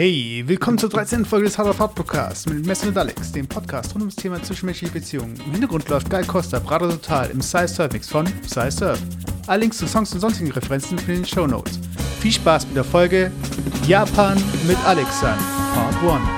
Hey, 0.00 0.44
willkommen 0.46 0.78
zur 0.78 0.90
13. 0.90 1.24
Folge 1.24 1.46
des 1.46 1.58
Hard 1.58 1.70
of 1.70 1.80
Hard 1.80 1.96
Podcasts 1.96 2.46
mit 2.46 2.64
Messi 2.64 2.86
und 2.86 2.96
Alex, 2.96 3.32
dem 3.32 3.48
Podcast 3.48 3.92
rund 3.94 4.02
ums 4.02 4.14
Thema 4.14 4.40
zwischenmenschliche 4.40 4.92
Beziehungen. 4.92 5.34
Im 5.44 5.50
Hintergrund 5.50 5.88
läuft 5.88 6.08
Guy 6.08 6.22
Costa, 6.22 6.60
Brado 6.60 6.88
Total 6.88 7.28
im 7.30 7.40
Size 7.40 7.66
Surf 7.66 7.92
Mix 7.92 8.08
von 8.08 8.24
Size 8.46 8.70
Surf. 8.70 9.02
Alle 9.48 9.62
Links 9.62 9.78
zu 9.78 9.88
Songs 9.88 10.12
und 10.12 10.20
sonstigen 10.20 10.52
Referenzen 10.52 10.96
findet 10.98 11.16
in 11.16 11.22
den 11.22 11.26
Show 11.26 11.48
Notes. 11.48 11.80
Viel 12.20 12.30
Spaß 12.30 12.66
mit 12.68 12.76
der 12.76 12.84
Folge 12.84 13.32
Japan 13.88 14.40
mit 14.68 14.78
Alex 14.86 15.18
sein, 15.18 15.38
Part 15.74 15.96
1. 16.00 16.37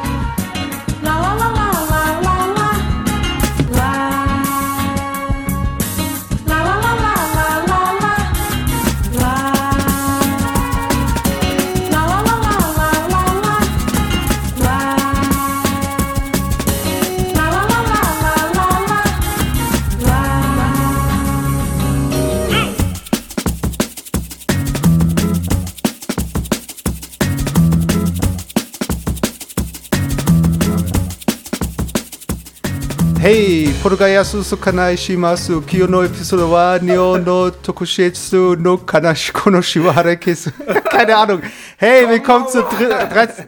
Hey, 33.80 33.88
Podogayasu 33.88 34.42
Sokanai 34.42 34.94
Shimasu, 34.96 35.62
Kyo 35.66 35.86
no 35.86 36.02
Episode 36.02 36.42
wa 36.50 36.78
Nyo 36.82 37.16
no 37.16 37.50
Tokushetsu 37.50 38.58
no 38.58 38.76
Kanashiko 38.78 39.50
no 39.50 39.60
Shiwahara 39.62 40.16
Kesu. 40.16 40.50
Keine 40.90 41.16
Ahnung. 41.16 41.42
Hey, 41.78 42.06
willkommen 42.08 42.46
zur, 42.48 42.62
dr- 42.68 43.08
13. 43.08 43.46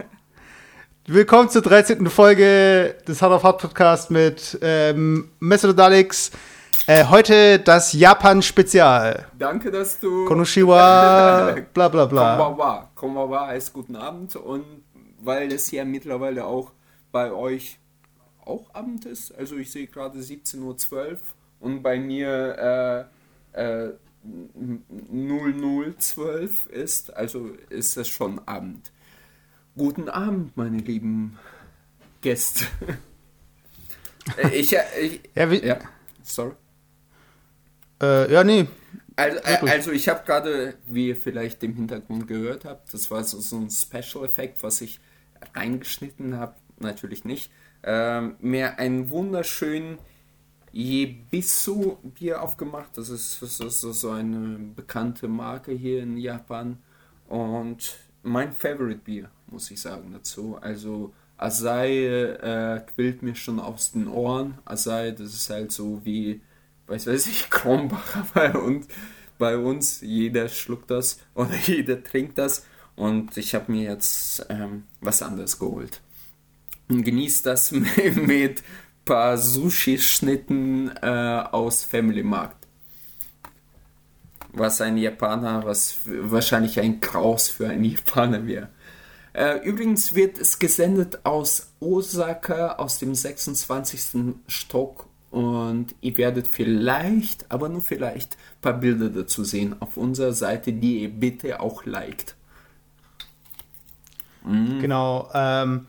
willkommen 1.06 1.50
zur 1.50 1.60
13. 1.62 2.06
Folge 2.08 2.96
des 3.06 3.20
Hard 3.20 3.32
of 3.32 3.42
Hard 3.42 3.60
Podcast 3.60 4.10
mit 4.10 4.58
ähm, 4.62 5.28
Messer 5.38 5.78
Alex. 5.78 6.30
Äh, 6.86 7.04
heute 7.04 7.58
das 7.58 7.92
Japan-Spezial. 7.92 9.26
Danke, 9.38 9.70
dass 9.70 10.00
du. 10.00 10.24
Konoshiwa, 10.24 11.56
bla 11.74 11.88
bla 11.88 12.06
bla. 12.06 12.36
Konbawa. 12.36 12.90
Konbawa 12.94 13.46
heißt 13.48 13.72
guten 13.72 13.96
Abend 13.96 14.34
und 14.36 14.64
weil 15.22 15.52
es 15.52 15.70
ja 15.70 15.84
mittlerweile 15.84 16.44
auch 16.46 16.72
bei 17.12 17.30
euch 17.30 17.78
auch 18.44 18.74
Abend 18.74 19.04
ist, 19.04 19.32
also 19.32 19.56
ich 19.56 19.70
sehe 19.70 19.86
gerade 19.86 20.18
17.12 20.18 20.92
Uhr 20.92 21.18
und 21.60 21.82
bei 21.82 21.98
mir 21.98 23.08
äh, 23.54 23.62
äh, 23.62 23.92
0012 24.24 26.66
ist, 26.66 27.12
also 27.14 27.50
ist 27.70 27.96
es 27.96 28.08
schon 28.08 28.40
Abend. 28.46 28.92
Guten 29.76 30.08
Abend, 30.08 30.56
meine 30.56 30.78
lieben 30.78 31.38
Gäste. 32.20 32.66
Äh, 34.36 34.54
ich, 34.54 34.72
ich, 34.72 35.20
Ja, 35.34 35.50
wie, 35.50 35.66
ja, 35.66 35.80
sorry. 36.22 36.52
Äh, 38.00 38.32
ja, 38.32 38.44
nee. 38.44 38.68
Also, 39.16 39.38
äh, 39.38 39.68
also 39.68 39.90
ich 39.90 40.08
habe 40.08 40.24
gerade, 40.24 40.76
wie 40.86 41.08
ihr 41.08 41.16
vielleicht 41.16 41.64
im 41.64 41.74
Hintergrund 41.74 42.28
gehört 42.28 42.64
habt, 42.64 42.94
das 42.94 43.10
war 43.10 43.24
so, 43.24 43.40
so 43.40 43.56
ein 43.56 43.68
Special-Effekt, 43.68 44.62
was 44.62 44.80
ich 44.80 45.00
reingeschnitten 45.54 46.36
habe, 46.36 46.54
natürlich 46.78 47.24
nicht, 47.24 47.50
ähm, 47.82 48.36
mir 48.40 48.78
einen 48.78 49.10
wunderschönen 49.10 49.98
Yebisu-Bier 50.72 52.42
aufgemacht. 52.42 52.96
Das 52.96 53.08
ist, 53.08 53.42
das 53.42 53.60
ist 53.60 53.80
so 53.80 54.10
eine 54.10 54.58
bekannte 54.74 55.28
Marke 55.28 55.72
hier 55.72 56.02
in 56.02 56.16
Japan 56.16 56.78
und 57.28 57.96
mein 58.22 58.52
Favorite-Bier, 58.52 59.30
muss 59.48 59.70
ich 59.70 59.80
sagen 59.80 60.12
dazu. 60.12 60.58
Also 60.60 61.12
Asai 61.36 62.06
äh, 62.06 62.80
quillt 62.94 63.22
mir 63.22 63.34
schon 63.34 63.58
aus 63.58 63.92
den 63.92 64.08
Ohren. 64.08 64.58
Asai, 64.64 65.10
das 65.10 65.34
ist 65.34 65.50
halt 65.50 65.72
so 65.72 66.04
wie 66.04 66.40
weiß 66.86 67.06
weiß 67.06 67.26
ich, 67.26 67.50
Kronbacher 67.50 68.26
bei 68.34 68.52
uns, 68.54 68.86
bei 69.38 69.56
uns. 69.56 70.00
Jeder 70.02 70.48
schluckt 70.48 70.90
das 70.90 71.18
oder 71.34 71.54
jeder 71.66 72.02
trinkt 72.02 72.38
das. 72.38 72.66
Und 72.94 73.36
ich 73.36 73.54
habe 73.54 73.72
mir 73.72 73.84
jetzt 73.84 74.46
ähm, 74.50 74.84
was 75.00 75.22
anderes 75.22 75.58
geholt. 75.58 76.02
Und 76.92 77.04
genießt 77.04 77.46
das 77.46 77.72
mit, 78.16 78.62
paar 79.06 79.38
Sushi-Schnitten 79.38 80.90
äh, 81.00 81.44
aus 81.50 81.84
Family 81.84 82.22
Markt. 82.22 82.66
Was 84.52 84.82
ein 84.82 84.98
Japaner, 84.98 85.64
was 85.64 86.00
wahrscheinlich 86.04 86.78
ein 86.78 87.00
Kraus 87.00 87.48
für 87.48 87.68
einen 87.68 87.84
Japaner 87.84 88.46
wäre. 88.46 88.68
Äh, 89.32 89.66
übrigens 89.66 90.14
wird 90.14 90.38
es 90.38 90.58
gesendet 90.58 91.20
aus 91.24 91.72
Osaka, 91.80 92.72
aus 92.72 92.98
dem 92.98 93.14
26. 93.14 94.34
Stock. 94.46 95.06
Und 95.30 95.94
ihr 96.02 96.18
werdet 96.18 96.48
vielleicht, 96.48 97.50
aber 97.50 97.70
nur 97.70 97.80
vielleicht, 97.80 98.34
ein 98.34 98.60
paar 98.60 98.74
Bilder 98.74 99.08
dazu 99.08 99.44
sehen 99.44 99.74
auf 99.80 99.96
unserer 99.96 100.34
Seite, 100.34 100.74
die 100.74 101.00
ihr 101.04 101.08
bitte 101.08 101.60
auch 101.60 101.86
liked. 101.86 102.36
Genau. 104.44 105.30
Ähm, 105.32 105.86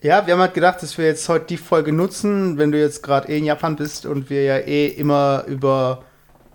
ja, 0.00 0.26
wir 0.26 0.34
haben 0.34 0.40
halt 0.40 0.54
gedacht, 0.54 0.82
dass 0.82 0.96
wir 0.98 1.06
jetzt 1.06 1.28
heute 1.28 1.46
die 1.46 1.56
Folge 1.56 1.92
nutzen, 1.92 2.58
wenn 2.58 2.72
du 2.72 2.80
jetzt 2.80 3.02
gerade 3.02 3.28
eh 3.28 3.38
in 3.38 3.44
Japan 3.44 3.76
bist 3.76 4.06
und 4.06 4.30
wir 4.30 4.44
ja 4.44 4.58
eh 4.58 4.86
immer 4.88 5.44
über 5.46 6.04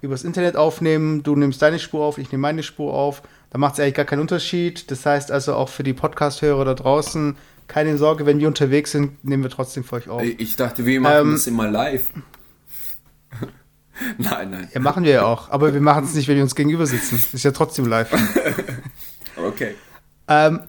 übers 0.02 0.24
Internet 0.24 0.56
aufnehmen. 0.58 1.24
Du 1.24 1.36
nimmst 1.36 1.62
deine 1.62 1.80
Spur 1.80 2.04
auf, 2.04 2.18
ich 2.18 2.32
nehme 2.32 2.42
meine 2.42 2.64
Spur 2.64 2.94
auf. 2.94 3.22
Da 3.50 3.58
macht 3.58 3.74
es 3.74 3.80
eigentlich 3.80 3.94
gar 3.94 4.06
keinen 4.06 4.20
Unterschied. 4.20 4.92
Das 4.92 5.06
heißt 5.06 5.32
also 5.32 5.56
auch 5.56 5.70
für 5.70 5.84
die 5.84 5.94
Podcast-Hörer 5.94 6.66
da 6.66 6.74
draußen, 6.74 7.38
keine 7.68 7.98
Sorge, 7.98 8.26
wenn 8.26 8.40
wir 8.40 8.48
unterwegs 8.48 8.92
sind, 8.92 9.24
nehmen 9.24 9.44
wir 9.44 9.50
trotzdem 9.50 9.84
für 9.84 9.96
euch 9.96 10.10
auf. 10.10 10.22
Ich 10.22 10.56
dachte, 10.58 10.86
wir 10.86 11.00
machen 11.00 11.28
Ähm, 11.28 11.32
das 11.32 11.48
immer 11.48 11.70
live. 11.70 12.12
nein, 14.18 14.52
nein. 14.52 14.70
Ja, 14.74 14.82
machen 14.82 15.04
wir 15.06 15.12
ja 15.12 15.26
auch. 15.26 15.50
Aber 15.50 15.74
wir 15.74 15.82
machen 15.82 16.04
es 16.04 16.14
nicht, 16.14 16.28
wenn 16.28 16.36
wir 16.36 16.44
uns 16.44 16.56
gegenüber 16.56 16.86
sitzen. 16.86 17.24
Ist 17.32 17.44
ja 17.44 17.52
trotzdem 17.52 17.86
live. 17.86 18.10
Okay. 19.36 19.74
Ähm, 20.28 20.60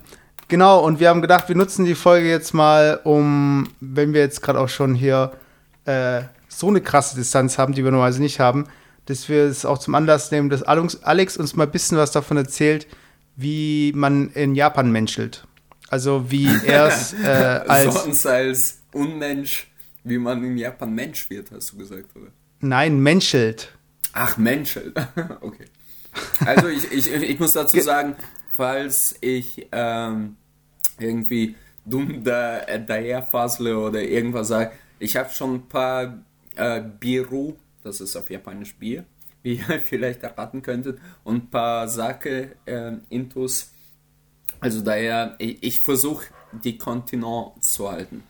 genau, 0.48 0.84
und 0.84 1.00
wir 1.00 1.08
haben 1.08 1.22
gedacht, 1.22 1.48
wir 1.48 1.56
nutzen 1.56 1.84
die 1.84 1.94
Folge 1.94 2.28
jetzt 2.28 2.54
mal, 2.54 3.00
um, 3.04 3.68
wenn 3.80 4.12
wir 4.12 4.20
jetzt 4.20 4.42
gerade 4.42 4.60
auch 4.60 4.68
schon 4.68 4.94
hier 4.94 5.32
äh, 5.84 6.22
so 6.48 6.68
eine 6.68 6.80
krasse 6.80 7.16
Distanz 7.16 7.58
haben, 7.58 7.74
die 7.74 7.84
wir 7.84 7.90
normalerweise 7.90 8.22
nicht 8.22 8.40
haben, 8.40 8.66
dass 9.06 9.28
wir 9.28 9.44
es 9.44 9.64
auch 9.64 9.78
zum 9.78 9.94
Anlass 9.94 10.30
nehmen, 10.30 10.48
dass 10.50 10.62
Alex, 10.62 11.36
uns 11.36 11.56
mal 11.56 11.64
ein 11.64 11.70
bisschen 11.70 11.98
was 11.98 12.10
davon 12.10 12.36
erzählt, 12.36 12.86
wie 13.36 13.92
man 13.94 14.30
in 14.30 14.54
Japan 14.54 14.90
menschelt. 14.90 15.46
Also 15.88 16.30
wie 16.30 16.48
er 16.66 16.88
es 16.88 17.12
äh, 17.24 17.26
als. 17.26 17.94
Sonst 17.94 18.26
als 18.26 18.80
Unmensch, 18.92 19.68
wie 20.04 20.18
man 20.18 20.42
in 20.44 20.56
Japan 20.56 20.94
Mensch 20.94 21.28
wird, 21.30 21.50
hast 21.50 21.72
du 21.72 21.78
gesagt, 21.78 22.16
oder? 22.16 22.28
Nein, 22.60 23.00
menschelt. 23.00 23.72
Ach, 24.12 24.36
Mensch. 24.38 24.78
okay. 25.40 25.66
Also 26.46 26.68
ich, 26.68 26.90
ich, 26.92 27.12
ich 27.12 27.38
muss 27.40 27.52
dazu 27.52 27.80
sagen, 27.80 28.14
falls 28.54 29.16
ich 29.20 29.66
ähm, 29.72 30.36
irgendwie 30.98 31.56
dumm 31.84 32.22
da, 32.24 32.60
daher 32.78 33.22
fassle 33.22 33.78
oder 33.78 34.02
irgendwas 34.02 34.48
sage, 34.48 34.72
ich 34.98 35.16
habe 35.16 35.30
schon 35.30 35.56
ein 35.56 35.68
paar 35.68 36.18
äh, 36.54 36.80
Biru, 36.80 37.54
das 37.82 38.00
ist 38.00 38.16
auf 38.16 38.30
Japanisch 38.30 38.76
Bier, 38.76 39.04
wie 39.42 39.56
ihr 39.56 39.80
vielleicht 39.80 40.22
erraten 40.22 40.62
könntet, 40.62 40.98
und 41.24 41.36
ein 41.36 41.50
paar 41.50 41.88
Sake 41.88 42.56
äh. 42.66 42.92
Also 44.60 44.80
daher, 44.80 45.34
ich, 45.38 45.62
ich 45.62 45.80
versuche 45.80 46.26
die 46.52 46.78
Kontinent 46.78 47.62
zu 47.62 47.90
halten. 47.90 48.22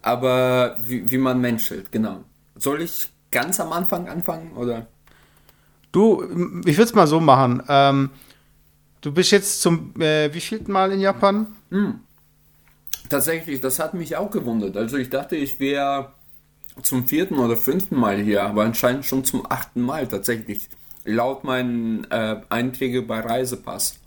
Aber 0.00 0.78
wie, 0.82 1.08
wie 1.08 1.18
man 1.18 1.40
menschelt, 1.40 1.92
genau. 1.92 2.24
Soll 2.56 2.82
ich 2.82 3.08
ganz 3.30 3.60
am 3.60 3.72
Anfang 3.72 4.08
anfangen 4.08 4.52
oder? 4.54 4.88
Du, 5.92 6.22
ich 6.64 6.76
würde 6.76 6.88
es 6.88 6.94
mal 6.94 7.06
so 7.06 7.20
machen. 7.20 7.62
Ähm, 7.68 8.10
du 9.02 9.12
bist 9.12 9.30
jetzt 9.30 9.60
zum 9.60 9.94
äh, 10.00 10.32
wievielten 10.32 10.72
Mal 10.72 10.90
in 10.92 11.00
Japan? 11.00 11.46
Tatsächlich, 13.08 13.60
das 13.60 13.78
hat 13.78 13.92
mich 13.94 14.16
auch 14.16 14.30
gewundert. 14.30 14.76
Also 14.76 14.96
ich 14.96 15.10
dachte, 15.10 15.36
ich 15.36 15.60
wäre 15.60 16.12
zum 16.82 17.06
vierten 17.06 17.38
oder 17.38 17.56
fünften 17.56 17.96
Mal 17.96 18.18
hier, 18.22 18.42
aber 18.44 18.64
anscheinend 18.64 19.04
schon 19.04 19.24
zum 19.24 19.44
achten 19.50 19.82
Mal 19.82 20.08
tatsächlich. 20.08 20.70
Laut 21.04 21.44
meinen 21.44 22.04
äh, 22.10 22.40
Einträge 22.48 23.02
bei 23.02 23.20
Reisepass. 23.20 23.98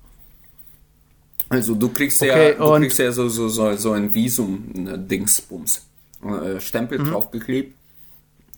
Also 1.49 1.75
du 1.75 1.89
kriegst 1.89 2.21
Okay, 2.21 2.53
ja, 2.53 2.57
du 2.57 2.79
kriegst 2.79 2.97
ja 2.97 3.11
so, 3.11 3.29
so, 3.29 3.49
so, 3.49 3.75
so 3.75 3.91
ein 3.91 4.13
Visum-Dingsbums. 4.15 5.85
Äh, 6.23 6.59
Stempel 6.59 6.99
Mhm. 6.99 7.11
draufgeklebt. 7.11 7.75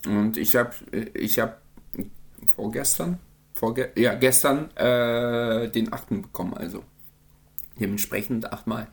Und 0.06 0.36
ich 0.38 0.56
habe 0.56 0.72
ich 1.12 1.38
hab 1.38 1.60
vorgestern, 2.54 3.18
vorge 3.58 3.92
ja, 3.96 4.14
gestern 4.14 4.70
äh, 4.76 5.68
den 5.70 5.92
achten 5.92 6.22
bekommen, 6.22 6.54
also 6.54 6.84
dementsprechend 7.80 8.52
achtmal. 8.52 8.86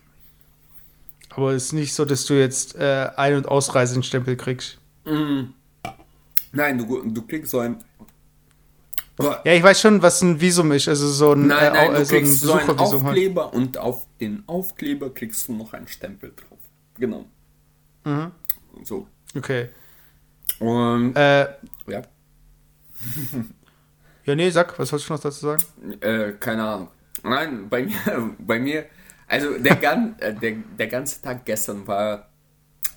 Aber 1.29 1.51
es 1.53 1.65
ist 1.65 1.73
nicht 1.73 1.93
so, 1.93 2.05
dass 2.05 2.25
du 2.25 2.33
jetzt 2.33 2.75
äh, 2.75 3.09
Ein- 3.15 3.35
und 3.35 3.47
Ausreisenstempel 3.47 4.35
kriegst. 4.37 4.79
Nein, 5.05 6.77
du, 6.77 7.01
du 7.03 7.21
kriegst 7.23 7.51
so 7.51 7.59
ein 7.59 7.83
Boah, 9.17 9.41
Ja, 9.45 9.53
ich 9.53 9.63
weiß 9.63 9.79
schon, 9.79 10.01
was 10.01 10.21
ein 10.21 10.41
Visum 10.41 10.71
ist. 10.73 10.87
Also 10.89 11.07
so 11.07 11.31
ein, 11.33 11.47
Nein, 11.47 11.71
nein, 11.73 11.91
äh, 11.93 11.95
du 11.95 12.01
au- 12.01 12.03
so 12.03 12.15
ein 12.15 12.21
kriegst 12.23 12.39
so 12.41 12.51
einen 12.53 12.67
Besuchervisum 12.67 13.03
halt. 13.03 13.11
Aufkleber 13.17 13.53
und 13.53 13.77
auf 13.77 14.05
den 14.19 14.43
Aufkleber 14.47 15.13
kriegst 15.13 15.47
du 15.47 15.53
noch 15.53 15.71
einen 15.73 15.87
Stempel 15.87 16.33
drauf. 16.35 16.59
Genau. 16.99 17.25
Mhm. 18.03 18.31
So. 18.83 19.07
Okay. 19.35 19.69
Und 20.59 21.15
Äh, 21.15 21.47
ja, 21.87 22.01
ja, 24.25 24.35
nee, 24.35 24.49
sag, 24.49 24.77
was 24.79 24.89
sollst 24.89 25.09
du 25.09 25.13
noch 25.13 25.19
dazu 25.21 25.45
sagen? 25.45 25.63
äh, 26.01 26.33
keine 26.33 26.63
Ahnung. 26.63 26.87
Nein, 27.23 27.69
bei 27.69 27.83
mir, 27.85 27.95
bei 28.39 28.59
mir, 28.59 28.85
also 29.27 29.57
der, 29.57 29.75
gan, 29.75 30.15
äh, 30.19 30.33
der, 30.33 30.55
der 30.77 30.87
ganze 30.87 31.21
Tag 31.21 31.45
gestern 31.45 31.87
war 31.87 32.29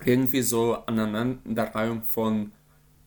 irgendwie 0.05 0.43
so 0.43 0.75
Aneinanderreihung 0.87 2.03
von 2.03 2.53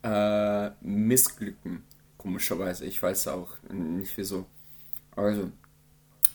äh, 0.04 0.70
Missglücken, 0.82 1.84
komischerweise. 2.18 2.86
Ich 2.86 3.02
weiß 3.02 3.28
auch 3.30 3.52
nicht 3.72 4.18
wieso. 4.18 4.46
Also, 5.16 5.52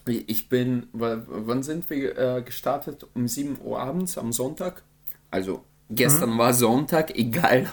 ich 0.06 0.49
bin, 0.49 0.87
wa- 0.93 1.23
wann 1.27 1.62
sind 1.62 1.88
wir 1.91 2.17
äh, 2.19 2.43
gestartet? 2.43 3.06
Um 3.15 3.27
7 3.29 3.59
Uhr 3.62 3.81
abends 3.81 4.17
am 4.19 4.33
Sonntag. 4.33 4.83
Also, 5.31 5.65
gestern 5.91 6.38
war 6.38 6.55
Sonntag, 6.55 7.15
egal 7.19 7.67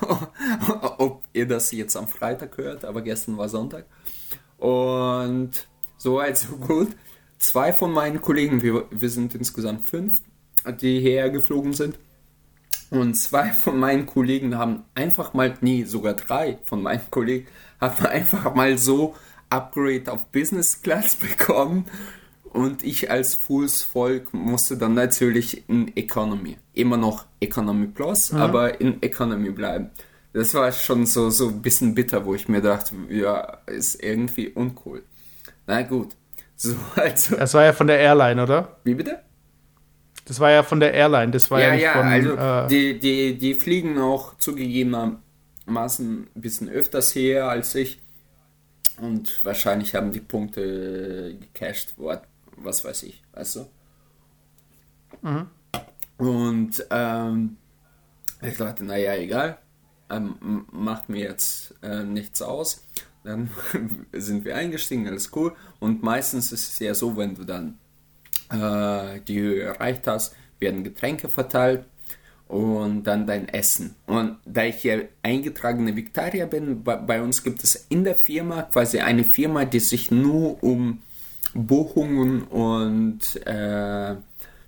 ob 0.97 1.22
ihr 1.33 1.47
das 1.47 1.71
jetzt 1.71 1.95
am 1.95 2.07
Freitag 2.07 2.57
hört, 2.57 2.85
aber 2.85 3.01
gestern 3.01 3.37
war 3.37 3.49
Sonntag. 3.49 3.85
Und 4.57 5.67
so 5.97 6.15
weit, 6.15 6.37
so 6.37 6.55
gut. 6.55 6.89
Zwei 7.37 7.73
von 7.73 7.91
meinen 7.91 8.21
Kollegen, 8.21 8.61
wir, 8.61 8.85
wir 8.89 9.09
sind 9.09 9.35
insgesamt 9.35 9.85
fünf, 9.85 10.13
die 10.79 11.01
hierher 11.01 11.29
geflogen 11.29 11.73
sind. 11.73 11.99
Und 12.89 13.15
zwei 13.15 13.51
von 13.51 13.79
meinen 13.79 14.05
Kollegen 14.05 14.57
haben 14.57 14.83
einfach 14.93 15.33
mal, 15.33 15.57
nee, 15.61 15.83
sogar 15.83 16.13
drei 16.13 16.59
von 16.63 16.81
meinen 16.83 17.09
Kollegen 17.09 17.47
haben 17.81 18.05
einfach 18.05 18.53
mal 18.53 18.77
so 18.77 19.15
Upgrade 19.49 20.11
auf 20.11 20.27
Business 20.27 20.81
Class 20.81 21.15
bekommen. 21.37 21.85
Und 22.43 22.83
ich 22.83 23.09
als 23.09 23.33
Fußvolk 23.33 24.31
musste 24.33 24.77
dann 24.77 24.93
natürlich 24.93 25.67
in 25.67 25.97
Economy. 25.97 26.57
Immer 26.75 26.97
noch 26.97 27.25
Economy 27.39 27.87
Plus, 27.87 28.31
aber 28.31 28.79
in 28.79 29.01
Economy 29.01 29.49
bleiben. 29.49 29.89
Das 30.33 30.53
war 30.55 30.71
schon 30.71 31.05
so, 31.05 31.29
so 31.29 31.49
ein 31.49 31.61
bisschen 31.61 31.93
bitter, 31.93 32.25
wo 32.25 32.33
ich 32.33 32.47
mir 32.47 32.61
dachte, 32.61 32.95
ja, 33.09 33.59
ist 33.67 34.01
irgendwie 34.03 34.49
uncool. 34.49 35.03
Na 35.67 35.83
gut. 35.83 36.15
So, 36.55 36.75
also, 36.95 37.35
Das 37.35 37.53
war 37.53 37.63
ja 37.65 37.73
von 37.73 37.87
der 37.87 37.99
Airline, 37.99 38.41
oder? 38.41 38.77
wie 38.83 38.95
bitte? 38.95 39.19
Das 40.25 40.39
war 40.39 40.51
ja 40.51 40.63
von 40.63 40.79
der 40.79 40.93
Airline. 40.93 41.31
Das 41.31 41.51
war 41.51 41.59
ja, 41.59 41.67
Ja, 41.67 41.73
nicht 41.73 41.83
ja, 41.83 41.93
von. 41.93 42.07
also 42.07 42.35
äh, 42.35 42.67
die, 42.67 42.99
die, 42.99 43.37
die 43.37 43.53
fliegen 43.55 43.99
auch 43.99 44.37
zugegebenermaßen 44.37 45.19
ein 46.35 46.41
bisschen 46.41 46.69
öfters 46.69 47.13
her 47.13 47.49
als 47.49 47.75
ich. 47.75 47.99
Und 49.01 49.43
wahrscheinlich 49.43 49.95
haben 49.95 50.11
die 50.11 50.19
Punkte 50.21 51.35
gecasht, 51.39 51.93
wo- 51.97 52.13
was 52.57 52.85
weiß 52.85 53.03
ich, 53.03 53.21
weißt 53.33 53.55
du? 53.57 53.65
Und 56.17 56.85
ähm, 56.89 57.57
ich 58.41 58.57
dachte, 58.57 58.83
naja, 58.85 59.15
egal, 59.15 59.57
ähm, 60.15 60.65
macht 60.71 61.09
mir 61.09 61.21
jetzt 61.21 61.75
äh, 61.81 62.03
nichts 62.03 62.41
aus. 62.41 62.85
Dann 63.23 63.49
sind 64.11 64.45
wir 64.45 64.55
eingestiegen, 64.55 65.07
alles 65.07 65.31
cool. 65.35 65.55
Und 65.79 66.03
meistens 66.03 66.51
ist 66.51 66.73
es 66.73 66.79
ja 66.79 66.93
so, 66.93 67.15
wenn 67.17 67.35
du 67.35 67.43
dann 67.43 67.77
äh, 68.49 69.19
die 69.21 69.39
Höhe 69.39 69.63
erreicht 69.63 70.07
hast, 70.07 70.35
werden 70.59 70.83
Getränke 70.83 71.29
verteilt 71.29 71.85
und 72.47 73.03
dann 73.03 73.25
dein 73.25 73.49
Essen. 73.49 73.95
Und 74.05 74.37
da 74.45 74.63
ich 74.65 74.83
ja 74.83 74.97
eingetragene 75.23 75.95
Vegetarier 75.95 76.45
bin, 76.45 76.83
bei, 76.83 76.97
bei 76.97 77.21
uns 77.21 77.43
gibt 77.43 77.63
es 77.63 77.87
in 77.89 78.03
der 78.03 78.15
Firma 78.15 78.63
quasi 78.63 78.99
eine 78.99 79.23
Firma, 79.23 79.65
die 79.65 79.79
sich 79.79 80.11
nur 80.11 80.61
um 80.63 81.01
Buchungen 81.53 82.43
und 82.43 83.35
äh, 83.45 84.15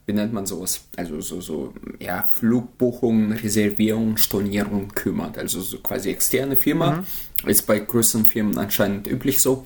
wie 0.06 0.13
nennt 0.13 0.34
man 0.34 0.46
sowas? 0.46 0.81
Also 0.96 1.19
so, 1.22 1.42
so 1.42 1.74
ja, 2.00 2.30
Flugbuchungen, 2.31 3.31
Reservierungen, 3.31 4.18
Stornierungen 4.18 4.94
kümmert. 4.94 5.38
Also 5.38 5.62
so 5.62 5.80
quasi 5.80 6.10
externe 6.10 6.56
Firma. 6.56 7.04
Ist 7.46 7.66
bei 7.66 7.80
größeren 7.80 8.25
Firmen 8.25 8.57
anscheinend 8.57 9.07
üblich 9.07 9.42
so. 9.42 9.66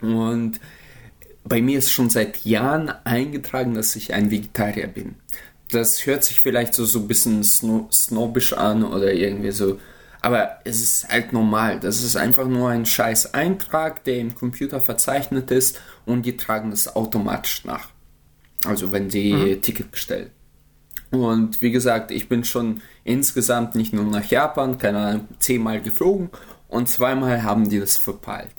Und 0.00 0.60
bei 1.44 1.62
mir 1.62 1.78
ist 1.78 1.90
schon 1.90 2.10
seit 2.10 2.44
Jahren 2.44 2.90
eingetragen, 3.04 3.74
dass 3.74 3.96
ich 3.96 4.12
ein 4.12 4.30
Vegetarier 4.30 4.86
bin. 4.86 5.16
Das 5.70 6.06
hört 6.06 6.24
sich 6.24 6.40
vielleicht 6.40 6.74
so, 6.74 6.84
so 6.84 7.00
ein 7.00 7.08
bisschen 7.08 7.42
sno 7.42 7.88
snobbisch 7.90 8.52
an 8.52 8.84
oder 8.84 9.12
irgendwie 9.12 9.50
so. 9.50 9.78
Aber 10.20 10.58
es 10.64 10.82
ist 10.82 11.08
halt 11.08 11.32
normal. 11.32 11.80
Das 11.80 12.02
ist 12.02 12.16
einfach 12.16 12.46
nur 12.48 12.70
ein 12.70 12.84
scheiß 12.84 13.34
Eintrag, 13.34 14.04
der 14.04 14.18
im 14.18 14.34
Computer 14.34 14.80
verzeichnet 14.80 15.50
ist 15.50 15.80
und 16.04 16.26
die 16.26 16.36
tragen 16.36 16.70
das 16.70 16.94
automatisch 16.96 17.64
nach. 17.64 17.90
Also 18.64 18.92
wenn 18.92 19.10
sie 19.10 19.58
Ticket 19.62 19.90
bestellen. 19.90 20.30
Und 21.10 21.62
wie 21.62 21.70
gesagt, 21.70 22.10
ich 22.10 22.28
bin 22.28 22.44
schon 22.44 22.82
insgesamt 23.04 23.74
nicht 23.74 23.92
nur 23.92 24.04
nach 24.04 24.24
Japan, 24.26 24.76
keine 24.78 24.98
Ahnung, 24.98 25.28
zehnmal 25.38 25.80
geflogen 25.80 26.30
und 26.68 26.88
zweimal 26.88 27.42
haben 27.42 27.68
die 27.68 27.80
das 27.80 27.96
verpeilt. 27.96 28.54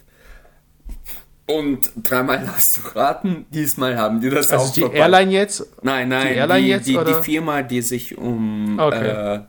Und 1.45 1.91
dreimal 2.03 2.47
hast 2.47 2.77
du 2.77 2.95
raten, 2.95 3.45
diesmal 3.49 3.97
haben 3.97 4.21
die 4.21 4.29
das 4.29 4.51
also 4.51 4.65
auch 4.65 4.73
die 4.73 4.81
verpeilt. 4.81 5.01
Airline 5.01 5.31
jetzt. 5.31 5.67
Nein, 5.83 6.09
nein, 6.09 6.27
die 6.27 6.33
Airline 6.35 6.61
die, 6.61 6.67
jetzt, 6.69 6.87
die, 6.87 6.97
die? 6.97 7.23
Firma, 7.23 7.61
die 7.63 7.81
sich 7.81 8.17
um 8.17 8.79
Okay. 8.79 9.35
äh, 9.35 9.39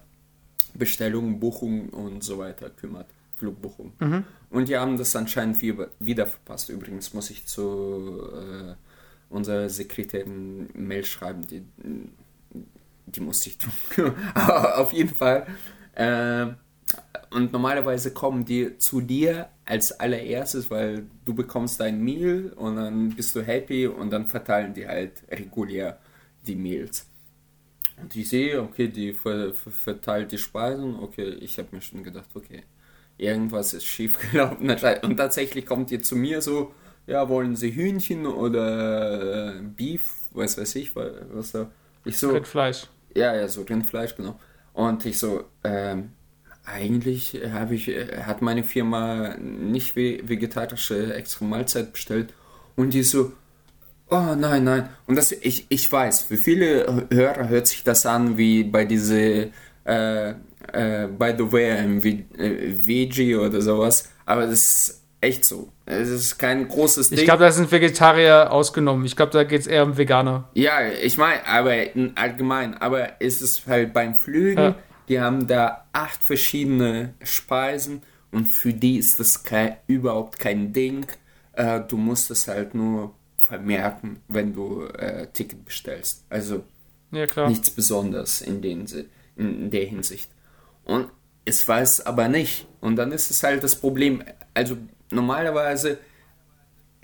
Bestellungen, 0.74 1.40
Buchungen 1.40 1.90
und 1.90 2.24
so 2.24 2.38
weiter 2.38 2.70
kümmert. 2.70 3.06
Flugbuchung. 3.36 3.92
Mhm. 3.98 4.24
Und 4.50 4.68
die 4.68 4.76
haben 4.76 4.98
das 4.98 5.16
anscheinend 5.16 5.60
wieder, 5.62 5.88
wieder 5.98 6.26
verpasst. 6.26 6.68
Übrigens 6.68 7.14
muss 7.14 7.30
ich 7.30 7.46
zu 7.46 8.22
äh, 8.34 8.74
unserer 9.30 9.68
Sekretärin 9.68 10.68
Mail 10.74 11.04
schreiben, 11.04 11.46
die, 11.46 11.62
die 13.06 13.20
musste 13.20 13.48
ich 13.48 13.58
tun. 13.58 13.72
Auf 14.34 14.92
jeden 14.92 15.14
Fall. 15.14 15.46
Äh, 15.94 16.48
und 17.30 17.52
normalerweise 17.52 18.12
kommen 18.12 18.44
die 18.44 18.76
zu 18.78 19.00
dir 19.00 19.48
als 19.64 19.92
allererstes, 19.92 20.70
weil 20.70 21.06
du 21.24 21.34
bekommst 21.34 21.78
dein 21.78 22.02
Meal 22.02 22.52
und 22.56 22.76
dann 22.76 23.10
bist 23.10 23.34
du 23.36 23.42
happy 23.42 23.86
und 23.86 24.10
dann 24.10 24.26
verteilen 24.26 24.74
die 24.74 24.86
halt 24.86 25.22
regulär 25.30 26.00
die 26.46 26.56
Meals. 26.56 27.06
Und 28.00 28.16
ich 28.16 28.28
sehe, 28.28 28.60
okay, 28.60 28.88
die 28.88 29.12
ver 29.12 29.52
ver 29.52 29.70
verteilt 29.70 30.32
die 30.32 30.38
Speisen, 30.38 30.96
okay, 30.96 31.28
ich 31.40 31.58
habe 31.58 31.68
mir 31.70 31.82
schon 31.82 32.02
gedacht, 32.02 32.30
okay, 32.34 32.64
irgendwas 33.18 33.74
ist 33.74 33.84
schief 33.84 34.18
gelaufen. 34.30 34.70
Und 35.02 35.16
tatsächlich 35.16 35.66
kommt 35.66 35.90
ihr 35.90 36.02
zu 36.02 36.16
mir 36.16 36.40
so, 36.40 36.74
ja, 37.10 37.28
wollen 37.28 37.56
Sie 37.56 37.74
Hühnchen 37.74 38.26
oder 38.26 39.56
äh, 39.56 39.62
Beef, 39.62 40.04
was 40.32 40.56
weiß 40.58 40.74
ich, 40.76 40.94
wa- 40.96 41.10
was 41.32 41.52
da. 41.52 41.70
Ich 42.04 42.16
so, 42.18 42.30
Rindfleisch. 42.30 42.86
ja, 43.14 43.34
ja, 43.34 43.48
so 43.48 43.62
Rindfleisch, 43.62 44.14
genau. 44.16 44.38
Und 44.72 45.04
ich 45.04 45.18
so, 45.18 45.44
ähm, 45.64 46.10
eigentlich 46.64 47.40
habe 47.52 47.74
ich, 47.74 47.88
äh, 47.88 48.22
hat 48.22 48.42
meine 48.42 48.62
Firma 48.64 49.34
nicht 49.38 49.96
ve 49.96 50.20
vegetarische 50.24 51.12
extra 51.14 51.44
Mahlzeit 51.44 51.92
bestellt. 51.92 52.32
Und 52.76 52.94
die 52.94 53.02
so, 53.02 53.32
oh 54.10 54.34
nein, 54.36 54.64
nein. 54.64 54.88
Und 55.06 55.16
das, 55.16 55.32
ich, 55.32 55.66
ich 55.68 55.90
weiß, 55.90 56.22
für 56.24 56.36
viele 56.36 57.06
Hörer 57.12 57.48
hört 57.48 57.66
sich 57.66 57.82
das 57.84 58.06
an 58.06 58.36
wie 58.38 58.64
bei 58.64 58.84
diese, 58.84 59.50
äh, 59.84 60.30
äh, 60.72 61.08
by 61.08 61.34
the 61.36 61.50
way, 61.52 62.02
Ve 62.02 62.24
äh, 62.38 62.74
Veggie 62.86 63.34
oder 63.36 63.60
sowas. 63.60 64.08
Aber 64.26 64.46
das 64.46 64.52
ist 64.62 64.99
echt 65.20 65.44
so. 65.44 65.68
Es 65.86 66.08
ist 66.08 66.38
kein 66.38 66.66
großes 66.68 67.10
Ding. 67.10 67.18
Ich 67.18 67.24
glaube, 67.24 67.44
da 67.44 67.52
sind 67.52 67.70
Vegetarier 67.70 68.52
ausgenommen. 68.52 69.04
Ich 69.04 69.16
glaube, 69.16 69.32
da 69.32 69.44
geht 69.44 69.60
es 69.62 69.66
eher 69.66 69.84
um 69.84 69.96
Veganer. 69.98 70.48
Ja, 70.54 70.86
ich 70.88 71.18
meine, 71.18 71.46
aber 71.46 71.94
in 71.94 72.16
allgemein, 72.16 72.74
aber 72.74 73.20
ist 73.20 73.42
es 73.42 73.66
halt 73.66 73.92
beim 73.92 74.14
Flügen, 74.14 74.58
Ja. 74.62 74.74
die 75.08 75.20
haben 75.20 75.46
da 75.46 75.86
acht 75.92 76.22
verschiedene 76.22 77.14
Speisen 77.22 78.02
und 78.32 78.50
für 78.52 78.72
die 78.72 78.96
ist 78.98 79.18
das 79.20 79.42
kein, 79.42 79.76
überhaupt 79.86 80.38
kein 80.38 80.72
Ding. 80.72 81.06
Äh, 81.52 81.80
du 81.86 81.96
musst 81.96 82.30
es 82.30 82.48
halt 82.48 82.74
nur 82.74 83.14
vermerken, 83.38 84.20
wenn 84.28 84.52
du 84.54 84.84
äh, 84.84 85.26
Ticket 85.32 85.64
bestellst. 85.64 86.24
Also 86.30 86.62
Ja, 87.10 87.26
nichts 87.48 87.70
Besonderes 87.70 88.40
in, 88.40 88.62
den, 88.62 88.86
in 89.36 89.70
der 89.70 89.84
Hinsicht. 89.84 90.30
Und 90.84 91.08
es 91.44 91.66
weiß 91.66 92.06
aber 92.06 92.28
nicht. 92.28 92.68
Und 92.80 92.96
dann 92.96 93.10
ist 93.12 93.30
es 93.30 93.42
halt 93.42 93.64
das 93.64 93.74
Problem. 93.76 94.22
Also 94.54 94.76
normalerweise, 95.10 95.98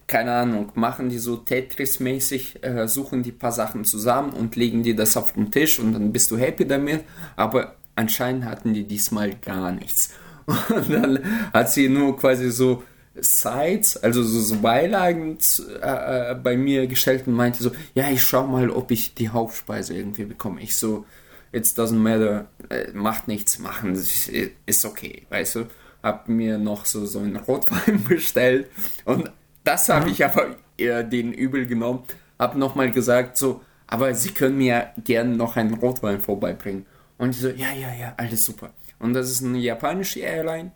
keine 0.06 0.32
Ahnung, 0.32 0.72
machen 0.74 1.08
die 1.08 1.18
so 1.18 1.36
Tetris-mäßig, 1.36 2.62
äh, 2.62 2.86
suchen 2.88 3.22
die 3.22 3.32
paar 3.32 3.52
Sachen 3.52 3.84
zusammen 3.84 4.32
und 4.32 4.56
legen 4.56 4.82
die 4.82 4.94
das 4.94 5.16
auf 5.16 5.32
den 5.32 5.50
Tisch 5.50 5.78
und 5.78 5.92
dann 5.92 6.12
bist 6.12 6.30
du 6.30 6.36
happy 6.36 6.66
damit. 6.66 7.04
Aber 7.34 7.76
anscheinend 7.96 8.44
hatten 8.44 8.74
die 8.74 8.84
diesmal 8.84 9.34
gar 9.34 9.72
nichts. 9.72 10.14
Und 10.46 10.92
dann 10.92 11.18
hat 11.52 11.72
sie 11.72 11.88
nur 11.88 12.16
quasi 12.16 12.52
so 12.52 12.84
Sides, 13.18 13.96
also 13.96 14.22
so, 14.22 14.40
so 14.40 14.60
Beilagen 14.60 15.38
äh, 15.82 16.32
äh, 16.32 16.34
bei 16.34 16.56
mir 16.56 16.86
gestellt 16.86 17.26
und 17.26 17.32
meinte 17.32 17.62
so, 17.62 17.72
ja, 17.94 18.10
ich 18.10 18.22
schau 18.22 18.46
mal, 18.46 18.70
ob 18.70 18.90
ich 18.90 19.14
die 19.14 19.30
Hauptspeise 19.30 19.94
irgendwie 19.94 20.24
bekomme. 20.24 20.60
Ich 20.60 20.76
so, 20.76 21.06
it 21.52 21.64
doesn't 21.64 21.94
matter, 21.94 22.46
äh, 22.68 22.92
macht 22.92 23.26
nichts, 23.26 23.58
machen, 23.58 23.94
ist 23.94 24.84
okay, 24.84 25.22
weißt 25.30 25.54
du. 25.56 25.66
Hab 26.06 26.28
mir 26.28 26.56
noch 26.58 26.86
so, 26.86 27.04
so 27.04 27.18
einen 27.18 27.36
Rotwein 27.36 28.04
bestellt 28.08 28.70
und 29.04 29.30
das 29.64 29.88
habe 29.88 30.10
ich 30.10 30.24
aber 30.24 30.54
eher 30.76 31.02
den 31.02 31.32
übel 31.32 31.66
genommen. 31.66 32.04
Hab 32.38 32.54
nochmal 32.54 32.92
gesagt 32.92 33.36
so, 33.36 33.62
aber 33.88 34.14
Sie 34.14 34.30
können 34.30 34.58
mir 34.58 34.92
gerne 35.04 35.36
noch 35.36 35.56
einen 35.56 35.74
Rotwein 35.74 36.20
vorbeibringen. 36.20 36.86
Und 37.18 37.34
die 37.34 37.40
so, 37.40 37.48
ja, 37.48 37.72
ja, 37.72 37.92
ja, 37.92 38.14
alles 38.16 38.44
super. 38.44 38.72
Und 39.00 39.14
das 39.14 39.30
ist 39.30 39.42
eine 39.42 39.58
japanische 39.58 40.20
Airline. 40.20 40.70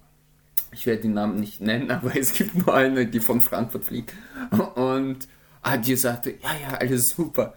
Ich 0.72 0.87
werde 0.87 1.02
den 1.02 1.14
Namen 1.14 1.38
nicht 1.38 1.60
nennen, 1.60 1.90
aber 1.92 2.16
es 2.16 2.32
gibt 2.32 2.54
nur 2.54 2.75
eine, 2.75 3.06
die 3.06 3.20
von 3.20 3.40
Frankfurt 3.40 3.84
fliegt. 3.84 4.12
Und 4.75 5.28
ah, 5.62 5.76
die 5.76 5.94
sagte, 5.94 6.30
ja, 6.42 6.56
ja, 6.60 6.76
alles 6.78 7.10
super. 7.10 7.54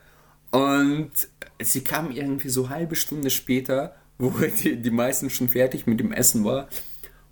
Und 0.51 1.11
sie 1.59 1.83
kam 1.83 2.11
irgendwie 2.11 2.49
so 2.49 2.69
halbe 2.69 2.95
Stunde 2.95 3.31
später, 3.31 3.95
wo 4.19 4.29
die, 4.63 4.79
die 4.79 4.91
meisten 4.91 5.31
schon 5.31 5.49
fertig 5.49 5.87
mit 5.87 5.99
dem 5.99 6.11
Essen 6.11 6.43
war. 6.43 6.67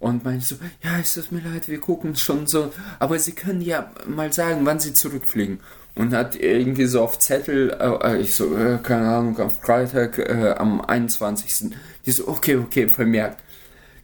Und 0.02 0.24
meinte 0.24 0.44
so, 0.44 0.56
ja, 0.84 0.98
es 1.00 1.14
tut 1.14 1.32
mir 1.32 1.42
leid, 1.42 1.68
wir 1.68 1.80
gucken 1.80 2.16
schon 2.16 2.48
so, 2.48 2.74
aber 2.98 3.20
Sie 3.20 3.34
können 3.34 3.62
ja 3.62 3.92
mal 4.08 4.34
sagen, 4.34 4.66
wann 4.66 4.80
Sie 4.80 4.94
zurückfliegen. 4.94 5.60
Und 5.94 6.14
hat 6.14 6.36
irgendwie 6.36 6.86
so 6.86 7.04
auf 7.04 7.20
Zettel, 7.20 7.78
äh, 7.80 8.18
ich 8.18 8.34
so, 8.34 8.58
äh, 8.58 8.80
keine 8.82 9.10
Ahnung, 9.10 9.40
auf 9.40 9.62
Freitag 9.62 10.18
äh, 10.18 10.56
am 10.58 10.82
21. 10.82 11.76
Die 12.06 12.12
so, 12.12 12.28
okay, 12.28 12.56
okay, 12.56 12.90
vermerkt. 12.90 13.44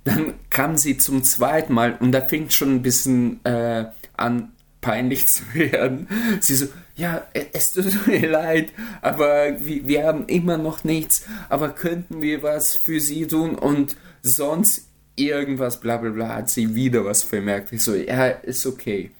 Dann 0.03 0.35
kam 0.51 0.77
sie 0.77 0.97
zum 0.97 1.23
zweiten 1.23 1.73
Mal 1.73 1.97
und 1.99 2.11
da 2.11 2.21
fängt 2.21 2.53
schon 2.53 2.75
ein 2.75 2.81
bisschen 2.83 3.43
äh, 3.43 3.85
an, 4.15 4.53
peinlich 4.81 5.25
zu 5.27 5.51
werden. 5.55 6.07
Sie 6.41 6.57
so, 6.57 6.67
ja, 6.95 7.25
es 7.53 7.73
tut 7.73 7.85
mir 8.07 8.29
leid, 8.29 8.71
aber 9.01 9.59
wir, 9.59 9.87
wir 9.87 10.05
haben 10.05 10.27
immer 10.27 10.59
noch 10.59 10.83
nichts, 10.83 11.25
aber 11.49 11.69
könnten 11.69 12.21
wir 12.21 12.43
was 12.43 12.75
für 12.75 12.99
sie 12.99 13.25
tun 13.25 13.55
und 13.55 13.97
sonst 14.21 14.86
irgendwas, 15.17 15.79
bla 15.79 15.97
bla 15.97 16.11
bla, 16.11 16.29
hat 16.29 16.49
sie 16.49 16.73
wieder 16.73 17.03
was 17.03 17.23
vermerkt. 17.23 17.73
Ich 17.73 17.83
so, 17.83 17.93
ja, 17.93 18.27
ist 18.27 18.65
okay. 18.65 19.11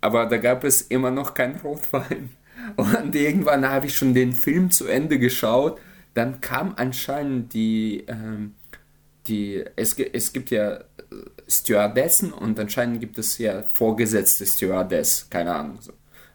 Aber 0.00 0.26
da 0.26 0.36
gab 0.36 0.62
es 0.62 0.82
immer 0.82 1.10
noch 1.10 1.34
kein 1.34 1.56
Rotwein. 1.56 2.30
Und 2.76 3.14
irgendwann 3.14 3.68
habe 3.68 3.86
ich 3.86 3.96
schon 3.96 4.14
den 4.14 4.32
Film 4.32 4.70
zu 4.70 4.86
Ende 4.86 5.18
geschaut. 5.18 5.80
Dann 6.14 6.40
kam 6.40 6.74
anscheinend 6.76 7.52
die, 7.54 8.04
ähm, 8.06 8.54
die 9.26 9.64
es, 9.76 9.98
es 9.98 10.32
gibt 10.32 10.50
ja 10.50 10.76
äh, 10.76 10.82
Stewardessen 11.46 12.32
und 12.32 12.58
anscheinend 12.58 13.00
gibt 13.00 13.18
es 13.18 13.38
ja 13.38 13.62
vorgesetzte 13.72 14.44
Stewardess, 14.44 15.28
keine 15.30 15.54
Ahnung, 15.54 15.78
so 15.80 15.92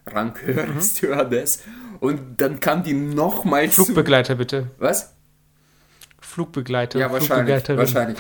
ranghöhere 0.08 0.82
Stewardess. 0.82 1.64
Und 2.00 2.42
dann 2.42 2.60
kam 2.60 2.84
die 2.84 2.94
nochmal 2.94 3.70
zu. 3.70 3.86
Flugbegleiter 3.86 4.36
bitte. 4.36 4.72
Was? 4.78 5.14
Flugbegleiter. 6.20 7.00
Ja, 7.00 7.12
wahrscheinlich. 7.12 7.68
Wahrscheinlich. 7.68 8.20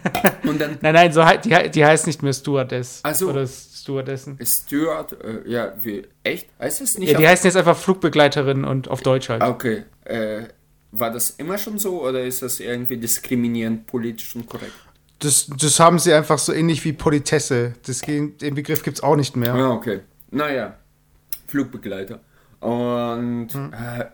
Und 0.44 0.60
dann 0.60 0.78
Nein, 0.80 0.94
nein, 0.94 1.12
so, 1.12 1.24
die, 1.44 1.70
die 1.70 1.84
heißt 1.84 2.06
nicht 2.06 2.22
mehr 2.22 2.32
Stewardess. 2.32 3.00
Ach 3.02 3.14
so. 3.14 3.30
Oder 3.30 3.46
Stewardessen. 3.46 4.38
Steward, 4.44 5.12
äh, 5.24 5.48
ja, 5.50 5.72
wie, 5.82 6.06
echt? 6.22 6.48
Heißt 6.60 6.80
es 6.80 6.98
nicht? 6.98 7.10
Ja, 7.10 7.18
die 7.18 7.26
heißen 7.26 7.46
jetzt 7.46 7.56
einfach 7.56 7.76
Flugbegleiterin 7.76 8.64
und 8.64 8.88
auf 8.88 9.02
Deutsch 9.02 9.28
halt. 9.28 9.42
Ah, 9.42 9.50
Okay. 9.50 9.84
Äh, 10.04 10.44
war 10.94 11.10
das 11.10 11.30
immer 11.30 11.56
schon 11.56 11.78
so 11.78 12.02
oder 12.06 12.22
ist 12.22 12.42
das 12.42 12.60
irgendwie 12.60 12.98
diskriminierend 12.98 13.86
politisch 13.86 14.36
und 14.36 14.46
korrekt? 14.46 14.72
Das, 15.20 15.46
das 15.46 15.80
haben 15.80 15.98
sie 15.98 16.12
einfach 16.12 16.38
so 16.38 16.52
ähnlich 16.52 16.84
wie 16.84 16.92
Politesse. 16.92 17.72
Das, 17.86 18.00
den 18.00 18.36
Begriff 18.54 18.82
gibt 18.82 18.98
es 18.98 19.02
auch 19.02 19.16
nicht 19.16 19.34
mehr. 19.34 19.56
Ja, 19.56 19.70
okay. 19.70 20.00
Naja, 20.30 20.76
Flugbegleiter. 21.46 22.20
Und 22.60 23.48
äh, 23.54 24.04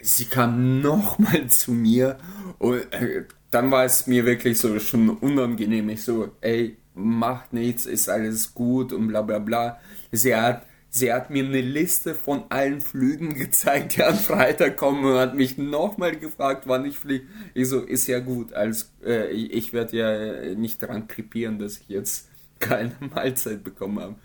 sie 0.00 0.24
kam 0.24 0.80
nochmal 0.80 1.48
zu 1.48 1.72
mir 1.72 2.16
und 2.58 2.92
äh, 2.92 3.24
dann 3.50 3.70
war 3.70 3.84
es 3.84 4.06
mir 4.06 4.24
wirklich 4.24 4.58
so 4.58 4.78
schon 4.78 5.10
unangenehm. 5.10 5.88
Ich 5.88 6.04
so, 6.04 6.30
ey, 6.40 6.76
macht 6.94 7.52
nichts, 7.52 7.86
ist 7.86 8.08
alles 8.08 8.54
gut 8.54 8.92
und 8.92 9.08
bla 9.08 9.22
bla 9.22 9.38
bla. 9.38 9.80
Sie 10.12 10.34
hat, 10.34 10.66
sie 10.88 11.12
hat 11.12 11.30
mir 11.30 11.44
eine 11.44 11.60
Liste 11.60 12.14
von 12.14 12.44
allen 12.48 12.80
Flügen 12.80 13.34
gezeigt, 13.38 13.96
die 13.96 14.02
am 14.02 14.16
Freitag 14.16 14.76
kommen 14.76 15.04
und 15.04 15.18
hat 15.18 15.34
mich 15.34 15.58
nochmal 15.58 16.16
gefragt, 16.16 16.64
wann 16.66 16.86
ich 16.86 16.98
fliege. 16.98 17.26
Ich 17.54 17.68
so, 17.68 17.80
ist 17.80 18.06
ja 18.06 18.20
gut, 18.20 18.52
als, 18.54 18.92
äh, 19.04 19.30
ich, 19.30 19.52
ich 19.52 19.72
werde 19.72 19.96
ja 19.96 20.54
nicht 20.54 20.82
daran 20.82 21.06
krepieren, 21.06 21.58
dass 21.58 21.78
ich 21.78 21.88
jetzt 21.88 22.28
keine 22.58 22.96
Mahlzeit 23.14 23.62
bekommen 23.62 24.00
habe. 24.00 24.16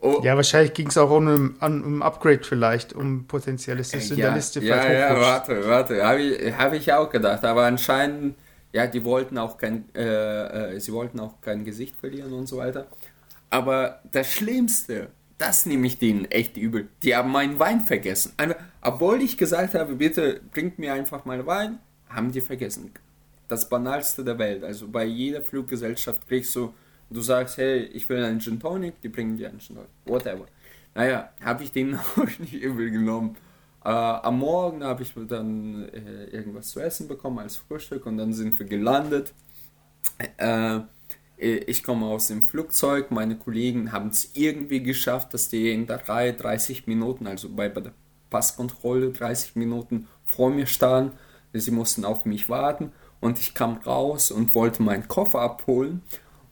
Oh, 0.00 0.20
Ja, 0.22 0.36
wahrscheinlich 0.36 0.74
ging 0.74 0.88
es 0.88 0.96
auch 0.96 1.10
um 1.10 1.56
ein, 1.60 1.82
um 1.82 2.02
Upgrade 2.02 2.44
vielleicht, 2.44 2.92
um 2.92 3.26
potenzielles, 3.26 3.90
dass 3.90 4.10
in 4.10 4.18
der 4.18 4.32
Liste 4.32 4.60
ja, 4.60 4.80
vielleicht 4.80 5.00
ja, 5.00 5.20
warte, 5.20 5.66
warte, 5.68 6.04
habe 6.06 6.22
ich, 6.22 6.56
hab 6.56 6.72
ich 6.72 6.92
auch 6.92 7.10
gedacht, 7.10 7.44
aber 7.44 7.66
anscheinend, 7.66 8.36
ja, 8.72 8.86
die 8.86 9.04
wollten 9.04 9.38
auch 9.38 9.58
kein, 9.58 9.84
äh, 9.94 10.74
äh, 10.74 10.80
sie 10.80 10.92
wollten 10.92 11.18
auch 11.18 11.40
kein 11.40 11.64
Gesicht 11.64 11.96
verlieren 11.96 12.32
und 12.32 12.46
so 12.46 12.58
weiter. 12.58 12.86
Aber 13.50 14.00
das 14.12 14.30
Schlimmste, 14.32 15.08
das 15.38 15.66
nehme 15.66 15.86
ich 15.86 15.98
denen 15.98 16.26
echt 16.26 16.56
übel. 16.56 16.88
Die 17.02 17.16
haben 17.16 17.30
meinen 17.32 17.58
Wein 17.58 17.80
vergessen. 17.80 18.32
Also, 18.36 18.54
obwohl 18.82 19.22
ich 19.22 19.36
gesagt 19.36 19.74
habe, 19.74 19.94
bitte 19.94 20.40
bringt 20.52 20.78
mir 20.78 20.92
einfach 20.92 21.24
mal 21.24 21.44
Wein, 21.46 21.78
haben 22.08 22.30
die 22.30 22.40
vergessen. 22.40 22.92
Das 23.48 23.68
banalste 23.68 24.24
der 24.24 24.38
Welt. 24.38 24.62
Also 24.62 24.88
bei 24.88 25.04
jeder 25.04 25.42
Fluggesellschaft 25.42 26.28
kriegst 26.28 26.54
du, 26.54 26.74
du 27.10 27.20
sagst, 27.20 27.58
hey, 27.58 27.84
ich 27.84 28.08
will 28.08 28.22
einen 28.22 28.40
Gin 28.40 28.60
Tonic, 28.60 29.00
die 29.00 29.08
bringen 29.08 29.36
dir 29.36 29.48
einen 29.48 29.60
Gin 29.60 29.76
Tonic. 29.76 29.90
Whatever. 30.04 30.46
Naja, 30.94 31.30
habe 31.44 31.64
ich 31.64 31.72
denen 31.72 31.94
auch 32.16 32.38
nicht 32.38 32.54
übel 32.54 32.90
genommen. 32.90 33.36
Äh, 33.84 33.90
am 33.90 34.38
Morgen 34.38 34.82
habe 34.84 35.02
ich 35.02 35.14
dann 35.28 35.88
äh, 35.88 36.24
irgendwas 36.24 36.68
zu 36.68 36.80
essen 36.80 37.08
bekommen 37.08 37.38
als 37.38 37.56
Frühstück 37.56 38.06
und 38.06 38.18
dann 38.18 38.32
sind 38.32 38.58
wir 38.58 38.66
gelandet. 38.66 39.32
Äh, 40.36 40.80
ich 41.36 41.84
komme 41.84 42.06
aus 42.06 42.26
dem 42.26 42.48
Flugzeug, 42.48 43.12
meine 43.12 43.36
Kollegen 43.36 43.92
haben 43.92 44.08
es 44.08 44.32
irgendwie 44.34 44.82
geschafft, 44.82 45.34
dass 45.34 45.48
die 45.48 45.72
in 45.72 45.86
der 45.86 46.08
Reihe 46.08 46.32
30 46.32 46.88
Minuten, 46.88 47.28
also 47.28 47.48
bei, 47.48 47.68
bei 47.68 47.80
der 47.80 47.92
Passkontrolle 48.28 49.10
30 49.10 49.54
Minuten 49.54 50.08
vor 50.26 50.50
mir 50.50 50.66
standen. 50.66 51.16
Sie 51.52 51.70
mussten 51.70 52.04
auf 52.04 52.24
mich 52.24 52.48
warten 52.48 52.92
und 53.20 53.38
ich 53.38 53.54
kam 53.54 53.78
raus 53.78 54.30
und 54.30 54.54
wollte 54.54 54.82
meinen 54.82 55.06
Koffer 55.08 55.40
abholen. 55.40 56.02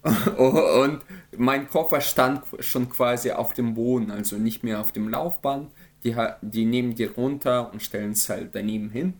Und 0.37 0.99
mein 1.37 1.67
Koffer 1.67 2.01
stand 2.01 2.43
schon 2.59 2.89
quasi 2.89 3.31
auf 3.31 3.53
dem 3.53 3.73
Boden, 3.75 4.11
also 4.11 4.37
nicht 4.37 4.63
mehr 4.63 4.79
auf 4.81 4.91
dem 4.91 5.09
Laufband. 5.09 5.71
Die, 6.03 6.15
die 6.41 6.65
nehmen 6.65 6.95
die 6.95 7.05
runter 7.05 7.71
und 7.73 7.81
stellen 7.83 8.11
es 8.11 8.29
halt 8.29 8.49
daneben 8.53 8.89
hin. 8.89 9.13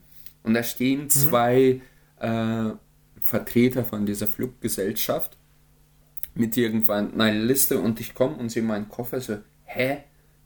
Und 0.43 0.53
da 0.53 0.63
stehen 0.63 1.09
zwei 1.09 1.81
äh, 2.19 2.69
Vertreter 3.21 3.83
von 3.83 4.05
dieser 4.05 4.27
Fluggesellschaft 4.27 5.37
mit 6.35 6.55
irgendwann 6.55 7.19
einer 7.19 7.31
Liste 7.37 7.79
und 7.79 7.99
ich 7.99 8.13
komme 8.13 8.35
und 8.35 8.49
sehe 8.49 8.63
meinen 8.63 8.89
Koffer 8.89 9.19
so, 9.21 9.37
hä, 9.65 9.97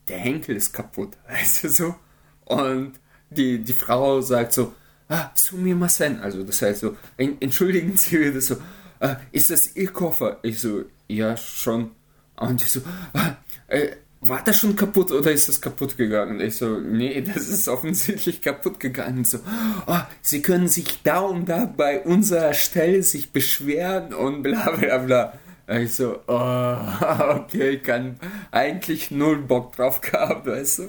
der 0.08 0.18
Henkel 0.18 0.56
ist 0.56 0.74
kaputt, 0.74 1.18
weißt 1.30 1.66
du 1.66 1.70
so? 1.70 1.96
Und 2.46 2.94
die, 3.30 3.60
die 3.60 3.74
Frau 3.74 4.22
sagt 4.22 4.54
so, 4.54 4.74
ah, 5.10 5.30
sumimasen, 5.36 6.20
also 6.22 6.44
das 6.44 6.62
heißt 6.62 6.80
so, 6.82 6.96
"En- 7.18 7.38
entschuldigen 7.42 7.96
Sie 7.98 8.18
bitte 8.18 8.42
so, 8.42 8.56
ah, 9.02 9.18
ist 9.32 9.50
das 9.50 9.76
Ihr 9.76 9.92
Koffer? 9.92 10.40
Ich 10.44 10.60
so, 10.60 10.84
ja, 11.08 11.36
schon. 11.36 11.92
Und 12.38 12.62
ich 12.62 12.72
so, 12.72 12.82
ah, 13.14 13.36
äh, 13.68 13.90
war 14.22 14.44
das 14.44 14.60
schon 14.60 14.76
kaputt 14.76 15.12
oder 15.12 15.32
ist 15.32 15.50
das 15.50 15.60
kaputt 15.60 15.98
gegangen? 15.98 16.40
Ich 16.40 16.58
so, 16.58 16.80
nee, 16.80 17.22
das 17.22 17.48
ist 17.48 17.68
offensichtlich 17.68 18.42
kaputt 18.42 18.80
gegangen. 18.80 19.26
So, 19.26 19.40
oh, 19.88 20.00
Sie 20.22 20.42
können 20.42 20.68
sich 20.68 21.02
da 21.04 21.20
und 21.20 21.50
da 21.50 21.66
bei 21.66 22.02
unserer 22.02 22.54
Stelle 22.54 23.02
sich 23.02 23.32
beschweren 23.32 24.14
und 24.14 24.44
bla 24.44 24.72
bla 24.72 24.98
bla. 25.00 25.34
Ich 25.68 25.96
so, 25.96 26.20
oh, 26.28 26.78
okay, 27.30 27.80
kann 27.80 28.20
eigentlich 28.52 29.10
null 29.10 29.38
Bock 29.38 29.76
drauf 29.76 30.02
gehabt, 30.02 30.46
weißt 30.46 30.80
du. 30.80 30.84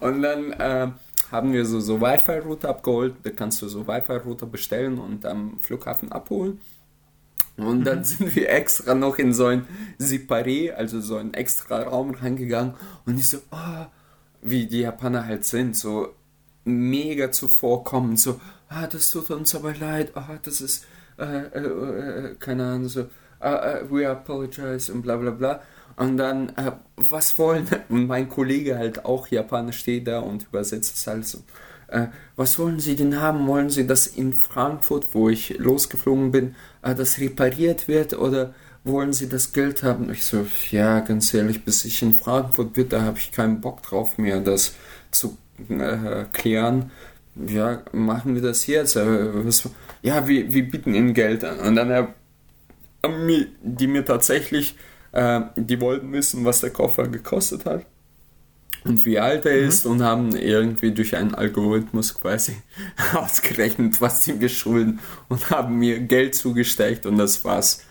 Und 0.00 0.22
dann 0.22 0.52
äh, 0.52 0.88
haben 1.32 1.52
wir 1.52 1.64
so, 1.64 1.80
so 1.80 2.00
Wi-Fi-Router 2.00 2.68
abgeholt. 2.68 3.14
Da 3.22 3.30
kannst 3.30 3.62
du 3.62 3.68
so 3.68 3.86
Wi-Fi-Router 3.86 4.46
bestellen 4.46 4.98
und 4.98 5.24
am 5.26 5.58
Flughafen 5.60 6.12
abholen. 6.12 6.60
Und 7.56 7.84
dann 7.84 8.04
sind 8.04 8.34
wir 8.34 8.50
extra 8.50 8.94
noch 8.94 9.18
in 9.18 9.32
so 9.32 9.46
ein 9.46 9.66
Separé, 9.98 10.72
also 10.72 11.00
so 11.00 11.16
einen 11.16 11.34
extra 11.34 11.82
Raum 11.82 12.10
reingegangen. 12.10 12.74
Und 13.06 13.18
ich 13.18 13.28
so, 13.30 13.38
oh, 13.50 13.86
wie 14.42 14.66
die 14.66 14.80
Japaner 14.80 15.26
halt 15.26 15.44
sind, 15.44 15.76
so 15.76 16.14
mega 16.64 17.30
zuvorkommend, 17.30 18.20
so, 18.20 18.40
ah, 18.68 18.86
das 18.86 19.10
tut 19.10 19.30
uns 19.30 19.54
aber 19.54 19.74
leid, 19.74 20.12
ah, 20.16 20.38
das 20.42 20.60
ist, 20.60 20.84
äh, 21.18 21.24
äh, 21.24 21.60
äh, 21.60 22.34
keine 22.38 22.64
Ahnung, 22.64 22.88
so, 22.88 23.06
ah, 23.40 23.78
äh, 23.78 23.90
we 23.90 24.08
apologize 24.08 24.92
und 24.92 25.02
bla 25.02 25.16
bla 25.16 25.30
bla. 25.30 25.62
Und 25.96 26.18
dann, 26.18 26.50
äh, 26.56 26.72
was 26.96 27.38
wollen, 27.38 27.66
und 27.88 28.06
mein 28.06 28.28
Kollege 28.28 28.76
halt 28.76 29.04
auch 29.04 29.28
Japaner 29.28 29.72
steht 29.72 30.06
da 30.08 30.20
und 30.20 30.44
übersetzt 30.44 30.94
es 30.94 31.06
halt 31.06 31.26
so, 31.26 31.38
äh, 31.88 32.08
was 32.34 32.58
wollen 32.58 32.80
Sie 32.80 32.96
denn 32.96 33.20
haben? 33.20 33.46
Wollen 33.46 33.70
Sie, 33.70 33.86
dass 33.86 34.06
in 34.06 34.32
Frankfurt, 34.34 35.06
wo 35.12 35.28
ich 35.28 35.56
losgeflogen 35.58 36.32
bin, 36.32 36.48
äh, 36.48 36.75
das 36.94 37.18
repariert 37.18 37.88
wird 37.88 38.18
oder 38.18 38.54
wollen 38.84 39.12
Sie 39.12 39.28
das 39.28 39.52
Geld 39.52 39.82
haben? 39.82 40.10
Ich 40.10 40.24
so, 40.24 40.46
ja, 40.70 41.00
ganz 41.00 41.32
ehrlich, 41.34 41.64
bis 41.64 41.84
ich 41.84 42.02
in 42.02 42.16
Frankfurt 42.16 42.72
bin, 42.74 42.88
da 42.88 43.02
habe 43.02 43.18
ich 43.18 43.32
keinen 43.32 43.60
Bock 43.60 43.82
drauf 43.82 44.18
mehr, 44.18 44.40
das 44.40 44.74
zu 45.10 45.36
äh, 45.68 46.24
klären. 46.32 46.90
Ja, 47.34 47.82
machen 47.92 48.34
wir 48.34 48.42
das 48.42 48.66
jetzt. 48.66 48.96
Äh, 48.96 49.28
ja, 50.02 50.26
wir, 50.28 50.52
wir 50.52 50.70
bieten 50.70 50.94
Ihnen 50.94 51.14
Geld 51.14 51.44
an. 51.44 51.58
Und 51.60 51.76
dann, 51.76 51.90
äh, 51.90 52.06
haben 53.04 53.46
die 53.62 53.86
mir 53.86 54.04
tatsächlich, 54.04 54.76
äh, 55.12 55.40
die 55.56 55.80
wollten 55.80 56.12
wissen, 56.12 56.44
was 56.44 56.60
der 56.60 56.70
Koffer 56.70 57.08
gekostet 57.08 57.66
hat 57.66 57.84
und 58.86 59.04
wie 59.04 59.18
alt 59.18 59.46
er 59.46 59.56
ist 59.56 59.86
und 59.86 60.02
haben 60.02 60.36
irgendwie 60.36 60.92
durch 60.92 61.16
einen 61.16 61.34
Algorithmus 61.34 62.18
quasi 62.18 62.56
ausgerechnet, 63.14 64.00
was 64.00 64.24
sie 64.24 64.34
mir 64.34 64.48
schulden 64.48 65.00
und 65.28 65.50
haben 65.50 65.78
mir 65.78 66.00
Geld 66.00 66.34
zugesteckt 66.34 67.06
und 67.06 67.18
das 67.18 67.44
war's. 67.44 67.84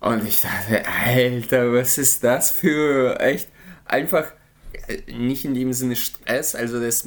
Und 0.00 0.26
ich 0.26 0.42
dachte, 0.42 0.82
Alter, 0.86 1.72
was 1.72 1.98
ist 1.98 2.22
das 2.22 2.50
für 2.50 3.18
echt 3.20 3.48
einfach 3.84 4.32
äh, 4.86 5.12
nicht 5.12 5.44
in 5.44 5.54
dem 5.54 5.72
Sinne 5.72 5.96
Stress, 5.96 6.54
also 6.54 6.80
das 6.80 7.04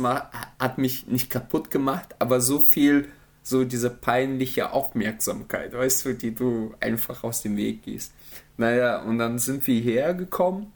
hat 0.59 0.77
mich 0.77 1.07
nicht 1.07 1.29
kaputt 1.29 1.71
gemacht, 1.71 2.15
aber 2.19 2.41
so 2.41 2.59
viel 2.59 3.07
so 3.43 3.63
diese 3.63 3.89
peinliche 3.89 4.71
Aufmerksamkeit, 4.71 5.73
weißt 5.73 6.05
du, 6.05 6.13
die 6.13 6.33
du 6.35 6.75
einfach 6.79 7.23
aus 7.23 7.41
dem 7.41 7.57
Weg 7.57 7.83
gehst. 7.83 8.13
Naja, 8.57 9.01
und 9.01 9.17
dann 9.17 9.39
sind 9.39 9.65
wir 9.65 9.81
hergekommen 9.81 10.71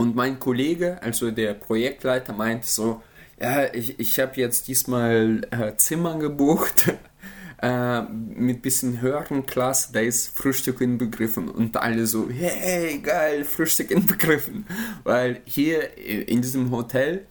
und 0.00 0.16
mein 0.16 0.38
Kollege, 0.38 1.02
also 1.02 1.30
der 1.30 1.54
Projektleiter, 1.54 2.32
meinte 2.32 2.66
so, 2.66 3.02
ja, 3.38 3.72
ich, 3.72 3.98
ich 4.00 4.18
habe 4.18 4.32
jetzt 4.36 4.68
diesmal 4.68 5.46
äh, 5.50 5.76
Zimmer 5.76 6.18
gebucht 6.18 6.92
äh, 7.62 8.02
mit 8.02 8.62
bisschen 8.62 9.00
höheren 9.00 9.44
Klasse, 9.44 9.92
da 9.92 10.00
ist 10.00 10.36
Frühstück 10.36 10.80
inbegriffen 10.80 11.48
und 11.48 11.76
alle 11.76 12.06
so, 12.06 12.28
hey, 12.30 12.98
geil, 12.98 13.44
Frühstück 13.44 13.90
inbegriffen. 13.90 14.66
Weil 15.04 15.42
hier 15.44 15.96
in 15.98 16.40
diesem 16.40 16.70
Hotel, 16.70 17.26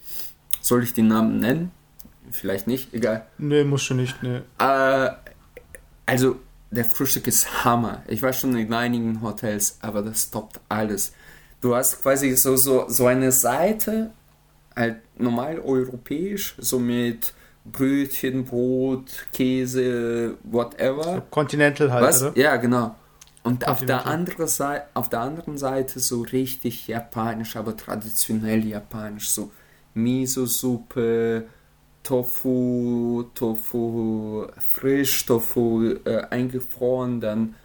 soll 0.62 0.84
ich 0.84 0.94
den 0.94 1.08
Namen 1.08 1.40
nennen? 1.40 1.72
Vielleicht 2.32 2.68
nicht, 2.68 2.94
egal. 2.94 3.26
Nee, 3.40 3.64
musst 3.64 3.90
du 3.90 3.96
nicht, 3.96 4.22
nee. 4.22 4.42
Äh, 4.60 5.10
also, 6.06 6.40
der 6.72 6.86
Frühstück 6.86 7.26
ist 7.26 7.64
Hammer. 7.66 8.04
Ich 8.08 8.22
war 8.22 8.32
schon 8.32 8.56
in 8.56 8.72
einigen 8.74 9.24
Hotels, 9.24 9.80
aber 9.82 10.04
das 10.04 10.30
toppt 10.30 10.60
alles. 10.70 11.14
Du 11.62 11.76
hast 11.76 12.02
quasi 12.02 12.36
so, 12.36 12.56
so, 12.56 12.86
so 12.88 13.06
eine 13.06 13.32
Seite, 13.32 14.12
halt 14.76 14.98
normal 15.18 15.60
europäisch, 15.60 16.56
so 16.58 16.80
mit 16.80 17.34
Brötchen, 17.66 18.46
Brot, 18.46 19.28
Käse, 19.34 20.38
whatever. 20.44 21.22
Continental 21.30 21.92
halt, 21.92 22.06
Was? 22.06 22.24
oder? 22.24 22.38
Ja, 22.38 22.56
genau. 22.56 22.96
Und 23.44 23.68
auf 23.68 23.80
der, 23.80 23.98
Continental. 23.98 24.14
andere 24.14 24.48
Seite, 24.48 24.86
auf 24.94 25.10
der 25.10 25.20
anderen 25.22 25.58
Seite 25.58 26.00
so 26.00 26.22
richtig 26.22 26.88
japanisch, 26.88 27.56
aber 27.56 27.76
traditionell 27.76 28.66
japanisch. 28.66 29.30
So 29.30 29.52
Miso-Suppe, 29.94 31.46
Tofu, 32.04 33.26
Tofu 33.34 34.48
frisch, 34.68 35.26
Tofu 35.26 35.96
äh, 36.06 36.22
eingefroren, 36.30 37.22
dann 37.22 37.56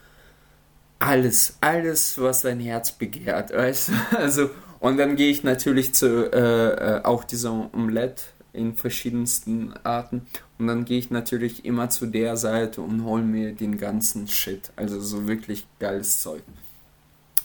alles, 1.04 1.58
alles, 1.60 2.18
was 2.18 2.40
dein 2.40 2.60
Herz 2.60 2.92
begehrt, 2.92 3.52
weißt 3.52 3.88
du? 3.88 3.92
Also, 4.16 4.50
und 4.80 4.96
dann 4.96 5.16
gehe 5.16 5.30
ich 5.30 5.44
natürlich 5.44 5.94
zu 5.94 6.32
äh, 6.32 6.96
äh, 6.98 7.04
auch 7.04 7.24
dieser 7.24 7.52
Omelette 7.74 8.24
in 8.52 8.74
verschiedensten 8.74 9.74
Arten 9.82 10.26
und 10.58 10.66
dann 10.66 10.84
gehe 10.84 10.98
ich 10.98 11.10
natürlich 11.10 11.64
immer 11.64 11.90
zu 11.90 12.06
der 12.06 12.36
Seite 12.36 12.80
und 12.80 13.04
hole 13.04 13.22
mir 13.22 13.52
den 13.52 13.76
ganzen 13.76 14.28
Shit, 14.28 14.70
also 14.76 15.00
so 15.00 15.26
wirklich 15.26 15.66
geiles 15.78 16.22
Zeug. 16.22 16.42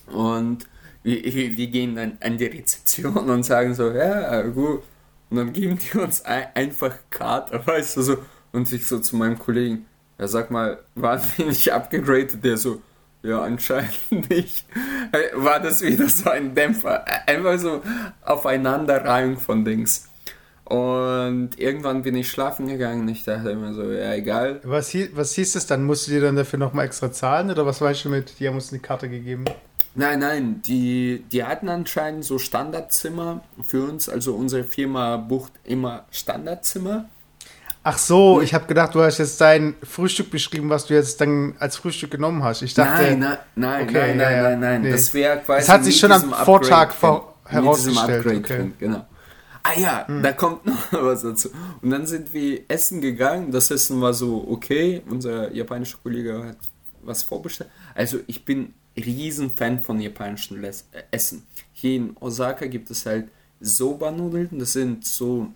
Und 0.08 0.68
wir, 1.04 1.24
wir 1.24 1.68
gehen 1.68 1.96
dann 1.96 2.18
an 2.22 2.38
die 2.38 2.46
Rezeption 2.46 3.30
und 3.30 3.44
sagen 3.44 3.74
so, 3.74 3.92
ja, 3.92 4.42
gut. 4.44 4.84
Und 5.30 5.38
dann 5.38 5.54
geben 5.54 5.78
die 5.78 5.98
uns 5.98 6.24
ein, 6.24 6.48
einfach 6.56 6.96
Karte, 7.10 7.62
weißt 7.66 7.98
du, 7.98 8.02
so. 8.02 8.18
Und 8.52 8.72
ich 8.72 8.88
so 8.88 9.00
zu 9.00 9.16
meinem 9.16 9.38
Kollegen, 9.38 9.86
ja, 10.18 10.28
sag 10.28 10.50
mal, 10.50 10.80
waren 10.96 11.22
wir 11.38 11.46
nicht 11.46 11.72
abgegradet? 11.72 12.44
Der 12.44 12.58
so, 12.58 12.82
ja, 13.24 13.42
anscheinend 13.42 14.30
nicht. 14.30 14.66
War 15.34 15.60
das 15.60 15.82
wieder 15.82 16.08
so 16.08 16.30
ein 16.30 16.56
Dämpfer? 16.56 17.06
Einfach 17.28 17.58
so 17.60 17.82
Aufeinanderreihung 18.22 19.38
von 19.38 19.66
Dings. 19.66 20.10
Und 20.64 21.58
irgendwann 21.58 22.04
bin 22.04 22.16
ich 22.16 22.30
schlafen 22.30 22.68
gegangen. 22.68 23.08
Ich 23.08 23.24
dachte 23.24 23.50
immer 23.50 23.74
so, 23.74 23.92
ja, 23.92 24.14
egal. 24.14 24.62
Was, 24.64 24.90
hie 24.90 25.10
was 25.14 25.34
hieß 25.34 25.56
es 25.56 25.66
dann? 25.66 25.84
Musst 25.84 26.08
du 26.08 26.12
dir 26.12 26.22
dann 26.22 26.36
dafür 26.36 26.60
nochmal 26.60 26.86
extra 26.86 27.12
zahlen 27.12 27.50
oder 27.50 27.66
was 27.66 27.82
weißt 27.82 28.06
du 28.06 28.10
mit? 28.10 28.40
Die 28.40 28.48
haben 28.48 28.56
uns 28.56 28.72
eine 28.72 28.80
Karte 28.80 29.10
gegeben. 29.10 29.46
Nein, 29.96 30.20
nein, 30.20 30.62
die, 30.62 31.26
die 31.32 31.44
hatten 31.44 31.68
anscheinend 31.68 32.24
so 32.24 32.38
Standardzimmer 32.38 33.44
für 33.66 33.84
uns. 33.84 34.08
Also 34.08 34.36
unsere 34.36 34.64
Firma 34.64 35.18
bucht 35.18 35.54
immer 35.64 36.06
Standardzimmer. 36.12 37.10
Ach 37.92 37.98
so, 37.98 38.40
ich 38.40 38.54
habe 38.54 38.68
gedacht, 38.68 38.94
du 38.94 39.02
hast 39.02 39.18
jetzt 39.18 39.42
dein 39.42 39.74
Frühstück 39.82 40.30
beschrieben, 40.30 40.70
was 40.70 40.86
du 40.86 40.94
jetzt 40.94 41.20
dann 41.22 41.56
als 41.58 41.76
Frühstück 41.76 42.12
genommen 42.12 42.44
hast. 42.44 42.62
Ich 42.62 42.76
dachte, 42.76 43.02
nein, 43.02 43.20
nein, 43.20 43.38
nein, 43.56 43.84
Okay, 43.88 43.94
nein, 43.94 44.18
nein, 44.18 44.44
nein, 44.44 44.60
nein. 44.60 44.82
Nee. 44.84 44.92
Das 44.92 45.12
wäre 45.16 45.40
quasi. 45.40 45.62
Das 45.62 45.70
hat 45.70 45.84
sich 45.86 45.98
schon 46.00 46.12
am 46.12 46.32
Vortag 46.32 46.94
vor- 46.94 47.34
herausgestellt, 47.46 48.18
Upgrade 48.20 48.38
okay. 48.38 48.58
drin, 48.58 48.74
genau. 48.78 49.06
Ah 49.64 49.80
ja, 49.80 50.08
da 50.22 50.34
kommt 50.34 50.68
noch 50.68 50.76
was 50.92 51.24
dazu. 51.24 51.50
Und 51.82 51.90
dann 51.90 52.06
sind 52.06 52.32
wir 52.32 52.62
essen 52.68 53.02
gegangen. 53.02 53.52
Das 53.52 53.72
Essen 53.72 54.00
war 54.02 54.14
so 54.14 54.46
okay. 54.48 55.02
Unser 55.10 55.52
japanischer 55.52 55.98
Kollege 56.04 56.44
hat 56.46 56.58
was 57.02 57.24
vorbestellt. 57.24 57.72
Also 57.96 58.20
ich 58.28 58.46
bin 58.46 58.76
riesen 58.96 59.56
Fan 59.56 59.82
von 59.84 60.00
japanischen 60.00 60.62
Les 60.62 60.88
äh, 60.92 61.02
Essen. 61.10 61.44
Hier 61.74 61.96
in 61.96 62.18
Osaka 62.20 62.68
gibt 62.68 62.92
es 62.92 63.08
halt 63.08 63.30
Soba-Nudeln. 63.62 64.50
Das 64.52 64.74
sind 64.74 65.06
so 65.06 65.48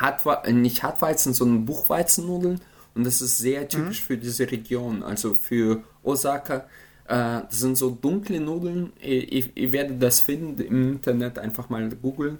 Hartwe 0.00 0.42
äh, 0.44 0.52
nicht 0.52 0.82
Hartweizen, 0.82 1.34
sondern 1.34 1.64
Buchweizennudeln. 1.64 2.60
Und 2.94 3.04
das 3.04 3.20
ist 3.20 3.38
sehr 3.38 3.68
typisch 3.68 4.02
für 4.02 4.16
diese 4.16 4.50
Region, 4.50 5.02
also 5.02 5.34
für 5.34 5.82
Osaka. 6.02 6.66
Äh, 7.06 7.42
das 7.48 7.60
sind 7.60 7.76
so 7.76 7.90
dunkle 7.90 8.40
Nudeln. 8.40 8.92
Ihr, 9.02 9.32
ihr, 9.32 9.56
ihr 9.56 9.72
werdet 9.72 10.02
das 10.02 10.20
finden 10.20 10.62
im 10.62 10.92
Internet, 10.92 11.38
einfach 11.38 11.68
mal 11.68 11.88
googeln. 11.90 12.38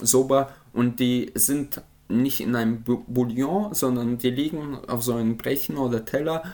Soba. 0.00 0.50
Und 0.72 1.00
die 1.00 1.32
sind 1.34 1.82
nicht 2.08 2.40
in 2.40 2.54
einem 2.54 2.82
Bouillon, 2.84 3.74
sondern 3.74 4.18
die 4.18 4.30
liegen 4.30 4.76
auf 4.86 5.02
so 5.02 5.14
einem 5.14 5.36
Brechen 5.36 5.76
oder 5.76 6.04
Teller. 6.04 6.44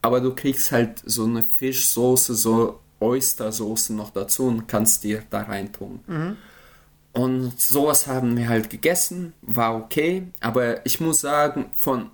Aber 0.00 0.20
du 0.20 0.34
kriegst 0.34 0.72
halt 0.72 1.02
so 1.04 1.24
eine 1.24 1.42
Fischsoße, 1.42 2.34
so 2.34 2.80
Oystersoße 3.00 3.94
noch 3.94 4.10
dazu 4.10 4.46
und 4.46 4.66
kannst 4.66 5.04
dir 5.04 5.22
da 5.28 5.42
reintun. 5.42 6.00
Und 7.14 7.60
sowas 7.60 8.08
haben 8.08 8.36
wir 8.36 8.48
halt 8.48 8.70
gegessen, 8.70 9.34
war 9.40 9.76
okay, 9.76 10.26
aber 10.40 10.84
ich 10.84 11.00
muss 11.00 11.20
sagen, 11.20 11.66
von 11.72 12.10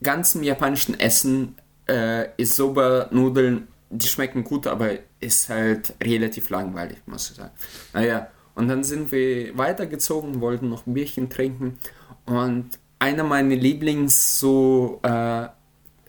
ganzem 0.00 0.44
japanischen 0.44 0.98
Essen 1.00 1.56
äh, 1.88 2.28
ist 2.36 2.54
Soba-Nudeln, 2.54 3.66
die 3.90 4.06
schmecken 4.06 4.44
gut, 4.44 4.68
aber 4.68 4.90
ist 5.18 5.48
halt 5.48 5.94
relativ 6.02 6.48
langweilig, 6.50 6.98
muss 7.06 7.30
ich 7.30 7.36
sagen. 7.36 7.50
Naja, 7.92 8.28
und 8.54 8.68
dann 8.68 8.84
sind 8.84 9.10
wir 9.10 9.56
weitergezogen, 9.58 10.40
wollten 10.40 10.68
noch 10.68 10.86
ein 10.86 10.94
Bierchen 10.94 11.28
trinken 11.28 11.78
und 12.24 12.78
einer 13.00 13.24
meiner 13.24 13.56
Lieblings 13.56 14.38
so 14.38 15.00
äh, 15.02 15.48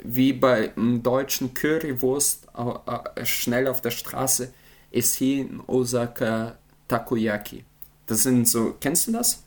wie 0.04 0.34
bei 0.34 0.76
einem 0.76 1.02
deutschen 1.02 1.54
Currywurst 1.54 2.48
äh, 2.56 3.26
schnell 3.26 3.68
auf 3.68 3.82
der 3.82 3.92
Straße 3.92 4.54
ist 4.92 5.16
hier 5.16 5.42
in 5.42 5.62
Osaka 5.68 6.58
Takoyaki. 6.90 7.64
Das 8.08 8.24
sind 8.24 8.48
so, 8.48 8.76
kennst 8.82 9.08
du 9.08 9.14
das? 9.14 9.44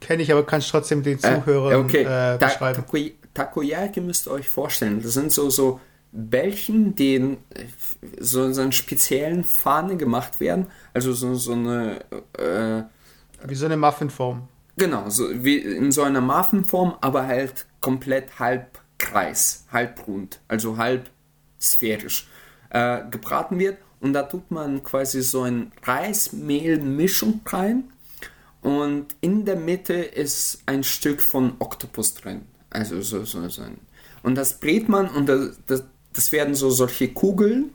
kenne 0.00 0.22
ich, 0.22 0.30
aber 0.32 0.46
kannst 0.46 0.70
trotzdem 0.70 1.02
den 1.02 1.18
Äh, 1.18 1.20
Zuhörern 1.42 1.84
okay. 1.84 2.02
äh, 2.02 2.38
Ta 2.38 2.46
beschreiben. 2.46 2.76
Takoy 2.82 3.14
Takoyaki 3.34 4.00
müsst 4.00 4.26
ihr 4.28 4.30
euch 4.30 4.48
vorstellen. 4.48 5.02
Das 5.02 5.12
sind 5.14 5.30
so, 5.32 5.50
so 5.50 5.80
Bällchen, 6.12 6.94
die 6.96 7.16
in 7.16 7.32
äh, 7.50 7.64
so, 8.20 8.50
so 8.52 8.62
einer 8.62 8.72
speziellen 8.72 9.44
Fahne 9.44 9.96
gemacht 9.96 10.40
werden. 10.40 10.68
Also 10.94 11.12
so, 11.12 11.34
so 11.34 11.52
eine, 11.52 12.00
äh, 12.38 12.82
Wie 13.46 13.54
so 13.54 13.66
eine 13.66 13.76
Muffinform. 13.76 14.48
genau, 14.76 15.10
so 15.10 15.24
wie 15.44 15.58
in 15.58 15.92
so 15.92 16.02
einer 16.02 16.20
Muffinform, 16.22 16.94
aber 17.02 17.26
halt 17.26 17.66
komplett 17.80 18.38
halbkreis, 18.38 19.66
halbrund, 19.70 20.40
also 20.48 20.78
halb 20.78 21.10
sphärisch 21.60 22.28
äh, 22.70 23.00
gebraten 23.10 23.58
wird. 23.58 23.76
Und 24.00 24.12
da 24.12 24.22
tut 24.24 24.50
man 24.50 24.82
quasi 24.82 25.22
so 25.22 25.42
ein 25.42 25.72
Reismehl-Mischung 25.82 27.40
rein. 27.46 27.92
Und 28.62 29.14
in 29.20 29.44
der 29.44 29.56
Mitte 29.56 29.94
ist 29.94 30.62
ein 30.66 30.84
Stück 30.84 31.20
von 31.20 31.54
Oktopus 31.58 32.14
drin. 32.14 32.42
Also 32.70 33.00
so, 33.00 33.24
so, 33.24 33.48
so 33.48 33.62
ein. 33.62 33.78
Und 34.22 34.34
das 34.34 34.58
brät 34.58 34.88
man 34.88 35.08
und 35.08 35.28
das, 35.28 35.58
das, 35.66 35.84
das 36.12 36.32
werden 36.32 36.54
so 36.54 36.70
solche 36.70 37.08
Kugeln 37.08 37.70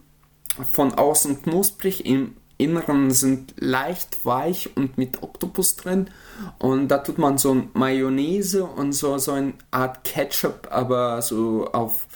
von 0.69 0.93
außen 0.93 1.43
knusprig, 1.43 2.05
im 2.05 2.35
Inneren 2.61 3.09
sind 3.09 3.55
leicht 3.57 4.23
weich 4.23 4.69
und 4.75 4.95
mit 4.97 5.23
Oktopus 5.23 5.77
drin. 5.77 6.11
Und 6.59 6.89
da 6.89 6.99
tut 6.99 7.17
man 7.17 7.39
so 7.39 7.63
Mayonnaise 7.73 8.63
und 8.63 8.93
so, 8.93 9.17
so 9.17 9.31
eine 9.31 9.53
Art 9.71 10.03
Ketchup, 10.03 10.67
aber 10.69 11.23
so 11.23 11.67
auf, 11.71 12.07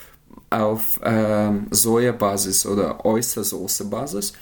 auf 0.50 1.00
ähm, 1.04 1.68
Sojabasis 1.72 2.66
oder 2.66 3.06
Oystersoße-Basis. 3.06 4.34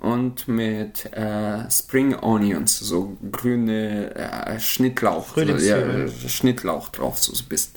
Und 0.00 0.48
mit 0.48 1.12
äh, 1.12 1.70
Spring 1.70 2.14
Onions, 2.14 2.78
so 2.78 3.16
grüne 3.30 4.14
äh, 4.14 4.60
Schnittlauch. 4.60 5.26
Frühlingszwiebeln. 5.26 6.12
ja, 6.22 6.28
Schnittlauch 6.28 6.88
drauf, 6.88 7.18
so 7.18 7.32
ein 7.32 7.48
bisschen. 7.48 7.72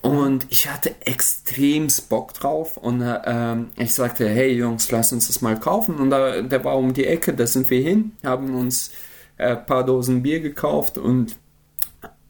Und 0.00 0.46
ich 0.50 0.68
hatte 0.68 0.94
extremst 1.00 2.08
Bock 2.08 2.32
drauf 2.32 2.76
und 2.76 3.02
äh, 3.02 3.56
ich 3.76 3.92
sagte, 3.94 4.28
hey 4.28 4.52
Jungs, 4.52 4.90
lass 4.92 5.12
uns 5.12 5.26
das 5.26 5.40
mal 5.40 5.58
kaufen. 5.58 5.96
Und 5.96 6.10
da, 6.10 6.40
der 6.40 6.64
war 6.64 6.78
um 6.78 6.92
die 6.92 7.04
Ecke, 7.04 7.34
da 7.34 7.46
sind 7.46 7.68
wir 7.68 7.80
hin, 7.82 8.12
haben 8.24 8.54
uns 8.54 8.92
äh, 9.38 9.56
ein 9.56 9.66
paar 9.66 9.84
Dosen 9.84 10.22
Bier 10.22 10.40
gekauft 10.40 10.98
und 10.98 11.36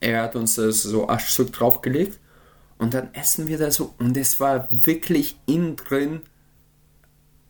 er 0.01 0.22
hat 0.22 0.37
uns 0.37 0.55
das 0.55 0.83
so 0.83 1.09
Aschstück 1.09 1.53
draufgelegt. 1.53 2.18
Und 2.78 2.94
dann 2.94 3.12
essen 3.12 3.48
wir 3.48 3.58
da 3.58 3.70
so 3.70 3.94
und 3.98 4.16
es 4.16 4.40
war 4.40 4.68
wirklich 4.70 5.38
innen 5.46 5.76
drin 5.76 6.22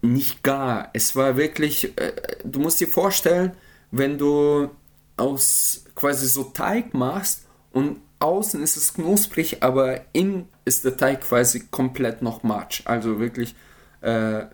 nicht 0.00 0.42
gar. 0.42 0.90
Es 0.94 1.16
war 1.16 1.36
wirklich, 1.36 1.98
äh, 1.98 2.12
du 2.44 2.60
musst 2.60 2.80
dir 2.80 2.88
vorstellen, 2.88 3.52
wenn 3.90 4.16
du 4.16 4.70
aus 5.16 5.84
quasi 5.94 6.28
so 6.28 6.44
Teig 6.44 6.94
machst 6.94 7.46
und 7.72 8.00
außen 8.20 8.62
ist 8.62 8.76
es 8.76 8.94
knusprig, 8.94 9.62
aber 9.62 10.00
innen 10.12 10.48
ist 10.64 10.84
der 10.84 10.96
Teig 10.96 11.22
quasi 11.22 11.66
komplett 11.70 12.22
noch 12.22 12.42
matsch. 12.42 12.82
Also 12.84 13.18
wirklich, 13.18 13.54
äh, 14.00 14.44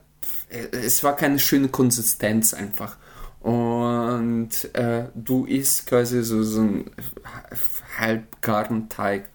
es 0.48 1.02
war 1.04 1.16
keine 1.16 1.38
schöne 1.38 1.68
Konsistenz 1.68 2.54
einfach. 2.54 2.96
Und 3.40 4.74
äh, 4.74 5.04
du 5.14 5.44
isst 5.44 5.87
quasi 5.87 6.22
so, 6.22 6.42
so 6.42 6.60
einen 6.60 6.90
halbgaren 7.98 8.88
Teig. 8.88 9.28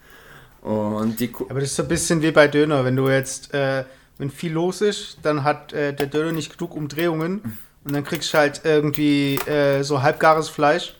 Und 0.62 1.19
die 1.19 1.32
Aber 1.50 1.60
das 1.60 1.69
ist 1.69 1.76
so 1.76 1.84
ein 1.84 1.89
bisschen 1.89 2.22
wie 2.22 2.32
bei 2.32 2.48
Döner. 2.48 2.84
Wenn 2.86 2.95
du 2.95 3.10
jetzt, 3.10 3.54
äh, 3.54 3.86
wenn 4.17 4.30
viel 4.30 4.54
los 4.54 4.82
ist, 4.82 5.19
dann 5.24 5.43
hat 5.43 5.74
äh, 5.74 5.93
der 5.93 6.08
Döner 6.08 6.32
nicht 6.32 6.58
genug 6.58 6.76
Umdrehungen 6.76 7.58
und 7.86 7.93
dann 7.93 8.04
kriegst 8.04 8.34
du 8.34 8.38
halt 8.38 8.62
irgendwie 8.63 9.36
äh, 9.48 9.84
so 9.84 10.02
halbgares 10.02 10.50
Fleisch. 10.50 10.95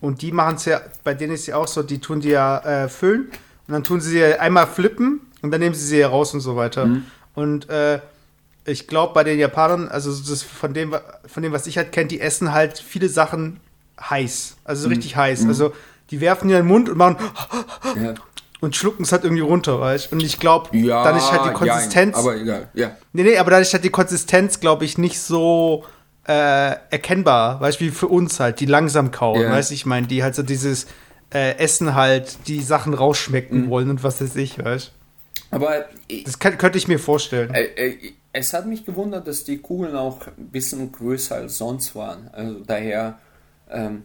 Und 0.00 0.22
die 0.22 0.32
machen 0.32 0.56
es 0.56 0.64
ja, 0.64 0.80
bei 1.02 1.14
denen 1.14 1.34
ist 1.34 1.46
ja 1.46 1.56
auch 1.56 1.66
so, 1.66 1.82
die 1.82 1.98
tun 1.98 2.20
die 2.20 2.30
ja 2.30 2.58
äh, 2.84 2.88
füllen 2.88 3.28
und 3.66 3.72
dann 3.74 3.82
tun 3.82 4.00
sie 4.00 4.10
sie 4.10 4.24
einmal 4.24 4.66
flippen 4.66 5.20
und 5.42 5.50
dann 5.50 5.60
nehmen 5.60 5.74
sie 5.74 5.84
sie 5.84 6.02
raus 6.02 6.34
und 6.34 6.40
so 6.40 6.54
weiter. 6.56 6.84
Und 7.34 7.68
äh, 7.68 8.00
ich 8.64 8.86
glaube, 8.86 9.12
bei 9.14 9.24
den 9.24 9.38
Japanern, 9.38 9.88
also 9.88 10.10
das 10.10 10.42
von 10.42 10.72
dem, 10.74 10.94
von 11.26 11.42
dem, 11.42 11.52
was 11.52 11.66
ich 11.66 11.78
halt 11.78 11.92
kenne, 11.92 12.08
die 12.08 12.20
essen 12.20 12.52
halt 12.52 12.78
viele 12.78 13.08
Sachen 13.08 13.60
heiß. 14.00 14.56
Also 14.64 14.82
so 14.84 14.88
richtig 14.88 15.16
heiß. 15.16 15.46
Also 15.46 15.72
die 16.10 16.20
werfen 16.20 16.48
dir 16.48 16.58
in 16.58 16.62
den 16.64 16.68
Mund 16.68 16.88
und 16.88 16.96
machen 16.96 17.16
ja. 18.00 18.14
Und 18.60 18.74
schlucken 18.76 19.02
es 19.04 19.12
halt 19.12 19.24
irgendwie 19.24 19.42
runter, 19.42 19.80
weißt 19.80 20.12
Und 20.12 20.22
ich 20.22 20.38
glaube, 20.38 20.76
Ja, 20.76 21.04
dann 21.04 21.16
ist 21.16 21.30
halt 21.30 21.44
die 21.46 21.52
Konsistenz. 21.54 21.94
jein, 21.94 22.24
aber 22.24 22.36
egal, 22.36 22.68
ja. 22.74 22.90
nee, 23.12 23.22
nee, 23.22 23.36
aber 23.38 23.50
dann 23.50 23.62
ist 23.62 23.72
halt 23.72 23.84
die 23.84 23.90
Konsistenz, 23.90 24.60
glaube 24.60 24.84
ich, 24.84 24.96
nicht 24.98 25.20
so 25.20 25.84
äh, 26.28 26.74
erkennbar, 26.90 27.60
weißt 27.60 27.80
du, 27.80 27.84
wie 27.84 27.90
für 27.90 28.08
uns 28.08 28.40
halt, 28.40 28.58
die 28.60 28.66
langsam 28.66 29.10
kauen, 29.12 29.40
Ja. 29.42 29.50
weißt 29.50 29.70
du, 29.70 29.74
ich 29.74 29.86
meine, 29.86 30.06
die 30.06 30.22
halt 30.22 30.34
so 30.34 30.42
dieses 30.42 30.86
äh, 31.32 31.56
Essen 31.58 31.94
halt, 31.94 32.38
die 32.48 32.60
Sachen 32.62 32.94
rausschmecken 32.94 33.64
Mhm. 33.66 33.70
wollen 33.70 33.90
und 33.90 34.02
was 34.04 34.20
weiß 34.20 34.34
ich, 34.36 34.62
weißt 34.64 34.92
Aber 35.50 35.84
ich, 36.08 36.24
Das 36.24 36.38
kann, 36.38 36.56
könnte 36.58 36.78
ich 36.78 36.88
mir 36.88 36.98
vorstellen. 36.98 37.52
Äh, 37.54 37.94
es 38.32 38.52
hat 38.52 38.66
mich 38.66 38.84
gewundert, 38.84 39.26
dass 39.28 39.44
die 39.44 39.58
Kugeln 39.58 39.94
auch 39.96 40.18
ein 40.26 40.48
bisschen 40.50 40.90
größer 40.92 41.34
als 41.36 41.58
sonst 41.58 41.94
waren. 41.94 42.28
Also 42.32 42.60
daher, 42.66 43.18
ähm, 43.70 44.04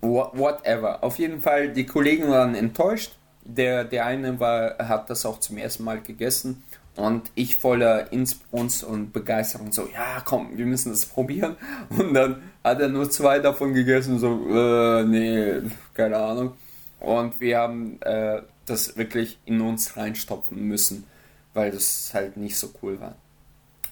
wha- 0.00 0.30
whatever. 0.34 1.02
Auf 1.02 1.18
jeden 1.18 1.40
Fall, 1.42 1.68
die 1.72 1.86
Kollegen 1.86 2.28
waren 2.30 2.54
enttäuscht. 2.54 3.12
Der, 3.46 3.84
der 3.84 4.06
eine 4.06 4.40
war, 4.40 4.76
hat 4.78 5.08
das 5.08 5.24
auch 5.24 5.40
zum 5.40 5.58
ersten 5.58 5.84
Mal 5.84 6.00
gegessen. 6.00 6.62
Und 6.96 7.30
ich 7.34 7.56
voller 7.56 8.10
Inbrunst 8.10 8.82
und 8.82 9.12
Begeisterung 9.12 9.70
so, 9.70 9.82
ja 9.92 10.22
komm, 10.24 10.56
wir 10.56 10.64
müssen 10.64 10.90
das 10.90 11.04
probieren. 11.04 11.56
Und 11.90 12.14
dann 12.14 12.42
hat 12.64 12.80
er 12.80 12.88
nur 12.88 13.10
zwei 13.10 13.38
davon 13.38 13.74
gegessen, 13.74 14.18
so, 14.18 14.48
äh, 14.48 15.04
nee, 15.04 15.70
keine 15.92 16.16
Ahnung. 16.16 16.52
Und 16.98 17.38
wir 17.38 17.58
haben 17.58 18.00
äh, 18.00 18.40
das 18.64 18.96
wirklich 18.96 19.38
in 19.44 19.60
uns 19.60 19.96
reinstopfen 19.96 20.60
müssen, 20.66 21.04
weil 21.52 21.70
das 21.70 22.10
halt 22.14 22.38
nicht 22.38 22.56
so 22.56 22.70
cool 22.82 22.98
war. 23.00 23.14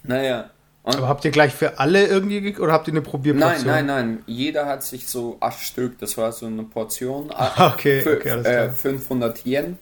Naja. 0.03 0.51
Und 0.85 0.97
Aber 0.97 1.09
habt 1.09 1.25
ihr 1.25 1.31
gleich 1.31 1.53
für 1.55 1.79
alle 1.79 2.07
irgendwie 2.07 2.41
ge- 2.43 2.59
oder 2.59 2.73
habt 2.73 2.87
ihr 2.89 2.93
eine 2.93 3.01
nein, 3.01 3.11
Probierportion? 3.11 3.67
nein, 3.67 3.87
nein. 3.87 4.23
Jeder 4.27 4.67
hat 4.67 4.85
sich 4.85 5.09
so 5.09 5.39
acht 5.41 5.59
Stück, 5.61 5.99
das 5.99 6.17
war 6.19 6.31
so 6.31 6.45
eine 6.47 6.63
Portion. 6.63 7.31
ah, 7.35 7.73
Okay, 7.73 8.03
für, 8.03 8.19
okay, 8.19 8.39
äh, 8.39 8.43
klar. 8.43 8.71
500 8.71 9.47
Yen. 9.47 9.79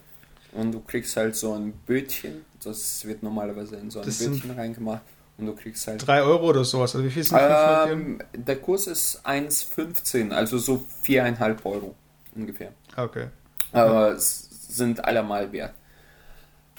Und 0.52 0.72
du 0.72 0.80
kriegst 0.80 1.16
halt 1.16 1.34
so 1.34 1.54
ein 1.54 1.72
Bötchen. 1.86 2.44
Das 2.62 3.04
wird 3.04 3.22
normalerweise 3.22 3.76
in 3.76 3.90
so 3.90 3.98
ein 3.98 4.06
Das 4.06 4.18
Bötchen 4.18 4.52
reingemacht. 4.52 5.02
Und 5.38 5.46
du 5.46 5.54
kriegst 5.56 5.86
halt. 5.88 6.06
Drei 6.06 6.22
Euro 6.22 6.50
oder 6.50 6.64
sowas. 6.64 6.94
Also 6.94 7.04
wie 7.04 7.10
viel 7.10 7.24
sind 7.24 7.38
500 7.38 7.88
Yen? 7.88 7.98
Ähm, 8.00 8.18
der 8.34 8.56
Kurs 8.56 8.86
ist 8.86 9.26
1,15, 9.26 10.30
also 10.30 10.58
so 10.58 10.86
4,5 11.04 11.64
Euro 11.64 11.94
ungefähr. 12.36 12.72
Okay. 12.96 13.26
Aber 13.72 14.12
es 14.12 14.48
sind 14.68 15.04
allemal 15.04 15.50
wert. 15.50 15.72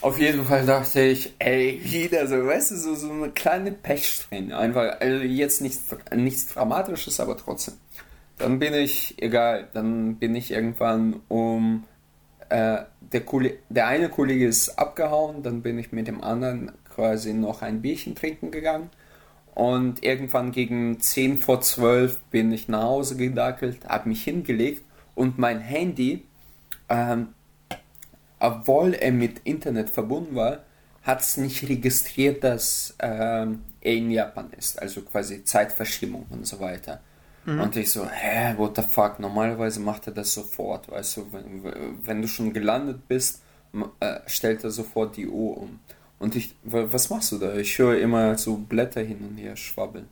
Auf 0.04 0.20
jeden 0.20 0.44
Fall 0.44 0.66
dachte 0.66 1.00
ich, 1.02 1.34
ey, 1.40 1.80
wieder 1.82 2.28
so, 2.28 2.46
weißt 2.46 2.72
du, 2.72 2.76
so, 2.76 2.94
so 2.94 3.10
eine 3.10 3.30
kleine 3.30 3.72
Pechsträhne. 3.72 4.58
Einfach, 4.58 5.00
also 5.00 5.24
jetzt 5.24 5.62
nichts, 5.62 5.96
nichts 6.14 6.48
Dramatisches, 6.48 7.22
aber 7.22 7.38
trotzdem. 7.38 7.76
Dann 8.38 8.60
bin 8.60 8.74
ich, 8.74 9.16
egal, 9.22 9.70
dann 9.74 10.18
bin 10.18 10.36
ich 10.36 10.52
irgendwann 10.52 11.22
um, 11.30 11.86
äh, 12.50 12.80
der, 13.00 13.22
der 13.70 13.88
eine 13.88 14.10
Kollege 14.10 14.46
ist 14.46 14.78
abgehauen, 14.78 15.42
dann 15.42 15.62
bin 15.62 15.80
ich 15.80 15.94
mit 15.94 16.10
dem 16.10 16.22
anderen 16.22 16.74
quasi 16.94 17.34
noch 17.34 17.62
ein 17.62 17.82
Bierchen 17.82 18.14
trinken 18.14 18.52
gegangen. 18.52 18.90
Und 19.56 20.04
irgendwann 20.04 20.52
gegen 20.52 21.00
10 21.00 21.40
vor 21.40 21.62
12 21.62 22.20
bin 22.24 22.52
ich 22.52 22.68
nach 22.68 22.84
Hause 22.84 23.16
gedackelt, 23.16 23.88
habe 23.88 24.10
mich 24.10 24.26
hingelegt 24.26 24.84
und 25.16 25.38
mein 25.38 25.62
Handy 25.62 26.26
ähm, 26.90 27.30
obwohl 28.44 28.94
er 28.94 29.12
mit 29.12 29.40
Internet 29.46 29.90
verbunden 29.90 30.36
war, 30.36 30.60
hat 31.02 31.22
es 31.22 31.38
nicht 31.38 31.68
registriert, 31.68 32.44
dass 32.44 32.96
ähm, 33.00 33.62
er 33.82 33.94
in 33.94 34.12
Japan 34.12 34.52
ist. 34.58 34.82
Also 34.82 35.02
quasi 35.02 35.44
Zeitverschiebung 35.44 36.26
und 36.30 36.46
so 36.46 36.60
weiter. 36.60 37.00
Und 37.46 37.76
ich 37.76 37.92
so, 37.92 38.06
hä, 38.08 38.54
what 38.58 38.78
the 38.78 38.82
fuck? 38.84 39.20
Normalerweise 39.20 39.82
macht 39.82 40.08
er 40.08 40.14
das 40.14 40.34
sofort, 40.34 40.90
weißt 40.90 41.18
du, 41.18 41.28
wenn, 41.34 41.98
wenn 42.06 42.22
du 42.22 42.28
schon 42.30 42.54
gelandet 42.54 43.06
bist, 43.10 43.42
äh, 44.00 44.20
stellt 44.28 44.64
er 44.64 44.72
sofort 44.72 45.18
die 45.18 45.28
Uhr 45.28 45.58
um. 45.58 45.80
Und 46.20 46.36
ich, 46.38 46.56
wa- 46.64 46.88
was 46.90 47.10
machst 47.10 47.34
du 47.34 47.38
da? 47.40 47.56
Ich 47.56 47.78
höre 47.78 47.98
immer 48.00 48.38
so 48.38 48.56
Blätter 48.56 49.02
hin 49.02 49.18
und 49.30 49.38
her 49.38 49.58
schwabbeln. 49.58 50.08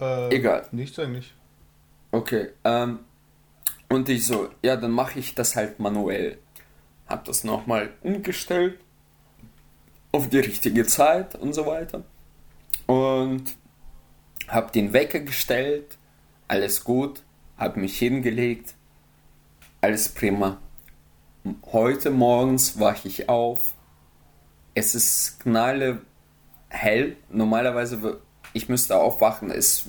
Äh, 0.00 0.34
Egal. 0.34 0.66
Nichts 0.72 0.98
eigentlich. 0.98 1.32
Okay, 2.10 2.48
ähm, 2.64 2.98
und 3.88 4.08
ich 4.08 4.26
so, 4.26 4.48
ja, 4.62 4.76
dann 4.76 4.90
mache 4.90 5.18
ich 5.20 5.34
das 5.36 5.54
halt 5.54 5.78
manuell. 5.78 6.38
Hab 7.06 7.24
das 7.24 7.44
nochmal 7.44 7.90
umgestellt 8.02 8.78
auf 10.12 10.28
die 10.28 10.38
richtige 10.38 10.86
Zeit 10.86 11.34
und 11.34 11.54
so 11.54 11.66
weiter. 11.66 12.04
Und 12.86 13.56
hab 14.48 14.72
den 14.72 14.92
Wecker 14.92 15.20
gestellt, 15.20 15.98
alles 16.48 16.84
gut, 16.84 17.22
hab 17.56 17.76
mich 17.76 17.98
hingelegt, 17.98 18.74
alles 19.80 20.08
prima. 20.10 20.58
Heute 21.72 22.10
morgens 22.10 22.78
wache 22.78 23.08
ich 23.08 23.28
auf, 23.28 23.74
es 24.74 24.94
ist 24.94 25.40
knalle 25.40 26.02
hell. 26.68 27.16
Normalerweise, 27.30 28.20
ich 28.52 28.68
müsste 28.68 28.96
aufwachen, 28.96 29.50
es, 29.50 29.84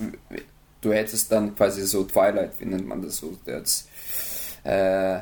du 0.80 0.92
hättest 0.92 1.30
dann 1.32 1.54
quasi 1.54 1.82
so 1.82 2.04
Twilight, 2.04 2.58
wie 2.60 2.66
nennt 2.66 2.86
man 2.86 3.02
das 3.02 3.18
so, 3.18 3.36
jetzt, 3.46 3.88
äh, 4.64 5.20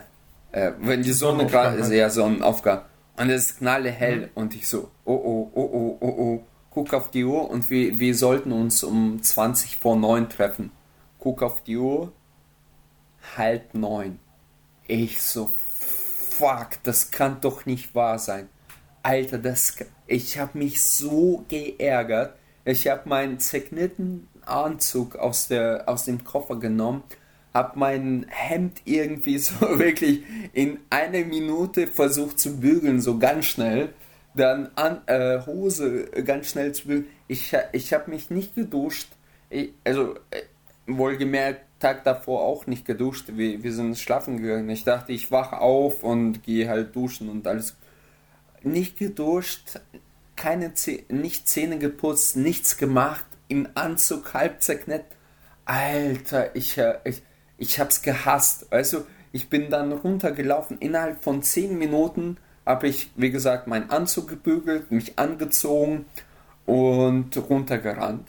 äh, 0.52 0.72
wenn 0.80 1.02
die 1.02 1.12
Sonne 1.12 1.46
gerade, 1.46 1.82
halt. 1.82 1.92
ja, 1.92 2.08
Sonnenaufgang. 2.08 2.82
Und 3.16 3.30
es 3.30 3.46
ist 3.46 3.58
knalle 3.58 3.90
hell 3.90 4.30
und 4.34 4.54
ich 4.54 4.68
so, 4.68 4.90
oh 5.04 5.12
oh, 5.12 5.50
oh 5.54 5.70
oh, 5.72 5.98
oh 6.00 6.14
oh, 6.18 6.44
guck 6.70 6.94
auf 6.94 7.10
die 7.10 7.24
Uhr 7.24 7.50
und 7.50 7.68
wir, 7.68 7.98
wir 7.98 8.14
sollten 8.14 8.52
uns 8.52 8.82
um 8.84 9.22
20 9.22 9.76
vor 9.76 9.96
9 9.96 10.28
treffen. 10.28 10.70
Guck 11.18 11.42
auf 11.42 11.62
die 11.62 11.76
Uhr, 11.76 12.12
halb 13.36 13.74
neun. 13.74 14.18
Ich 14.86 15.22
so, 15.22 15.52
fuck, 16.30 16.82
das 16.82 17.10
kann 17.10 17.40
doch 17.40 17.66
nicht 17.66 17.94
wahr 17.94 18.18
sein. 18.18 18.48
Alter, 19.02 19.38
das, 19.38 19.76
ich 20.06 20.38
habe 20.38 20.58
mich 20.58 20.82
so 20.82 21.44
geärgert. 21.48 22.36
Ich 22.64 22.88
habe 22.88 23.08
meinen 23.08 23.40
zerknitten 23.40 24.28
Anzug 24.44 25.16
aus, 25.16 25.48
der, 25.48 25.84
aus 25.86 26.04
dem 26.04 26.24
Koffer 26.24 26.56
genommen, 26.56 27.02
habe 27.54 27.78
mein 27.78 28.26
Hemd 28.28 28.82
irgendwie 28.84 29.38
so 29.38 29.78
wirklich 29.78 30.22
in 30.52 30.78
einer 30.90 31.24
Minute 31.24 31.86
versucht 31.86 32.40
zu 32.40 32.60
bügeln, 32.60 33.00
so 33.00 33.18
ganz 33.18 33.46
schnell. 33.46 33.90
Dann 34.34 34.70
an, 34.76 35.02
äh, 35.06 35.44
Hose 35.44 36.04
ganz 36.24 36.50
schnell 36.50 36.72
zu 36.72 36.88
bügeln. 36.88 37.06
Ich, 37.28 37.54
ich 37.72 37.92
habe 37.92 38.10
mich 38.10 38.30
nicht 38.30 38.54
geduscht. 38.54 39.08
Ich, 39.50 39.72
also, 39.84 40.14
äh, 40.30 40.42
wohlgemerkt, 40.86 41.66
Tag 41.80 42.04
davor 42.04 42.42
auch 42.42 42.66
nicht 42.66 42.86
geduscht. 42.86 43.26
Wir, 43.34 43.62
wir 43.62 43.72
sind 43.72 43.98
schlafen 43.98 44.40
gegangen. 44.40 44.70
Ich 44.70 44.84
dachte, 44.84 45.12
ich 45.12 45.30
wach 45.30 45.52
auf 45.52 46.04
und 46.04 46.42
gehe 46.44 46.68
halt 46.68 46.94
duschen 46.94 47.28
und 47.28 47.46
alles. 47.46 47.76
Nicht 48.62 48.96
geduscht, 48.96 49.80
keine 50.36 50.74
Zäh 50.74 51.04
nicht 51.08 51.48
Zähne 51.48 51.78
geputzt, 51.78 52.36
nichts 52.36 52.76
gemacht, 52.76 53.26
im 53.48 53.68
Anzug 53.74 54.32
halb 54.32 54.62
zerknett. 54.62 55.04
Alter, 55.64 56.54
ich, 56.54 56.78
äh, 56.78 56.98
ich, 57.04 57.22
ich 57.62 57.79
hab's 57.79 58.03
gehasst. 58.03 58.66
Also, 58.72 59.07
ich 59.31 59.48
bin 59.48 59.70
dann 59.70 59.92
runtergelaufen. 59.92 60.79
Innerhalb 60.79 61.22
von 61.22 61.42
10 61.42 61.79
Minuten 61.79 62.37
habe 62.66 62.88
ich, 62.88 63.11
wie 63.14 63.31
gesagt, 63.31 63.68
meinen 63.68 63.88
Anzug 63.88 64.29
gebügelt, 64.29 64.90
mich 64.90 65.18
angezogen 65.18 66.07
und 66.66 67.37
runtergerannt. 67.37 68.29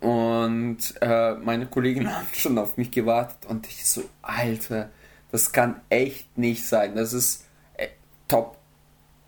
Und 0.00 0.78
äh, 1.00 1.34
meine 1.34 1.66
Kollegen 1.66 2.14
haben 2.14 2.26
schon 2.34 2.58
auf 2.58 2.76
mich 2.76 2.90
gewartet 2.90 3.46
und 3.48 3.66
ich 3.66 3.86
so, 3.86 4.02
Alter, 4.20 4.90
das 5.32 5.50
kann 5.50 5.80
echt 5.88 6.36
nicht 6.36 6.66
sein. 6.66 6.94
Das 6.94 7.14
ist 7.14 7.46
äh, 7.74 7.88
top. 8.28 8.58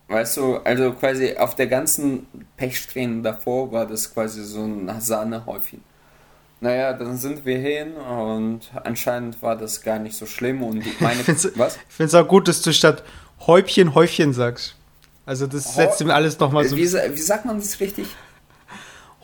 Weißt 0.07 0.37
du, 0.37 0.57
also 0.57 0.93
quasi 0.93 1.35
auf 1.35 1.55
der 1.55 1.67
ganzen 1.67 2.27
Pechsträhne 2.55 3.23
davor 3.23 3.71
war 3.71 3.87
das 3.87 4.13
quasi 4.13 4.43
so 4.43 4.63
ein 4.63 5.01
Sahnehäufchen. 5.01 5.81
Naja, 6.59 6.93
dann 6.93 7.17
sind 7.17 7.45
wir 7.45 7.57
hin 7.59 7.93
und 7.93 8.61
anscheinend 8.83 9.41
war 9.43 9.55
das 9.55 9.81
gar 9.81 9.99
nicht 9.99 10.15
so 10.15 10.25
schlimm 10.25 10.63
und 10.63 10.83
meine. 11.01 11.19
Ich 11.19 11.25
finde 11.25 11.51
was? 11.55 11.77
es 11.99 12.15
auch 12.15 12.27
gut, 12.27 12.47
dass 12.47 12.61
du 12.63 12.73
statt 12.73 13.03
Häubchen 13.45 13.93
Häufchen 13.93 14.33
sagst. 14.33 14.75
Also 15.25 15.45
das 15.45 15.75
setzt 15.75 16.01
ihm 16.01 16.09
alles 16.09 16.39
nochmal 16.39 16.63
so 16.65 16.75
Wie, 16.75 16.81
wie 16.81 17.17
sagt 17.17 17.45
man 17.45 17.59
das 17.59 17.79
richtig? 17.79 18.07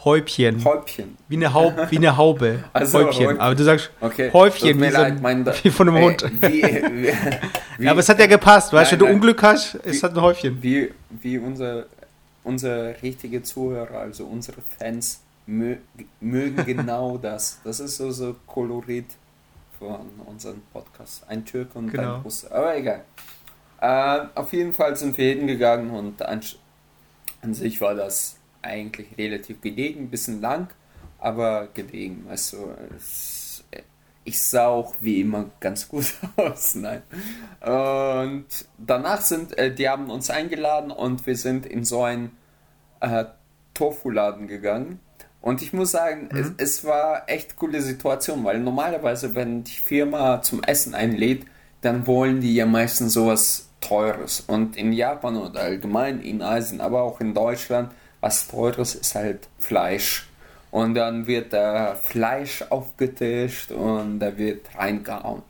Häubchen. 0.04 0.64
Häubchen. 0.66 1.18
Wie 1.30 1.38
eine, 1.38 1.54
Haub, 1.54 1.90
wie 1.90 1.98
eine 1.98 2.18
Haube. 2.18 2.66
Also, 2.74 3.00
Häubchen. 3.00 3.28
Häub- 3.28 3.40
Aber 3.40 3.56
du 3.56 3.64
sagst 3.64 3.90
Okay. 4.02 4.30
Häufchen, 4.34 4.82
wie, 4.82 4.90
so 4.92 4.98
ein, 4.98 5.46
wie 5.64 5.70
von 5.70 5.90
einem 5.90 6.04
Hund. 6.04 6.26
Ja, 7.80 7.92
aber 7.92 8.02
es 8.02 8.10
hat 8.10 8.20
ja 8.20 8.28
gepasst. 8.28 8.72
Weißt 8.74 8.92
du, 8.92 8.98
Nein, 8.98 9.08
du. 9.08 9.14
Unglück 9.14 9.42
hast, 9.42 9.76
es 9.84 10.04
hat 10.04 10.14
ein 10.16 10.22
Häufchen. 10.22 10.62
wie, 10.62 10.92
wie 11.10 11.40
unser, 11.40 11.86
unser 12.44 13.02
richtige 13.02 13.42
Zuhörer, 13.42 13.98
also 14.00 14.26
unsere 14.26 14.58
Fans, 14.78 15.22
mö, 15.46 15.78
mögen 16.20 16.66
genau 16.66 17.18
das. 17.22 17.60
Das 17.64 17.80
ist 17.80 17.98
so, 17.98 18.12
so 18.12 18.36
Kolorit 18.48 19.08
von 19.80 20.10
unserem 20.26 20.62
Podcast. 20.72 21.28
Ein 21.28 21.46
Türk 21.46 21.76
und 21.76 21.92
Genau. 21.92 22.16
ein 22.16 22.22
Russe. 22.22 22.52
Aber 22.52 22.76
egal. 22.78 23.04
Äh, 23.82 24.28
auf 24.36 24.54
jeden 24.54 24.74
Fall 24.74 24.96
sind 24.96 25.18
wir 25.18 25.34
hingegangen 25.36 25.90
und 25.92 26.22
an, 26.22 26.42
an 27.42 27.54
sich 27.54 27.82
war 27.82 27.96
das 27.96 28.38
eigentlich 28.62 29.18
relativ 29.18 29.60
gelegen, 29.60 30.10
bisschen 30.10 30.40
lang, 30.40 30.70
aber 31.20 31.68
gelegen. 31.74 32.26
Also 32.30 32.74
es, 32.96 33.66
ich 34.24 34.42
sah 34.42 34.68
auch 34.68 34.94
wie 35.02 35.20
immer 35.20 35.50
ganz 35.60 35.88
gut 35.90 36.14
aus. 36.38 36.76
Nein. 36.76 37.04
Und 37.60 38.46
danach 38.78 39.20
sind, 39.22 39.58
äh, 39.58 39.74
die 39.74 39.90
haben 39.90 40.10
uns 40.10 40.30
eingeladen 40.30 40.92
und 40.92 41.26
wir 41.26 41.36
sind 41.36 41.66
in 41.66 41.84
so 41.84 42.04
einen 42.04 42.38
äh, 43.02 43.26
Tofu-Laden 43.74 44.48
gegangen. 44.48 45.00
Und 45.44 45.62
ich 45.62 45.74
muss 45.74 45.92
sagen, 45.92 46.30
es, 46.32 46.54
es 46.56 46.86
war 46.86 47.24
echt 47.28 47.58
coole 47.58 47.82
Situation, 47.82 48.46
weil 48.46 48.62
normalerweise, 48.62 49.36
wenn 49.36 49.66
die 49.66 49.72
Firma 49.72 50.42
zum 50.42 50.64
Essen 50.64 50.96
einlädt, 50.96 51.46
dann 51.82 52.08
wollen 52.08 52.40
die 52.40 52.56
ja 52.56 52.66
meistens 52.66 53.12
sowas 53.12 53.68
Teures. 53.82 54.40
Und 54.48 54.78
in 54.78 54.94
Japan 54.94 55.36
oder 55.36 55.60
allgemein 55.60 56.22
in 56.22 56.42
Asien, 56.42 56.80
aber 56.80 57.02
auch 57.02 57.20
in 57.20 57.34
Deutschland, 57.34 57.92
was 58.22 58.48
Teures 58.48 58.96
ist 58.96 59.16
halt 59.16 59.50
Fleisch. 59.60 60.30
Und 60.72 60.96
dann 60.96 61.28
wird 61.28 61.52
da 61.52 61.96
Fleisch 61.96 62.64
aufgetischt 62.70 63.70
und 63.72 64.22
da 64.22 64.38
wird 64.38 64.70
reingehauen. 64.78 65.44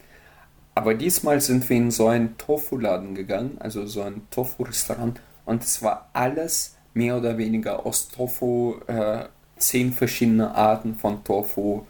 Aber 0.74 0.96
diesmal 0.96 1.40
sind 1.40 1.70
wir 1.70 1.78
in 1.78 1.92
so 1.92 2.08
einen 2.08 2.36
Tofu-Laden 2.40 3.14
gegangen, 3.14 3.58
also 3.60 3.86
so 3.86 4.02
ein 4.02 4.24
Tofu-Restaurant. 4.32 5.22
Und 5.46 5.64
es 5.64 5.84
war 5.84 6.10
alles 6.14 6.78
mehr 6.96 7.16
oder 7.16 7.38
weniger 7.38 7.86
aus 7.86 8.08
Tofu, 8.08 8.80
äh, 8.88 9.26
zehn 9.68 9.94
verschiedene 9.94 10.56
Arten 10.56 10.96
von 10.96 11.24
Tofu 11.24 11.84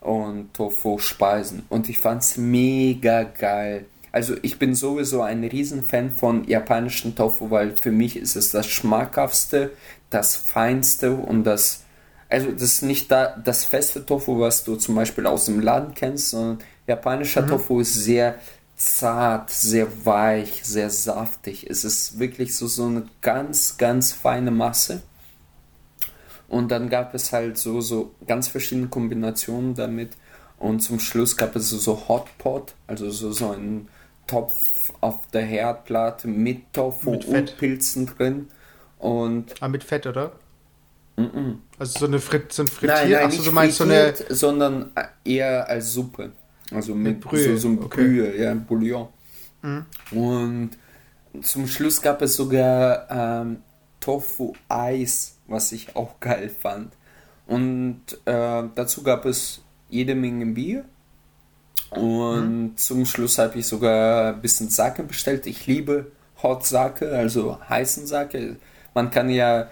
und 0.00 0.52
Tofu-Speisen. 0.54 1.64
Und 1.68 1.88
ich 1.88 1.98
fand's 1.98 2.36
mega 2.36 3.22
geil. 3.22 3.86
Also 4.12 4.34
ich 4.42 4.58
bin 4.58 4.74
sowieso 4.74 5.22
ein 5.22 5.42
Riesenfan 5.42 6.12
von 6.12 6.46
japanischen 6.46 7.16
Tofu, 7.16 7.50
weil 7.50 7.74
für 7.76 7.90
mich 7.90 8.16
ist 8.16 8.36
es 8.36 8.50
das 8.50 8.68
schmackhaftste, 8.68 9.72
das 10.10 10.36
feinste 10.36 11.12
und 11.14 11.44
das 11.44 11.84
also 12.28 12.50
das 12.50 12.62
ist 12.62 12.82
nicht 12.82 13.12
da, 13.12 13.36
das 13.36 13.64
feste 13.64 14.04
Tofu, 14.04 14.40
was 14.40 14.64
du 14.64 14.76
zum 14.76 14.94
Beispiel 14.96 15.26
aus 15.26 15.44
dem 15.44 15.60
Laden 15.60 15.94
kennst, 15.94 16.30
sondern 16.30 16.58
japanischer 16.86 17.46
Tofu 17.46 17.80
ist 17.80 17.94
sehr 17.94 18.36
zart, 18.76 19.50
sehr 19.50 19.86
weich, 20.04 20.60
sehr 20.64 20.90
saftig. 20.90 21.68
Es 21.68 21.84
ist 21.84 22.18
wirklich 22.18 22.56
so, 22.56 22.66
so 22.66 22.86
eine 22.86 23.06
ganz, 23.20 23.76
ganz 23.76 24.12
feine 24.12 24.50
Masse. 24.50 25.02
Und 26.48 26.70
dann 26.70 26.88
gab 26.90 27.14
es 27.14 27.32
halt 27.32 27.58
so, 27.58 27.80
so 27.80 28.14
ganz 28.26 28.48
verschiedene 28.48 28.88
Kombinationen 28.88 29.74
damit. 29.74 30.16
Und 30.58 30.80
zum 30.80 31.00
Schluss 31.00 31.36
gab 31.36 31.56
es 31.56 31.70
so, 31.70 31.78
so 31.78 32.08
Hotpot, 32.08 32.74
also 32.86 33.10
so, 33.10 33.32
so 33.32 33.50
einen 33.50 33.88
Topf 34.26 34.92
auf 35.00 35.26
der 35.32 35.42
Herdplatte 35.42 36.28
mit 36.28 36.72
Tofu 36.72 37.12
Mit 37.12 37.24
und 37.26 37.56
Pilzen 37.58 38.06
drin. 38.06 38.48
Und 38.98 39.54
Ah, 39.60 39.68
mit 39.68 39.84
Fett, 39.84 40.06
oder? 40.06 40.32
mm 41.16 41.52
Also 41.78 42.00
so 42.00 42.06
eine 42.06 42.18
Frit 42.18 42.52
so 42.52 42.62
ein 42.62 42.66
Nein, 42.66 42.74
Frittier. 42.74 43.16
nein, 43.16 43.26
Achso, 43.26 43.36
nicht 43.36 43.46
du 43.46 43.52
meinst 43.52 43.78
so 43.78 43.84
eine. 43.84 44.14
sondern 44.30 44.90
eher 45.24 45.68
als 45.68 45.92
Suppe. 45.92 46.32
Also 46.70 46.94
mit, 46.94 47.14
Mit 47.14 47.20
Brühe, 47.20 47.52
so, 47.56 47.56
so 47.56 47.68
ein 47.68 47.78
okay. 47.82 48.02
Brühe, 48.02 48.36
ja, 48.42 48.54
Bouillon. 48.54 49.08
Und 50.10 50.70
zum 51.42 51.66
Schluss 51.66 52.00
gab 52.00 52.22
es 52.22 52.36
sogar 52.36 53.06
ähm, 53.10 53.58
Tofu-Eis, 54.00 55.33
was 55.46 55.72
ich 55.72 55.96
auch 55.96 56.20
geil 56.20 56.48
fand. 56.48 56.92
Und 57.46 58.00
äh, 58.24 58.62
dazu 58.74 59.02
gab 59.02 59.24
es 59.26 59.62
jede 59.88 60.14
Menge 60.14 60.46
Bier. 60.46 60.84
Und 61.90 62.74
zum 62.76 63.06
Schluss 63.06 63.38
habe 63.38 63.58
ich 63.58 63.66
sogar 63.66 64.32
ein 64.34 64.40
bisschen 64.40 64.68
Sake 64.68 65.02
bestellt. 65.04 65.46
Ich 65.46 65.66
liebe 65.66 66.10
Hot 66.42 66.66
Sake, 66.66 67.10
also 67.10 67.58
heißen 67.68 68.06
Sake. 68.06 68.56
Man 68.94 69.10
kann 69.10 69.28
ja 69.30 69.68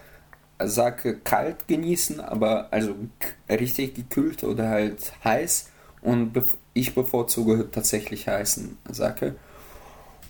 Sake 0.62 1.18
kalt 1.24 1.66
genießen, 1.66 2.20
aber 2.20 2.68
also 2.70 2.94
richtig 3.48 3.94
gekühlt 3.94 4.44
oder 4.44 4.68
halt 4.68 5.12
heiß. 5.24 5.70
Und 6.02 6.32
ich 6.74 6.94
bevorzuge 6.94 7.70
tatsächlich 7.70 8.28
heißen 8.28 8.78
Sake. 8.90 9.34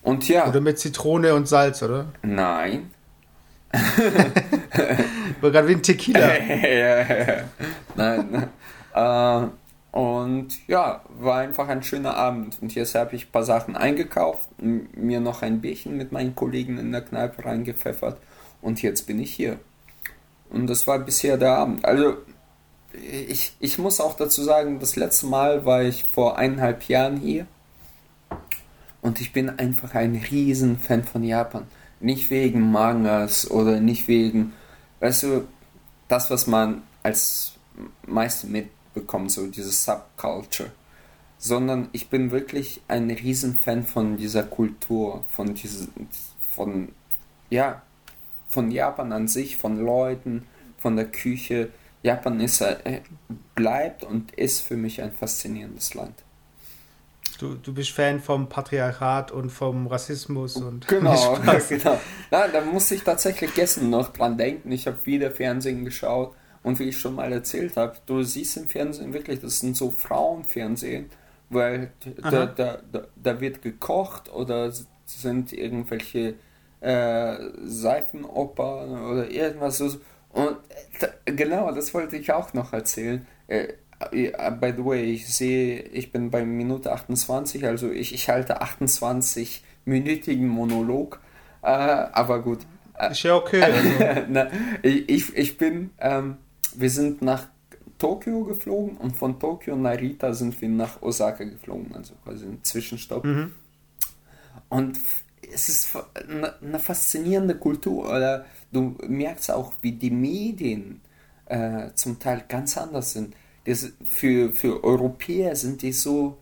Und 0.03 0.27
ja, 0.29 0.49
Oder 0.49 0.61
mit 0.61 0.79
Zitrone 0.79 1.35
und 1.35 1.47
Salz, 1.47 1.83
oder? 1.83 2.07
nein. 2.23 2.91
War 5.41 5.51
gerade 5.51 5.69
wie 5.69 5.73
ein 5.73 5.83
Tequila. 5.83 6.29
Nein. 7.97 8.49
äh, 8.95 9.47
und 9.93 10.67
ja, 10.69 11.03
war 11.19 11.39
einfach 11.39 11.69
ein 11.69 11.83
schöner 11.83 12.17
Abend. 12.17 12.59
Und 12.63 12.75
jetzt 12.75 12.95
habe 12.95 13.15
ich 13.15 13.27
ein 13.27 13.33
paar 13.33 13.45
Sachen 13.45 13.77
eingekauft, 13.77 14.49
mir 14.59 15.21
noch 15.21 15.43
ein 15.43 15.61
Bierchen 15.61 15.97
mit 15.97 16.13
meinen 16.13 16.35
Kollegen 16.35 16.79
in 16.79 16.93
der 16.93 17.03
Kneipe 17.03 17.45
reingepfeffert. 17.45 18.19
Und 18.63 18.81
jetzt 18.83 19.07
bin 19.07 19.19
ich 19.21 19.33
hier. 19.33 19.59
Und 20.49 20.67
das 20.67 20.87
war 20.87 20.99
bisher 20.99 21.37
der 21.37 21.57
Abend. 21.57 21.85
Also, 21.85 22.17
ich, 22.95 23.55
ich 23.59 23.79
muss 23.79 24.01
auch 24.01 24.17
dazu 24.17 24.43
sagen, 24.43 24.81
das 24.81 24.97
letzte 24.97 25.27
Mal 25.27 25.67
war 25.67 25.83
ich 25.83 26.05
vor 26.05 26.39
eineinhalb 26.39 26.85
Jahren 26.85 27.19
hier. 27.19 27.47
Und 29.03 29.21
ich 29.21 29.33
bin 29.33 29.51
einfach 29.51 29.95
ein 29.95 30.15
Riesenfan 30.15 31.05
von 31.05 31.25
Japan. 31.25 31.67
Nicht 32.03 32.31
wegen 32.31 32.71
Mangas 32.71 33.51
oder 33.51 33.81
nicht 33.81 34.09
wegen, 34.09 34.53
weißt 35.01 35.23
du, 35.23 35.49
das, 36.09 36.31
was 36.31 36.47
man 36.47 36.83
als 37.03 37.53
meiste 38.07 38.47
mitbekommt, 38.47 39.31
so 39.31 39.47
diese 39.47 39.73
Subculture. 39.73 40.71
Sondern 41.39 41.89
ich 41.93 42.09
bin 42.11 42.31
wirklich 42.31 42.83
ein 42.87 43.11
Riesenfan 43.11 43.85
von 43.85 44.17
dieser 44.17 44.43
Kultur, 44.43 45.25
von 45.31 45.55
diesem, 45.55 45.89
von, 46.55 46.91
ja, 47.51 47.83
von 48.49 48.71
Japan 48.71 49.13
an 49.13 49.27
sich, 49.27 49.57
von 49.57 49.79
Leuten, 49.79 50.47
von 50.79 50.97
der 50.97 51.11
Küche. 51.11 51.71
Japan 52.03 52.41
ist, 52.41 52.61
äh, 52.61 53.01
bleibt 53.55 54.05
und 54.05 54.33
ist 54.33 54.61
für 54.61 54.77
mich 54.77 55.03
ein 55.03 55.13
faszinierendes 55.13 55.95
Land. 55.95 56.23
Du, 57.43 57.57
du 57.57 57.75
bist 57.75 57.91
Fan 57.91 58.21
vom 58.21 58.49
Patriarchat 58.49 59.33
und 59.33 59.51
vom 59.51 59.89
Rassismus 59.89 60.57
und. 60.59 60.87
Genau, 60.93 61.37
genau. 61.69 61.99
Na, 62.31 62.47
da 62.47 62.61
muss 62.61 62.89
ich 62.93 63.03
tatsächlich 63.03 63.53
gestern 63.53 63.91
noch 63.91 64.13
dran 64.13 64.39
denken. 64.39 64.71
Ich 64.71 64.87
habe 64.87 65.05
wieder 65.07 65.33
Fernsehen 65.33 65.85
geschaut 65.85 66.37
und 66.63 66.79
wie 66.79 66.85
ich 66.85 66.99
schon 66.99 67.17
mal 67.17 67.33
erzählt 67.33 67.77
habe, 67.77 67.97
du 68.07 68.23
siehst 68.23 68.59
im 68.59 68.69
Fernsehen 68.69 69.13
wirklich, 69.13 69.41
das 69.41 69.59
sind 69.59 69.77
so 69.77 69.91
Frauenfernsehen, 69.91 71.07
weil 71.51 71.91
da, 72.23 72.47
da, 72.47 72.79
da, 72.93 73.03
da 73.17 73.41
wird 73.41 73.61
gekocht 73.61 74.33
oder 74.33 74.73
sind 75.05 75.53
irgendwelche 75.53 76.35
äh, 76.81 77.37
Seifenopern 77.65 79.05
oder 79.05 79.29
irgendwas 79.29 79.79
so. 79.79 79.87
Und 80.31 80.59
äh, 81.27 81.33
genau, 81.33 81.73
das 81.73 81.93
wollte 81.93 82.17
ich 82.17 82.33
auch 82.33 82.55
noch 82.55 82.73
erzählen. 82.73 83.27
By 84.11 84.73
the 84.77 84.85
way, 84.85 85.05
ich 85.05 85.33
sehe, 85.33 85.81
ich 85.81 86.13
bin 86.13 86.31
bei 86.31 86.45
Minute 86.45 86.93
28, 86.93 87.65
also 87.67 87.91
ich, 87.91 88.15
ich 88.15 88.29
halte 88.29 88.63
28-minütigen 88.63 90.47
Monolog. 90.47 91.21
Äh, 91.63 91.67
aber 91.67 92.43
gut. 92.43 92.61
Äh, 92.99 93.13
Ist 93.13 93.23
ja 93.23 93.37
okay. 93.37 93.63
Also. 93.63 94.23
Na, 94.29 94.49
ich, 94.83 95.37
ich, 95.37 95.59
bin, 95.59 95.91
ähm, 95.99 96.37
wir 96.75 96.91
sind 96.91 97.23
nach 97.23 97.49
Tokio 97.99 98.45
geflogen 98.45 98.97
und 98.97 99.17
von 99.17 99.39
Tokio 99.39 99.77
Narita 99.77 100.33
sind 100.35 100.61
wir 100.61 100.69
nach 100.69 101.03
Osaka 101.03 101.45
geflogen, 101.45 101.95
also 101.95 102.15
quasi 102.25 102.47
ein 102.47 102.59
Zwischenstopp. 102.63 103.25
Mhm. 103.25 103.53
Und 104.69 104.99
es 105.53 105.69
ist 105.69 105.97
eine, 106.15 106.61
eine 106.61 106.79
faszinierende 106.79 107.57
Kultur. 107.57 108.09
Oder 108.09 108.47
du 108.73 108.97
merkst 109.07 109.51
auch, 109.51 109.75
wie 109.83 109.93
die 109.93 110.11
Medien 110.11 111.01
äh, 111.47 111.91
zum 111.95 112.19
Teil 112.19 112.45
ganz 112.49 112.77
anders 112.77 113.13
sind. 113.13 113.35
Das, 113.65 113.93
für, 114.09 114.53
für 114.53 114.83
Europäer 114.83 115.55
sind 115.57 115.83
die 115.83 115.93
so 115.93 116.39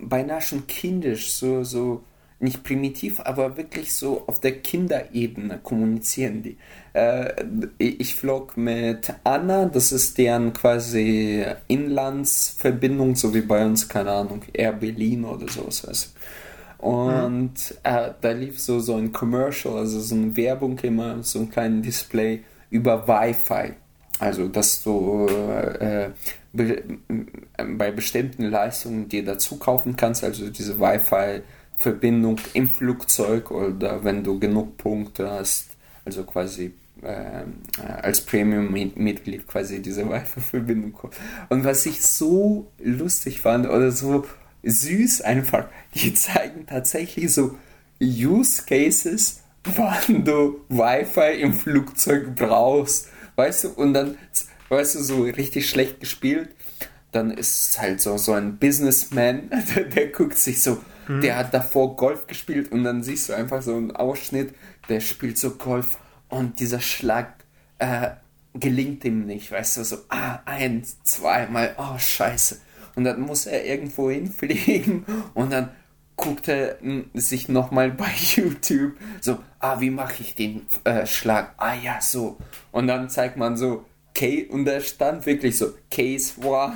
beinahe 0.00 0.40
schon 0.40 0.66
kindisch, 0.66 1.32
so, 1.32 1.64
so 1.64 2.02
nicht 2.42 2.64
primitiv, 2.64 3.20
aber 3.20 3.56
wirklich 3.56 3.94
so 3.94 4.24
auf 4.26 4.40
der 4.40 4.58
Kinderebene 4.58 5.60
kommunizieren 5.62 6.42
die. 6.42 6.56
Äh, 6.92 7.44
ich 7.78 8.16
flog 8.16 8.56
mit 8.56 9.14
Anna, 9.22 9.66
das 9.66 9.92
ist 9.92 10.18
deren 10.18 10.52
quasi 10.52 11.44
Inlandsverbindung, 11.68 13.14
so 13.14 13.32
wie 13.32 13.42
bei 13.42 13.64
uns, 13.64 13.88
keine 13.88 14.10
Ahnung, 14.10 14.42
Air 14.52 14.72
Berlin 14.72 15.24
oder 15.24 15.48
sowas. 15.48 15.86
Weißt 15.86 16.14
du. 16.78 16.86
Und 16.86 17.76
äh, 17.84 18.10
da 18.20 18.32
lief 18.32 18.58
so, 18.58 18.80
so 18.80 18.96
ein 18.96 19.12
Commercial, 19.12 19.78
also 19.78 20.00
so 20.00 20.16
eine 20.16 20.36
Werbung 20.36 20.76
immer, 20.80 21.22
so 21.22 21.38
ein 21.38 21.48
kleines 21.48 21.86
Display 21.86 22.42
über 22.70 23.06
Wi-Fi. 23.06 23.74
Also, 24.22 24.46
dass 24.46 24.84
du 24.84 25.26
äh, 25.26 26.10
be 26.52 26.84
bei 27.56 27.90
bestimmten 27.90 28.44
Leistungen 28.44 29.08
dir 29.08 29.24
dazu 29.24 29.56
kaufen 29.56 29.96
kannst, 29.96 30.22
also 30.22 30.48
diese 30.48 30.78
Wi-Fi-Verbindung 30.78 32.38
im 32.54 32.68
Flugzeug 32.68 33.50
oder 33.50 34.04
wenn 34.04 34.22
du 34.22 34.38
genug 34.38 34.76
Punkte 34.76 35.28
hast, 35.28 35.70
also 36.04 36.22
quasi 36.22 36.72
äh, 37.02 37.42
als 38.00 38.20
Premium-Mitglied 38.20 39.48
quasi 39.48 39.82
diese 39.82 40.08
Wi-Fi-Verbindung. 40.08 40.96
Und 41.48 41.64
was 41.64 41.84
ich 41.86 42.00
so 42.00 42.70
lustig 42.78 43.40
fand 43.40 43.68
oder 43.68 43.90
so 43.90 44.24
süß 44.62 45.22
einfach, 45.22 45.66
die 45.96 46.14
zeigen 46.14 46.66
tatsächlich 46.66 47.32
so 47.34 47.58
Use 48.00 48.62
Cases, 48.66 49.42
wann 49.64 50.24
du 50.24 50.60
Wi-Fi 50.68 51.40
im 51.40 51.54
Flugzeug 51.54 52.36
brauchst, 52.36 53.08
weißt 53.36 53.64
du, 53.64 53.68
und 53.70 53.94
dann, 53.94 54.16
weißt 54.68 54.94
du, 54.94 55.02
so 55.02 55.22
richtig 55.22 55.68
schlecht 55.68 56.00
gespielt, 56.00 56.50
dann 57.10 57.30
ist 57.30 57.70
es 57.70 57.80
halt 57.80 58.00
so, 58.00 58.16
so 58.16 58.32
ein 58.32 58.58
Businessman, 58.58 59.50
der, 59.74 59.84
der 59.84 60.06
guckt 60.08 60.38
sich 60.38 60.62
so, 60.62 60.82
der 61.08 61.36
hat 61.36 61.52
davor 61.52 61.96
Golf 61.96 62.26
gespielt 62.26 62.70
und 62.72 62.84
dann 62.84 63.02
siehst 63.02 63.28
du 63.28 63.32
einfach 63.34 63.60
so 63.60 63.74
einen 63.76 63.90
Ausschnitt, 63.90 64.54
der 64.88 65.00
spielt 65.00 65.36
so 65.36 65.52
Golf 65.52 65.98
und 66.28 66.60
dieser 66.60 66.80
Schlag 66.80 67.34
äh, 67.78 68.10
gelingt 68.54 69.04
ihm 69.04 69.26
nicht, 69.26 69.50
weißt 69.50 69.78
du, 69.78 69.84
so, 69.84 69.96
ah, 70.08 70.40
eins, 70.44 71.02
zweimal, 71.02 71.74
oh, 71.78 71.98
scheiße. 71.98 72.60
Und 72.94 73.04
dann 73.04 73.20
muss 73.20 73.46
er 73.46 73.64
irgendwo 73.64 74.10
hinfliegen 74.10 75.04
und 75.34 75.50
dann 75.50 75.70
guckt 76.22 76.46
er 76.46 76.80
m, 76.80 77.10
sich 77.14 77.48
nochmal 77.48 77.90
bei 77.90 78.12
YouTube 78.36 78.92
so, 79.20 79.38
ah, 79.58 79.80
wie 79.80 79.90
mache 79.90 80.22
ich 80.22 80.34
den 80.36 80.62
äh, 80.84 81.04
Schlag? 81.04 81.54
Ah 81.56 81.74
ja, 81.74 82.00
so. 82.00 82.38
Und 82.70 82.86
dann 82.86 83.10
zeigt 83.10 83.36
man 83.36 83.56
so, 83.56 83.84
Case, 84.14 84.46
und 84.50 84.64
da 84.66 84.80
stand 84.80 85.26
wirklich 85.26 85.58
so, 85.58 85.72
Case 85.90 86.34
1, 86.40 86.74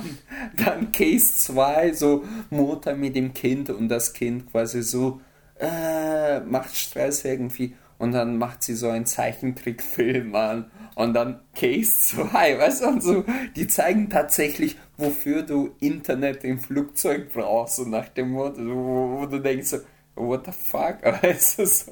dann 0.57 0.91
Case 0.91 1.33
2, 1.53 1.93
so 1.93 2.25
Mutter 2.49 2.95
mit 2.95 3.15
dem 3.15 3.33
Kind 3.33 3.69
und 3.69 3.87
das 3.87 4.11
Kind 4.13 4.51
quasi 4.51 4.83
so, 4.83 5.21
äh, 5.59 6.41
macht 6.41 6.75
Stress 6.75 7.23
irgendwie 7.23 7.73
und 7.99 8.11
dann 8.11 8.37
macht 8.37 8.63
sie 8.63 8.75
so 8.75 8.89
einen 8.89 9.05
Zeichentrickfilm 9.05 10.35
an 10.35 10.69
und 10.97 11.13
dann 11.13 11.41
Case 11.53 12.15
2, 12.15 12.57
weißt 12.57 12.81
du, 12.81 12.87
und 12.87 13.03
so, 13.03 13.23
die 13.55 13.67
zeigen 13.67 14.09
tatsächlich, 14.09 14.77
wofür 14.97 15.43
du 15.43 15.75
Internet 15.79 16.43
im 16.43 16.59
Flugzeug 16.59 17.31
brauchst, 17.31 17.75
so 17.75 17.85
nach 17.85 18.09
dem 18.09 18.31
Motto, 18.31 18.59
wo, 18.65 19.19
wo 19.19 19.25
du 19.27 19.39
denkst 19.39 19.67
so, 19.67 19.77
what 20.15 20.47
the 20.47 20.51
fuck, 20.51 21.03
weißt 21.21 21.59
du, 21.59 21.65
so. 21.67 21.91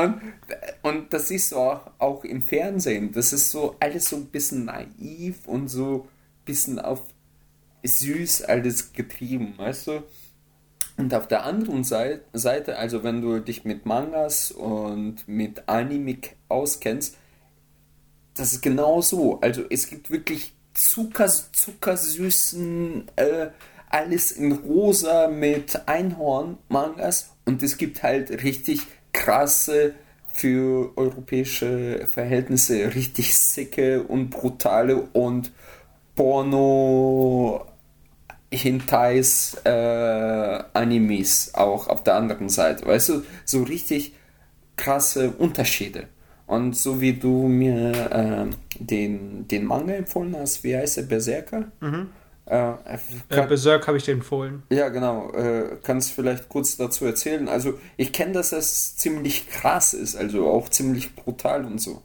und, 0.00 0.20
und 0.82 1.12
das 1.12 1.26
siehst 1.26 1.50
du 1.50 1.56
auch, 1.56 1.90
auch 1.98 2.22
im 2.22 2.42
Fernsehen, 2.42 3.10
das 3.10 3.32
ist 3.32 3.50
so 3.50 3.74
alles 3.80 4.08
so 4.08 4.16
ein 4.16 4.26
bisschen 4.26 4.66
naiv 4.66 5.40
und 5.46 5.66
so 5.66 6.04
ein 6.04 6.44
bisschen 6.44 6.78
auf 6.78 7.02
süß 7.82 8.42
alles 8.42 8.92
getrieben, 8.92 9.54
weißt 9.56 9.88
du, 9.88 10.02
und 10.96 11.12
auf 11.12 11.26
der 11.26 11.42
anderen 11.42 11.82
Seite, 11.82 12.78
also 12.78 13.02
wenn 13.02 13.20
du 13.20 13.40
dich 13.40 13.64
mit 13.64 13.84
Mangas 13.84 14.52
und 14.52 15.26
mit 15.26 15.68
Anime 15.68 16.18
auskennst, 16.48 17.16
das 18.36 18.52
ist 18.52 18.62
genau 18.62 19.00
so. 19.00 19.40
Also 19.40 19.64
es 19.68 19.88
gibt 19.88 20.10
wirklich 20.10 20.52
Zucker, 20.74 21.28
zuckersüßen, 21.28 23.10
äh, 23.16 23.48
alles 23.88 24.32
in 24.32 24.52
rosa 24.52 25.28
mit 25.28 25.88
Einhorn-Mangas 25.88 27.30
und 27.46 27.62
es 27.62 27.78
gibt 27.78 28.02
halt 28.02 28.42
richtig 28.42 28.80
krasse, 29.12 29.94
für 30.36 30.92
europäische 30.96 32.06
Verhältnisse 32.10 32.94
richtig 32.94 33.36
sicke 33.36 34.02
und 34.02 34.28
brutale 34.30 34.96
und 34.96 35.50
Porno 36.14 37.66
Hintais 38.52 39.56
äh, 39.64 40.62
Animes 40.74 41.54
auch 41.54 41.88
auf 41.88 42.04
der 42.04 42.14
anderen 42.14 42.48
Seite. 42.48 42.86
Weißt 42.86 43.08
du, 43.08 43.22
so 43.44 43.62
richtig 43.62 44.14
krasse 44.76 45.30
Unterschiede. 45.30 46.08
Und 46.46 46.76
so 46.76 47.00
wie 47.00 47.14
du 47.14 47.48
mir 47.48 47.90
äh, 48.12 48.46
den, 48.78 49.48
den 49.48 49.64
Manga 49.64 49.94
empfohlen 49.94 50.36
hast, 50.38 50.62
wie 50.62 50.76
heißt 50.76 50.98
der 50.98 51.02
Berserker? 51.02 51.64
Äh, 51.80 51.96
Äh, 52.46 52.98
kann, 53.28 53.48
Berserk 53.48 53.86
habe 53.88 53.96
ich 53.98 54.04
dir 54.04 54.12
empfohlen. 54.12 54.62
ja, 54.70 54.88
genau. 54.88 55.32
Äh, 55.32 55.78
kannst 55.82 56.12
vielleicht 56.12 56.48
kurz 56.48 56.76
dazu 56.76 57.04
erzählen? 57.04 57.48
Also, 57.48 57.74
ich 57.96 58.12
kenne, 58.12 58.32
dass 58.32 58.50
das 58.50 58.96
ziemlich 58.96 59.48
krass 59.50 59.92
ist, 59.94 60.14
also 60.14 60.48
auch 60.48 60.68
ziemlich 60.68 61.16
brutal 61.16 61.64
und 61.64 61.80
so. 61.80 62.02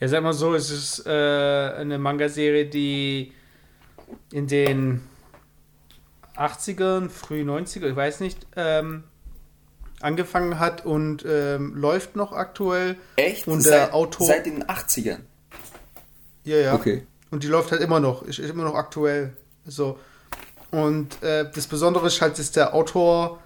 Ja, 0.00 0.08
sag 0.08 0.24
mal 0.24 0.32
so, 0.32 0.54
es 0.56 0.70
ist 0.70 1.06
äh, 1.06 1.10
eine 1.10 1.98
Manga-Serie, 1.98 2.66
die 2.66 3.30
in 4.32 4.48
den 4.48 5.02
80ern, 6.36 7.08
früh 7.10 7.42
90er, 7.42 7.88
ich 7.90 7.96
weiß 7.96 8.18
nicht, 8.18 8.44
ähm, 8.56 9.04
angefangen 10.04 10.58
hat 10.58 10.84
und 10.84 11.24
ähm, 11.26 11.74
läuft 11.74 12.14
noch 12.14 12.32
aktuell. 12.32 12.96
Echt? 13.16 13.48
Und 13.48 13.62
seit, 13.62 13.72
der 13.72 13.94
Autor. 13.94 14.26
Seit 14.26 14.46
den 14.46 14.64
80ern. 14.64 15.20
ja, 16.44 16.56
ja. 16.58 16.74
Okay. 16.74 17.06
Und 17.30 17.42
die 17.42 17.48
läuft 17.48 17.72
halt 17.72 17.80
immer 17.80 17.98
noch, 17.98 18.22
ist 18.22 18.38
ist 18.38 18.50
immer 18.50 18.64
noch 18.64 18.76
aktuell. 18.76 19.32
So. 19.66 19.98
Und 20.70 21.22
äh, 21.22 21.50
das 21.52 21.66
Besondere 21.66 22.06
ist 22.06 22.20
halt, 22.20 22.38
dass 22.38 22.52
der 22.52 22.74
Autor, 22.74 23.40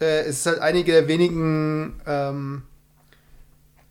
äh, 0.00 0.22
es 0.22 0.40
ist 0.40 0.46
halt 0.46 0.58
einige 0.58 0.92
der 0.92 1.08
wenigen 1.08 2.00
ähm, 2.06 2.62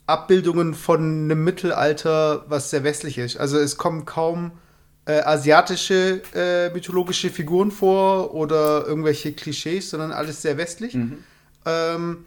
Abbildungen 0.06 0.74
von 0.74 1.00
einem 1.02 1.44
Mittelalter, 1.44 2.46
was 2.48 2.70
sehr 2.70 2.84
westlich 2.84 3.18
ist. 3.18 3.38
Also 3.38 3.58
es 3.58 3.78
kommen 3.78 4.06
kaum 4.06 4.52
äh, 5.06 5.22
asiatische 5.22 6.22
äh, 6.36 6.70
mythologische 6.72 7.30
Figuren 7.30 7.72
vor 7.72 8.34
oder 8.34 8.86
irgendwelche 8.86 9.34
Klischees, 9.34 9.90
sondern 9.90 10.12
alles 10.12 10.42
sehr 10.42 10.58
westlich. 10.58 10.94
Ähm, 11.66 12.26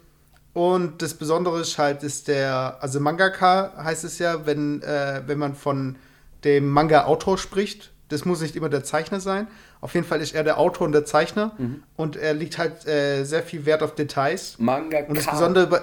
und 0.53 1.01
das 1.01 1.15
Besondere 1.15 1.61
ist 1.61 1.77
halt, 1.77 2.03
ist 2.03 2.27
der, 2.27 2.77
also 2.79 2.99
Mangaka 2.99 3.73
heißt 3.83 4.03
es 4.03 4.19
ja, 4.19 4.45
wenn, 4.45 4.81
äh, 4.83 5.23
wenn 5.25 5.39
man 5.39 5.55
von 5.55 5.95
dem 6.43 6.69
Manga-Autor 6.69 7.37
spricht. 7.37 7.91
Das 8.09 8.25
muss 8.25 8.41
nicht 8.41 8.55
immer 8.55 8.69
der 8.69 8.83
Zeichner 8.83 9.19
sein. 9.19 9.47
Auf 9.81 9.95
jeden 9.95 10.05
Fall 10.05 10.21
ist 10.21 10.35
er 10.35 10.43
der 10.43 10.59
Autor 10.59 10.85
und 10.85 10.91
der 10.91 11.05
Zeichner. 11.05 11.53
Und 11.95 12.15
er 12.15 12.33
legt 12.33 12.57
halt 12.57 12.85
äh, 12.85 13.23
sehr 13.23 13.41
viel 13.41 13.65
Wert 13.65 13.81
auf 13.81 13.95
Details. 13.95 14.55
Manga 14.59 14.99
Und 15.07 15.17
das. 15.17 15.25
Besondere 15.25 15.67
bei. 15.67 15.81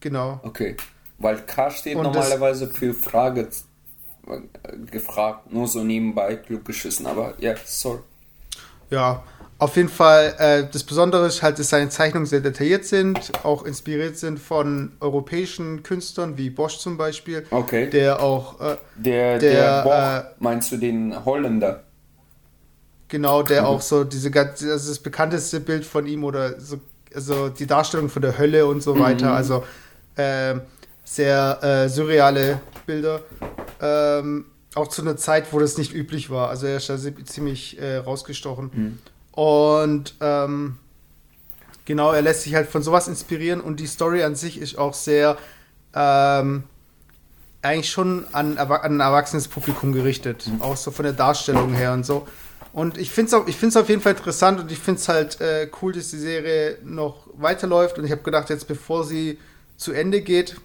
Genau. 0.00 0.40
Okay. 0.42 0.76
Weil 1.18 1.38
K 1.42 1.70
steht 1.70 1.96
Und 1.96 2.04
normalerweise 2.04 2.66
für 2.66 2.92
Frage 2.92 3.48
äh, 4.26 4.40
gefragt, 4.90 5.52
nur 5.52 5.68
so 5.68 5.84
nebenbei 5.84 6.36
klug 6.36 6.64
geschissen, 6.64 7.06
aber 7.06 7.34
ja, 7.38 7.54
sorry. 7.64 8.00
Ja, 8.90 9.22
auf 9.58 9.76
jeden 9.76 9.88
Fall, 9.88 10.34
äh, 10.38 10.64
das 10.70 10.84
Besondere 10.84 11.26
ist 11.26 11.42
halt, 11.42 11.58
dass 11.58 11.70
seine 11.70 11.88
Zeichnungen 11.88 12.26
sehr 12.26 12.40
detailliert 12.40 12.84
sind, 12.84 13.32
auch 13.44 13.64
inspiriert 13.64 14.18
sind 14.18 14.38
von 14.38 14.92
europäischen 15.00 15.82
Künstlern, 15.82 16.36
wie 16.36 16.50
Bosch 16.50 16.78
zum 16.78 16.96
Beispiel, 16.98 17.46
Okay. 17.50 17.88
der 17.88 18.20
auch, 18.20 18.60
äh, 18.60 18.76
Der, 18.96 19.38
der, 19.38 19.38
Der, 19.38 19.82
Boch, 19.82 20.30
äh, 20.30 20.34
meinst 20.40 20.72
du 20.72 20.76
den 20.76 21.24
Holländer? 21.24 21.84
genau, 23.08 23.42
der 23.42 23.62
Mhm. 23.62 23.66
auch 23.68 23.80
so 23.80 24.04
diese 24.04 24.30
ganze, 24.30 24.72
also 24.72 24.88
das 24.90 24.98
bekannteste 24.98 25.60
Bild 25.60 25.84
von 25.86 26.06
ihm 26.06 26.24
oder 26.24 26.60
so, 26.60 26.78
also 27.14 27.48
die 27.48 27.66
Darstellung 27.66 28.08
von 28.08 28.20
der 28.22 28.36
Hölle 28.36 28.66
und 28.66 28.82
so 28.82 28.94
Mhm. 28.94 29.00
weiter, 29.00 29.32
also 29.32 29.64
ähm, 30.18 30.62
sehr 31.04 31.58
äh, 31.62 31.88
surreale 31.88 32.60
Bilder. 32.84 33.20
Ähm, 33.80 34.46
auch 34.74 34.88
zu 34.88 35.00
einer 35.02 35.16
Zeit, 35.16 35.52
wo 35.52 35.58
das 35.60 35.78
nicht 35.78 35.94
üblich 35.94 36.28
war. 36.30 36.50
Also 36.50 36.66
er 36.66 36.76
ist 36.78 36.88
da 36.90 36.98
zi- 36.98 37.24
ziemlich 37.24 37.80
äh, 37.80 37.96
rausgestochen. 37.98 38.70
Mhm. 38.74 38.98
Und 39.36 40.14
ähm, 40.20 40.78
genau, 41.84 42.10
er 42.10 42.22
lässt 42.22 42.42
sich 42.42 42.54
halt 42.54 42.68
von 42.68 42.82
sowas 42.82 43.06
inspirieren 43.06 43.60
und 43.60 43.78
die 43.78 43.86
Story 43.86 44.24
an 44.24 44.34
sich 44.34 44.58
ist 44.58 44.78
auch 44.78 44.94
sehr 44.94 45.36
ähm, 45.94 46.64
eigentlich 47.60 47.90
schon 47.90 48.24
an, 48.32 48.56
an 48.56 48.82
ein 48.82 49.00
erwachsenes 49.00 49.46
Publikum 49.46 49.92
gerichtet. 49.92 50.48
Auch 50.60 50.76
so 50.76 50.90
von 50.90 51.04
der 51.04 51.12
Darstellung 51.12 51.74
her 51.74 51.92
und 51.92 52.06
so. 52.06 52.26
Und 52.72 52.96
ich 52.96 53.10
finde 53.10 53.36
es 53.36 53.48
ich 53.48 53.56
find's 53.56 53.76
auf 53.76 53.90
jeden 53.90 54.00
Fall 54.00 54.12
interessant 54.12 54.58
und 54.58 54.72
ich 54.72 54.78
finde 54.78 55.00
es 55.00 55.08
halt 55.08 55.40
äh, 55.40 55.68
cool, 55.82 55.92
dass 55.92 56.10
die 56.10 56.18
Serie 56.18 56.78
noch 56.82 57.26
weiterläuft. 57.34 57.98
Und 57.98 58.06
ich 58.06 58.12
habe 58.12 58.22
gedacht, 58.22 58.48
jetzt 58.48 58.66
bevor 58.66 59.04
sie 59.04 59.38
zu 59.76 59.92
Ende 59.92 60.22
geht, 60.22 60.56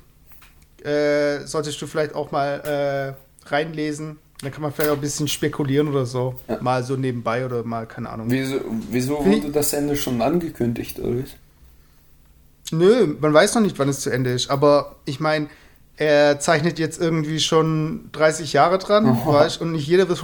äh, 0.83 1.45
solltest 1.45 1.81
du 1.81 1.87
vielleicht 1.87 2.15
auch 2.15 2.31
mal 2.31 3.15
äh, 3.45 3.49
reinlesen. 3.49 4.17
Dann 4.41 4.51
kann 4.51 4.61
man 4.63 4.71
vielleicht 4.73 4.89
auch 4.91 4.95
ein 4.95 5.01
bisschen 5.01 5.27
spekulieren 5.27 5.87
oder 5.89 6.05
so. 6.05 6.35
Ja. 6.47 6.57
Mal 6.61 6.83
so 6.83 6.95
nebenbei 6.95 7.45
oder 7.45 7.63
mal, 7.63 7.85
keine 7.85 8.09
Ahnung. 8.09 8.27
Wieso, 8.29 8.55
wieso 8.89 9.23
Wie- 9.25 9.41
wurde 9.43 9.51
das 9.51 9.73
Ende 9.73 9.95
schon 9.95 10.21
angekündigt, 10.21 10.99
oder? 10.99 11.21
was? 11.23 11.29
Nö, 12.71 13.15
man 13.19 13.33
weiß 13.33 13.55
noch 13.55 13.61
nicht, 13.61 13.77
wann 13.79 13.89
es 13.89 13.99
zu 13.99 14.09
Ende 14.09 14.31
ist. 14.31 14.49
Aber 14.49 14.95
ich 15.05 15.19
meine, 15.19 15.47
er 15.97 16.39
zeichnet 16.39 16.79
jetzt 16.79 16.99
irgendwie 16.99 17.39
schon 17.39 18.09
30 18.13 18.53
Jahre 18.53 18.77
dran, 18.79 19.05
Oh. 19.25 19.33
weißt, 19.33 19.61
und 19.61 19.73
nicht 19.73 19.87
jeder 19.87 20.07
wird 20.09 20.23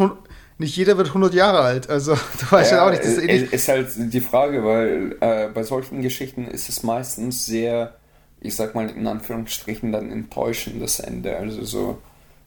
nicht 0.60 0.76
jeder 0.76 0.98
wird 0.98 1.10
100 1.10 1.36
Jahre 1.36 1.60
alt. 1.60 1.88
Also, 1.90 2.16
du 2.40 2.52
weißt 2.52 2.72
ja, 2.72 2.86
auch 2.86 2.90
nicht. 2.90 3.04
Das 3.04 3.10
ist 3.12 3.22
eh 3.22 3.28
äh, 3.28 3.42
nicht 3.42 3.54
ist 3.54 3.68
halt 3.68 3.90
die 3.98 4.22
Frage, 4.22 4.64
weil 4.64 5.16
äh, 5.20 5.50
bei 5.50 5.62
solchen 5.62 6.02
Geschichten 6.02 6.48
ist 6.48 6.70
es 6.70 6.82
meistens 6.82 7.46
sehr, 7.46 7.94
ich 8.42 8.56
sag 8.56 8.74
mal 8.74 8.90
in 8.90 9.06
Anführungsstrichen, 9.06 9.92
dann 9.92 10.12
enttäuschendes 10.12 11.00
Ende. 11.00 11.38
Also 11.38 11.64
so 11.64 12.00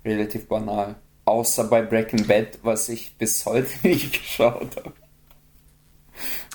relativ 0.05 0.49
banal. 0.49 0.97
Außer 1.31 1.63
bei 1.63 1.83
Breaking 1.83 2.27
Bad, 2.27 2.59
was 2.65 2.89
ich 2.89 3.17
bis 3.17 3.47
heute 3.47 3.69
nicht 3.87 4.13
geschaut 4.15 4.77
habe. 4.77 4.93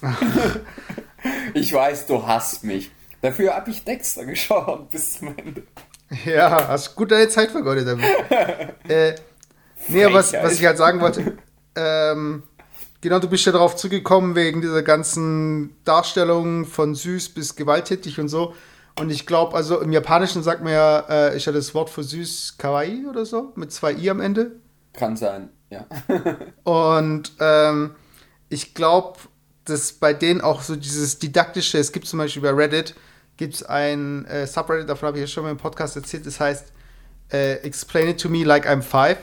ich 1.54 1.72
weiß, 1.72 2.08
du 2.08 2.28
hasst 2.28 2.66
mich. 2.66 2.92
Dafür 3.22 3.56
habe 3.56 3.72
ich 3.72 3.86
Dexter 3.86 4.26
geschaut 4.26 4.90
bis 4.90 5.14
zum 5.14 5.34
Ende. 5.38 5.64
Ja, 6.26 6.68
hast 6.68 6.94
gut 6.94 7.12
deine 7.12 7.30
Zeit 7.30 7.52
vergeudet 7.52 7.88
damit. 7.88 8.06
äh, 8.90 9.16
nee, 9.88 10.06
was, 10.12 10.34
was 10.34 10.60
ich 10.60 10.66
halt 10.66 10.78
sagen 10.78 11.00
wollte, 11.00 11.38
ähm, 11.78 12.44
genau, 13.00 13.20
du 13.20 13.30
bist 13.30 13.46
ja 13.46 13.54
darauf 13.54 13.78
zurückgekommen 13.78 14.36
wegen 14.36 14.60
dieser 14.60 14.84
ganzen 14.84 15.74
Darstellung 15.86 16.66
von 16.66 16.96
süß 16.96 17.30
bis 17.30 17.56
gewalttätig 17.56 18.20
und 18.20 18.28
so. 18.28 18.54
Und 19.00 19.10
ich 19.10 19.26
glaube, 19.26 19.56
also 19.56 19.80
im 19.80 19.94
Japanischen 19.94 20.44
sagt 20.44 20.62
man 20.62 20.74
ja, 20.74 21.00
äh, 21.10 21.38
ist 21.38 21.46
ja 21.46 21.54
das 21.54 21.74
Wort 21.74 21.90
für 21.90 22.04
süß 22.04 22.56
Kawaii 22.58 23.06
oder 23.10 23.26
so, 23.26 23.54
mit 23.56 23.72
zwei 23.72 23.94
i 23.94 24.10
am 24.10 24.20
Ende. 24.20 24.60
Kann 24.98 25.18
sein, 25.18 25.50
ja. 25.70 25.86
Und 26.64 27.34
ähm, 27.40 27.96
ich 28.50 28.74
glaube, 28.74 29.20
dass 29.66 29.94
bei 29.94 30.14
denen 30.14 30.42
auch 30.42 30.62
so 30.62 30.76
dieses 30.76 31.20
didaktische, 31.20 31.78
es 31.78 31.92
gibt 31.92 32.08
zum 32.08 32.20
Beispiel 32.20 32.42
bei 32.42 32.52
Reddit, 32.52 32.96
gibt 33.38 33.56
es 33.56 33.64
ein 33.64 34.26
äh, 34.26 34.48
Subreddit, 34.48 34.88
davon 34.88 35.08
habe 35.08 35.18
ich 35.18 35.22
ja 35.22 35.28
schon 35.28 35.44
mal 35.44 35.52
im 35.52 35.58
Podcast 35.58 35.96
erzählt, 35.96 36.26
das 36.26 36.40
heißt 36.40 36.72
äh, 37.32 37.56
Explain 37.64 38.10
it 38.10 38.22
to 38.22 38.30
me 38.30 38.44
like 38.44 38.68
I'm 38.68 38.82
five. 38.82 39.18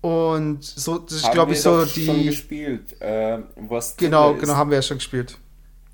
Und 0.00 0.62
so, 0.62 0.98
das 0.98 1.14
ist, 1.14 1.32
glaube 1.32 1.52
ich, 1.52 1.62
so 1.62 1.80
doch 1.80 1.88
schon 1.88 2.16
die. 2.16 2.26
gespielt. 2.26 3.00
Äh, 3.00 3.38
was 3.56 3.96
Genau, 3.96 4.34
genau, 4.34 4.54
haben 4.54 4.68
wir 4.68 4.76
ja 4.76 4.82
schon 4.82 4.98
gespielt. 4.98 5.38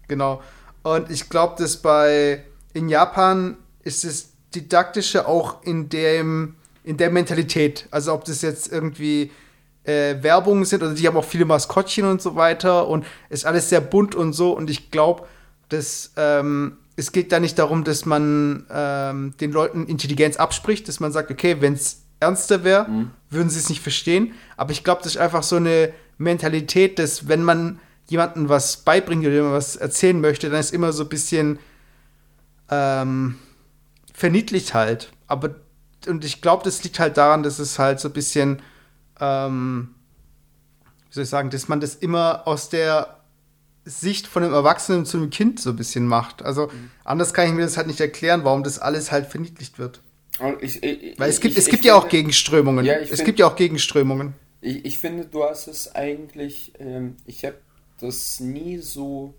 Genau. 0.09 0.43
Und 0.83 1.11
ich 1.13 1.29
glaube, 1.29 1.55
dass 1.63 1.77
bei 1.77 2.45
in 2.73 2.89
Japan 2.89 3.57
ist 3.85 4.03
das 4.03 4.31
Didaktische 4.53 5.29
auch 5.29 5.63
in 5.63 5.89
dem, 5.89 6.57
in 6.85 6.97
der 6.97 7.11
Mentalität. 7.11 7.87
Also 7.91 8.13
ob 8.13 8.25
das 8.25 8.43
jetzt 8.43 8.73
irgendwie 8.73 9.31
äh, 9.85 10.23
Werbungen 10.23 10.65
sind 10.65 10.83
oder 10.83 10.95
die 10.95 11.07
haben 11.07 11.17
auch 11.17 11.25
viele 11.25 11.45
Maskottchen 11.45 12.05
und 12.05 12.23
so 12.23 12.37
weiter 12.37 12.89
und 12.89 13.05
ist 13.29 13.47
alles 13.47 13.69
sehr 13.69 13.81
bunt 13.81 14.15
und 14.15 14.33
so. 14.33 14.53
Und 14.53 14.71
ich 14.71 14.91
glaube, 14.91 15.27
dass 15.69 16.13
ähm, 16.17 16.79
es 16.97 17.13
geht 17.13 17.33
da 17.33 17.41
nicht 17.41 17.59
darum, 17.59 17.85
dass 17.85 18.05
man 18.05 18.67
ähm, 18.71 19.35
den 19.41 19.53
Leuten 19.53 19.87
Intelligenz 19.87 20.37
abspricht, 20.37 20.89
dass 20.89 21.01
man 21.01 21.13
sagt, 21.13 21.31
okay, 21.31 21.57
wenn 21.61 21.75
es 21.75 22.03
ernster 22.21 22.65
wäre, 22.65 22.87
würden 23.31 23.49
sie 23.49 23.59
es 23.59 23.71
nicht 23.71 23.81
verstehen. 23.81 24.35
Aber 24.59 24.73
ich 24.73 24.85
glaube, 24.85 25.03
das 25.03 25.13
ist 25.15 25.21
einfach 25.21 25.43
so 25.43 25.57
eine 25.57 25.95
Mentalität, 26.19 26.99
dass 26.99 27.29
wenn 27.29 27.43
man 27.43 27.81
jemandem 28.09 28.51
was 28.51 28.79
beibringt 28.79 29.23
oder 29.23 29.33
jemandem 29.33 29.57
was 29.57 29.77
erzählen 29.77 30.21
möchte, 30.21 30.51
dann 30.51 30.61
ist 30.61 30.75
immer 30.75 30.93
so 30.93 31.05
ein 31.05 31.09
bisschen 31.09 31.59
ähm, 32.71 33.37
verniedlicht 34.13 34.75
halt. 34.75 35.13
Aber 35.27 35.55
und 36.07 36.25
ich 36.25 36.41
glaube, 36.43 36.65
das 36.65 36.83
liegt 36.85 36.99
halt 36.99 37.17
daran, 37.17 37.43
dass 37.43 37.59
es 37.59 37.79
halt 37.79 38.01
so 38.01 38.09
ein 38.09 38.13
bisschen, 38.15 38.63
ähm, 39.21 39.95
wie 41.09 41.15
soll 41.15 41.25
ich 41.25 41.31
sagen, 41.31 41.51
dass 41.51 41.69
man 41.69 41.81
das 41.81 41.95
immer 41.95 42.47
aus 42.47 42.69
der 42.69 43.19
Sicht 43.85 44.27
von 44.27 44.45
einem 44.45 44.53
Erwachsenen 44.55 45.07
zu 45.07 45.17
einem 45.17 45.31
Kind 45.31 45.59
so 45.61 45.71
ein 45.71 45.77
bisschen 45.77 46.07
macht. 46.07 46.43
Also 46.43 46.71
anders 47.05 47.33
kann 47.35 47.47
ich 47.49 47.53
mir 47.55 47.63
das 47.63 47.77
halt 47.77 47.87
nicht 47.87 48.01
erklären, 48.01 48.45
warum 48.45 48.63
das 48.63 48.79
alles 48.79 49.11
halt 49.11 49.27
verniedlicht 49.27 49.79
wird. 49.79 50.01
Ich, 50.61 50.83
ich, 50.83 51.19
Weil 51.19 51.29
es 51.31 51.41
gibt, 51.41 51.53
ich, 51.53 51.59
es 51.59 51.69
gibt 51.69 51.85
ja 51.85 51.95
auch 51.95 52.03
finde- 52.03 52.17
Gegenströmungen. 52.17 52.85
Ja, 52.85 52.99
ich 53.01 53.11
es 53.11 53.17
find- 53.17 53.27
gibt 53.27 53.39
ja 53.41 53.47
auch 53.47 53.57
Gegenströmungen. 53.57 54.35
Ich, 54.63 54.85
ich 54.85 54.99
finde, 54.99 55.25
du 55.27 55.43
hast 55.45 55.67
es 55.69 55.95
eigentlich, 55.95 56.73
ähm, 56.79 57.17
ich 57.27 57.45
habe 57.45 57.57
das 58.01 58.41
nie 58.41 58.79
so, 58.79 59.35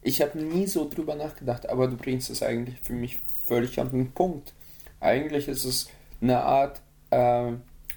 ich 0.00 0.20
habe 0.22 0.38
nie 0.38 0.66
so 0.66 0.88
drüber 0.88 1.14
nachgedacht, 1.16 1.68
aber 1.68 1.86
du 1.88 1.96
bringst 1.96 2.30
es 2.30 2.42
eigentlich 2.42 2.80
für 2.82 2.92
mich 2.92 3.18
völlig 3.46 3.78
an 3.80 3.90
den 3.90 4.12
Punkt. 4.12 4.52
Eigentlich 5.02 5.48
ist 5.48 5.64
es 5.64 5.88
eine 6.20 6.40
Art 6.42 6.80
äh, 7.10 7.52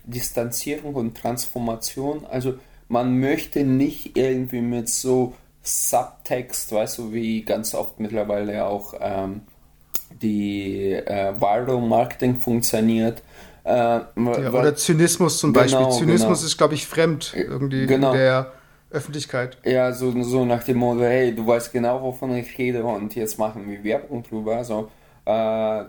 Distanzierung 0.05 0.95
und 0.95 1.15
Transformation. 1.17 2.25
Also 2.25 2.55
man 2.87 3.19
möchte 3.19 3.63
nicht 3.63 4.17
irgendwie 4.17 4.61
mit 4.61 4.89
so 4.89 5.33
Subtext, 5.63 6.71
weißt 6.71 6.97
du, 6.99 7.13
wie 7.13 7.41
ganz 7.43 7.73
oft 7.73 7.99
mittlerweile 7.99 8.65
auch 8.65 8.93
ähm, 8.99 9.41
die 10.21 10.91
äh, 10.93 11.33
Viral 11.39 11.81
Marketing 11.81 12.37
funktioniert. 12.37 13.23
Äh, 13.63 13.71
Ja, 13.71 14.05
oder 14.51 14.75
Zynismus 14.75 15.39
zum 15.39 15.53
Genau, 15.53 15.63
Beispiel. 15.63 15.89
Zynismus 16.05 16.39
genau. 16.39 16.47
ist, 16.47 16.57
glaube 16.57 16.73
ich, 16.75 16.85
fremd 16.85 17.33
irgendwie 17.35 17.87
Genau. 17.87 18.11
in 18.11 18.17
der 18.19 18.51
Öffentlichkeit. 18.91 19.57
Ja, 19.65 19.91
so, 19.91 20.13
so 20.23 20.45
nach 20.45 20.63
dem 20.63 20.77
Motto, 20.77 21.01
hey, 21.01 21.33
du 21.35 21.45
weißt 21.47 21.71
genau, 21.73 22.01
wovon 22.01 22.35
ich 22.35 22.57
rede 22.59 22.83
und 22.83 23.15
jetzt 23.15 23.39
machen 23.39 23.67
wir 23.67 23.83
Werbung 23.83 24.21
drüber. 24.23 24.57
Also, 24.57 24.89
äh, 25.25 25.83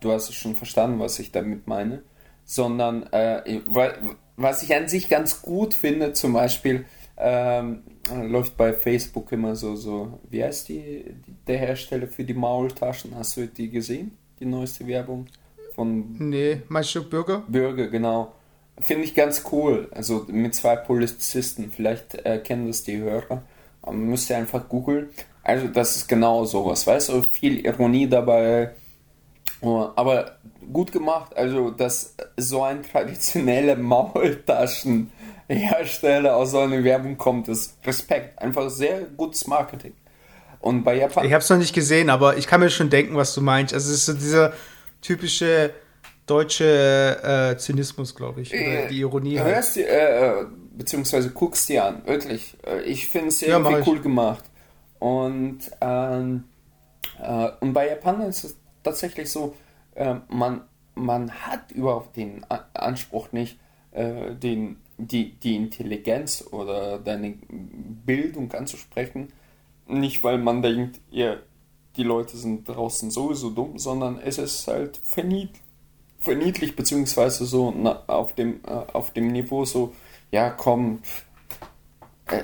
du 0.00 0.12
hast 0.12 0.28
es 0.28 0.34
schon 0.34 0.56
verstanden, 0.56 0.98
was 1.00 1.18
ich 1.18 1.32
damit 1.32 1.66
meine. 1.66 2.02
Sondern, 2.44 3.04
äh, 3.12 3.60
wa- 3.66 3.92
was 4.36 4.62
ich 4.62 4.74
an 4.74 4.88
sich 4.88 5.08
ganz 5.08 5.42
gut 5.42 5.74
finde, 5.74 6.12
zum 6.14 6.32
Beispiel, 6.32 6.84
ähm, 7.18 7.82
läuft 8.28 8.56
bei 8.56 8.72
Facebook 8.72 9.32
immer 9.32 9.54
so, 9.56 9.74
so, 9.76 10.18
wie 10.30 10.42
heißt 10.42 10.68
die, 10.68 11.04
die, 11.26 11.34
der 11.46 11.58
Hersteller 11.58 12.06
für 12.06 12.24
die 12.24 12.34
Maultaschen? 12.34 13.14
Hast 13.16 13.36
du 13.36 13.46
die 13.46 13.68
gesehen? 13.70 14.16
Die 14.40 14.46
neueste 14.46 14.86
Werbung 14.86 15.26
von 15.74 16.14
Nee, 16.18 16.62
meinst 16.68 16.94
du 16.94 17.02
Bürger? 17.08 17.42
Bürger, 17.48 17.88
genau. 17.88 18.32
Finde 18.80 19.04
ich 19.04 19.14
ganz 19.14 19.42
cool. 19.50 19.88
Also 19.90 20.24
mit 20.28 20.54
zwei 20.54 20.76
Polizisten. 20.76 21.72
Vielleicht 21.74 22.14
äh, 22.24 22.38
kennen 22.38 22.68
das 22.68 22.84
die 22.84 22.96
Hörer. 22.98 23.42
Man 23.84 23.98
müsste 24.06 24.36
einfach 24.36 24.68
googeln. 24.68 25.08
Also 25.42 25.66
das 25.66 25.96
ist 25.96 26.08
genau 26.08 26.44
sowas, 26.44 26.86
weißt 26.86 27.08
du? 27.08 27.22
Viel 27.32 27.64
Ironie 27.66 28.08
dabei. 28.08 28.70
Oh, 29.60 29.88
Aber 29.96 30.36
gut 30.72 30.92
gemacht. 30.92 31.36
Also, 31.36 31.70
dass 31.70 32.14
so 32.36 32.62
ein 32.62 32.82
traditioneller 32.82 33.76
Maultaschenhersteller 33.76 36.36
aus 36.36 36.52
so 36.52 36.60
einer 36.60 36.82
Werbung 36.84 37.16
kommt, 37.16 37.48
ist 37.48 37.76
Respekt. 37.84 38.40
Einfach 38.40 38.70
sehr 38.70 39.02
gutes 39.16 39.46
Marketing. 39.46 39.92
Und 40.60 40.84
bei 40.84 40.96
Japan. 40.96 41.24
Ich 41.24 41.32
habe 41.32 41.42
es 41.42 41.50
noch 41.50 41.58
nicht 41.58 41.74
gesehen, 41.74 42.10
aber 42.10 42.36
ich 42.36 42.46
kann 42.46 42.60
mir 42.60 42.70
schon 42.70 42.90
denken, 42.90 43.16
was 43.16 43.34
du 43.34 43.40
meinst. 43.40 43.72
Also 43.74 43.90
es 43.90 43.98
ist 43.98 44.06
so 44.06 44.12
dieser 44.14 44.52
typische 45.00 45.70
deutsche 46.26 47.52
äh, 47.54 47.58
Zynismus, 47.58 48.14
glaube 48.14 48.42
ich. 48.42 48.52
Oder 48.52 48.86
die 48.88 49.00
Ironie 49.00 49.38
halt. 49.38 49.54
Hörst 49.54 49.76
du, 49.76 49.80
äh, 49.80 50.40
äh, 50.40 50.44
beziehungsweise 50.76 51.30
guckst 51.30 51.68
dir 51.68 51.84
an, 51.84 52.02
wirklich. 52.06 52.56
Äh, 52.66 52.82
ich 52.82 53.08
finde 53.08 53.28
es 53.28 53.40
Ja, 53.40 53.58
irgendwie 53.58 53.80
ich. 53.80 53.86
cool 53.86 54.00
gemacht. 54.00 54.44
Und, 54.98 55.60
ähm, 55.80 56.44
äh, 57.22 57.48
und 57.60 57.72
bei 57.72 57.88
Japan 57.88 58.20
ist 58.22 58.44
es 58.44 58.56
tatsächlich 58.88 59.30
so, 59.30 59.54
äh, 59.94 60.16
man, 60.28 60.62
man 60.94 61.30
hat 61.30 61.72
überhaupt 61.72 62.16
den 62.16 62.44
A 62.48 62.64
Anspruch 62.74 63.32
nicht, 63.32 63.58
äh, 63.92 64.34
den, 64.34 64.76
die, 64.96 65.32
die 65.34 65.56
Intelligenz 65.56 66.44
oder 66.50 66.98
deine 66.98 67.34
Bildung 67.48 68.52
anzusprechen. 68.52 69.28
Nicht, 69.86 70.22
weil 70.24 70.38
man 70.38 70.62
denkt, 70.62 71.00
ja, 71.10 71.36
die 71.96 72.02
Leute 72.02 72.36
sind 72.36 72.68
draußen 72.68 73.10
sowieso 73.10 73.50
dumm, 73.50 73.78
sondern 73.78 74.18
es 74.18 74.38
ist 74.38 74.68
halt 74.68 74.98
verniedlicht 75.02 75.62
verniedlicht, 76.18 76.76
beziehungsweise 76.76 77.46
so 77.46 77.72
na, 77.76 78.02
auf, 78.06 78.34
dem, 78.34 78.60
äh, 78.66 78.70
auf 78.92 79.12
dem 79.12 79.28
Niveau 79.28 79.64
so, 79.64 79.94
ja 80.30 80.50
komm, 80.50 81.00
äh, 82.26 82.42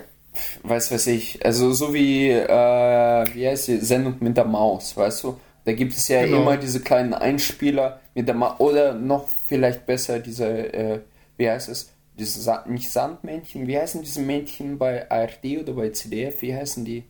weiß 0.62 0.92
weiß 0.92 1.08
ich, 1.08 1.44
also 1.44 1.72
so 1.72 1.92
wie, 1.92 2.30
äh, 2.30 3.26
wie 3.34 3.46
heißt 3.46 3.68
die 3.68 3.78
Sendung 3.78 4.16
mit 4.20 4.36
der 4.36 4.44
Maus, 4.44 4.96
weißt 4.96 5.24
du? 5.24 5.38
Da 5.64 5.72
gibt 5.72 5.92
es 5.94 6.08
ja 6.08 6.24
Genau. 6.24 6.42
immer 6.42 6.56
diese 6.56 6.80
kleinen 6.80 7.14
Einspieler 7.14 8.00
mit 8.14 8.28
der 8.28 8.34
Maus, 8.34 8.60
oder 8.60 8.94
noch 8.94 9.26
vielleicht 9.46 9.86
besser 9.86 10.18
diese, 10.18 10.46
äh, 10.46 11.00
wie 11.36 11.48
heißt 11.50 11.68
es, 11.68 11.90
diese 12.18 12.40
Sa 12.40 12.64
nicht 12.68 12.90
Sandmännchen, 12.90 13.66
wie 13.66 13.78
heißen 13.78 14.02
diese 14.02 14.20
Männchen 14.20 14.78
bei 14.78 15.10
ARD 15.10 15.58
oder 15.60 15.72
bei 15.72 15.88
CDF, 15.90 16.42
wie 16.42 16.54
heißen 16.54 16.84
die? 16.84 17.04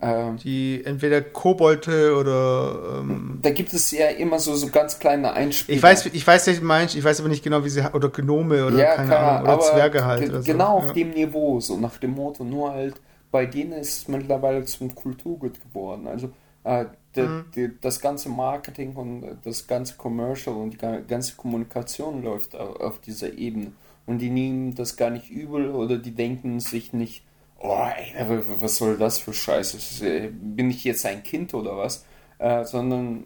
Ähm, 0.00 0.36
Die 0.36 0.82
entweder 0.84 1.22
Kobolde 1.22 2.14
oder. 2.14 3.00
Ähm, 3.00 3.40
da 3.42 3.50
gibt 3.50 3.72
es 3.72 3.90
ja 3.90 4.06
immer 4.08 4.38
so, 4.38 4.54
so 4.54 4.68
ganz 4.68 4.98
kleine 5.00 5.32
Einspieler. 5.32 5.76
ich 5.76 5.82
weiß, 5.82 6.06
ich 6.06 6.24
weiß, 6.24 6.44
du 6.44 6.52
meinst, 6.62 6.94
ich 6.94 7.02
weiß 7.02 7.18
aber 7.18 7.28
nicht 7.28 7.42
genau, 7.42 7.64
wie 7.64 7.68
sie. 7.68 7.82
Oder 7.92 8.08
Gnome 8.08 8.64
oder 8.66 8.78
ja, 8.78 8.94
keine 8.94 9.08
klar, 9.08 9.40
Ahnung. 9.40 9.54
Oder 9.54 9.60
Zwerge 9.60 10.04
halt. 10.04 10.28
Oder 10.28 10.42
so. 10.42 10.52
genau 10.52 10.76
auf 10.78 10.86
ja. 10.88 10.92
dem 10.92 11.10
Niveau, 11.10 11.58
so 11.58 11.76
nach 11.76 11.96
dem 11.96 12.12
Motto, 12.12 12.44
nur 12.44 12.70
halt 12.72 12.94
bei 13.32 13.44
denen 13.46 13.72
ist 13.72 14.02
es 14.02 14.08
mittlerweile 14.08 14.64
zum 14.64 14.94
Kulturgut 14.94 15.60
geworden. 15.60 16.06
Also 16.06 16.30
äh, 16.64 16.84
de, 17.18 17.28
Mhm. 17.28 17.44
de, 17.54 17.70
das 17.80 18.00
ganze 18.00 18.28
Marketing 18.28 18.94
und 18.96 19.38
das 19.44 19.66
ganze 19.66 19.96
Commercial 19.96 20.56
und 20.56 20.70
die 20.72 20.78
ga- 20.78 21.00
ganze 21.00 21.36
Kommunikation 21.36 22.22
läuft 22.22 22.54
auf, 22.56 23.00
dieser 23.00 23.32
Ebene. 23.36 23.72
Und 24.06 24.18
die 24.20 24.30
nehmen 24.30 24.74
das 24.74 24.96
gar 24.96 25.10
nicht 25.10 25.30
übel 25.30 25.70
oder 25.70 25.98
die 25.98 26.12
denken 26.12 26.60
sich 26.60 26.92
nicht, 26.92 27.24
oh, 27.58 27.76
ey, 27.96 28.26
was 28.60 28.76
soll 28.76 28.96
das 28.96 29.18
für 29.18 29.32
Scheiße? 29.34 30.30
Bin 30.30 30.70
ich 30.70 30.84
jetzt 30.84 31.04
ein 31.06 31.22
Kind 31.22 31.52
oder 31.54 31.76
was? 31.76 32.04
Äh, 32.38 32.64
sondern 32.64 33.24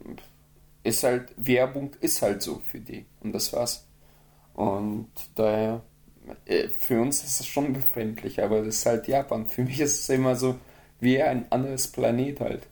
ist 0.83 1.05
halt, 1.05 1.33
Werbung 1.37 1.91
ist 2.01 2.23
halt 2.23 2.43
so 2.43 2.61
für 2.67 2.81
die. 2.81 3.05
Und 3.21 3.33
das 3.33 3.53
war's. 3.53 3.87
Und 4.55 5.09
daher, 5.35 5.83
äh, 6.47 6.69
für 6.79 7.01
uns 7.01 7.23
ist 7.25 7.41
es 7.41 7.47
schon 7.47 7.73
befremdlich, 7.73 8.43
aber 8.43 8.59
das 8.65 8.77
ist 8.77 8.87
halt 8.87 9.09
Japan. 9.09 9.47
Für 9.47 9.63
mich 9.65 9.81
ist 9.81 10.01
es 10.01 10.09
immer 10.09 10.35
so 10.37 10.57
wie 11.01 11.23
ein 11.23 11.47
anderes 11.51 11.89
Planet 11.89 12.41
halt. 12.41 12.67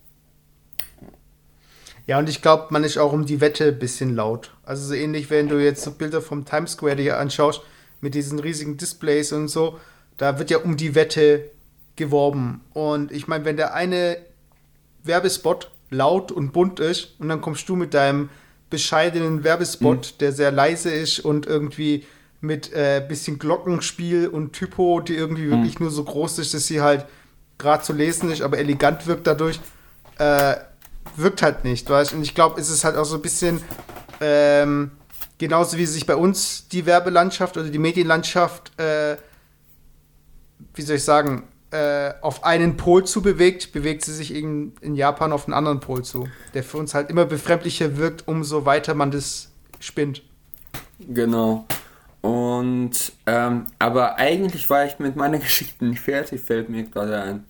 Ja, 2.07 2.19
und 2.19 2.29
ich 2.29 2.41
glaube, 2.41 2.67
man 2.71 2.83
ist 2.83 2.97
auch 2.97 3.13
um 3.13 3.25
die 3.25 3.41
Wette 3.41 3.65
ein 3.65 3.79
bisschen 3.79 4.15
laut. 4.15 4.51
Also 4.63 4.87
so 4.87 4.93
ähnlich, 4.93 5.29
wenn 5.29 5.47
du 5.47 5.63
jetzt 5.63 5.83
so 5.83 5.91
Bilder 5.91 6.21
vom 6.21 6.45
Times 6.45 6.73
Square 6.73 6.95
dir 6.95 7.19
anschaust, 7.19 7.61
mit 8.01 8.15
diesen 8.15 8.39
riesigen 8.39 8.77
Displays 8.77 9.31
und 9.31 9.47
so, 9.47 9.79
da 10.17 10.39
wird 10.39 10.49
ja 10.49 10.57
um 10.57 10.77
die 10.77 10.95
Wette 10.95 11.49
geworben. 11.95 12.61
Und 12.73 13.11
ich 13.11 13.27
meine, 13.27 13.45
wenn 13.45 13.57
der 13.57 13.73
eine 13.73 14.17
Werbespot 15.03 15.71
laut 15.89 16.31
und 16.31 16.51
bunt 16.53 16.79
ist 16.79 17.15
und 17.19 17.29
dann 17.29 17.41
kommst 17.41 17.67
du 17.69 17.75
mit 17.75 17.93
deinem 17.93 18.29
bescheidenen 18.69 19.43
Werbespot, 19.43 20.15
der 20.21 20.31
sehr 20.31 20.51
leise 20.51 20.89
ist 20.89 21.19
und 21.19 21.45
irgendwie 21.45 22.05
mit 22.39 22.73
äh, 22.73 23.05
bisschen 23.07 23.37
Glockenspiel 23.37 24.27
und 24.27 24.53
Typo, 24.53 24.99
die 25.01 25.15
irgendwie 25.15 25.49
wirklich 25.49 25.79
nur 25.79 25.91
so 25.91 26.03
groß 26.03 26.39
ist, 26.39 26.53
dass 26.53 26.65
sie 26.65 26.81
halt 26.81 27.05
gerade 27.59 27.83
zu 27.83 27.93
lesen 27.93 28.31
ist, 28.31 28.41
aber 28.41 28.57
elegant 28.57 29.05
wirkt 29.05 29.27
dadurch, 29.27 29.59
äh, 30.17 30.55
wirkt 31.15 31.41
halt 31.41 31.63
nicht, 31.63 31.89
weißt 31.89 32.13
Und 32.13 32.23
ich 32.23 32.35
glaube, 32.35 32.59
es 32.59 32.69
ist 32.69 32.83
halt 32.83 32.95
auch 32.95 33.05
so 33.05 33.15
ein 33.15 33.21
bisschen 33.21 33.61
ähm, 34.19 34.91
genauso 35.41 35.77
wie 35.77 35.85
sich 35.87 36.05
bei 36.05 36.15
uns 36.15 36.67
die 36.67 36.85
Werbelandschaft 36.85 37.57
oder 37.57 37.69
die 37.69 37.79
Medienlandschaft, 37.79 38.79
äh, 38.79 39.17
wie 40.75 40.81
soll 40.83 40.97
ich 40.97 41.03
sagen, 41.03 41.47
äh, 41.71 42.13
auf 42.21 42.43
einen 42.43 42.77
Pol 42.77 43.05
zu 43.05 43.21
bewegt, 43.21 43.71
bewegt 43.71 44.05
sie 44.05 44.13
sich 44.13 44.35
in, 44.35 44.73
in 44.81 44.93
Japan 44.93 45.31
auf 45.31 45.45
einen 45.45 45.53
anderen 45.53 45.79
Pol 45.79 46.03
zu, 46.03 46.27
der 46.53 46.63
für 46.63 46.77
uns 46.77 46.93
halt 46.93 47.09
immer 47.09 47.25
befremdlicher 47.25 47.97
wirkt, 47.97 48.27
umso 48.27 48.65
weiter 48.65 48.93
man 48.93 49.09
das 49.09 49.49
spinnt. 49.79 50.21
Genau. 50.99 51.65
Und, 52.21 53.13
ähm, 53.25 53.65
aber 53.79 54.17
eigentlich 54.17 54.69
war 54.69 54.85
ich 54.85 54.99
mit 54.99 55.15
meiner 55.15 55.37
Geschichte 55.39 55.85
nicht 55.85 56.01
fertig, 56.01 56.41
fällt 56.41 56.69
mir 56.69 56.83
gerade 56.83 57.19
ein. 57.19 57.45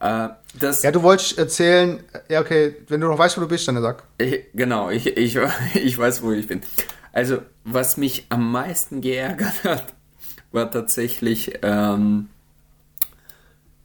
Äh, 0.00 0.28
das, 0.58 0.82
Ja, 0.82 0.92
du 0.92 1.02
wolltest 1.02 1.38
erzählen, 1.38 2.00
ja, 2.28 2.40
okay, 2.40 2.76
wenn 2.88 3.00
du 3.00 3.08
noch 3.08 3.18
weißt, 3.18 3.36
wo 3.36 3.42
du 3.42 3.48
bist, 3.48 3.66
dann 3.68 3.80
sag. 3.80 4.04
Ich, 4.18 4.40
genau, 4.54 4.90
ich, 4.90 5.06
ich, 5.06 5.38
ich 5.74 5.98
weiß, 5.98 6.22
wo 6.22 6.32
ich 6.32 6.46
bin. 6.46 6.60
Also, 7.12 7.38
was 7.64 7.96
mich 7.96 8.26
am 8.28 8.50
meisten 8.50 9.00
geärgert 9.00 9.64
hat, 9.64 9.94
war 10.52 10.70
tatsächlich, 10.70 11.58
ähm, 11.62 12.28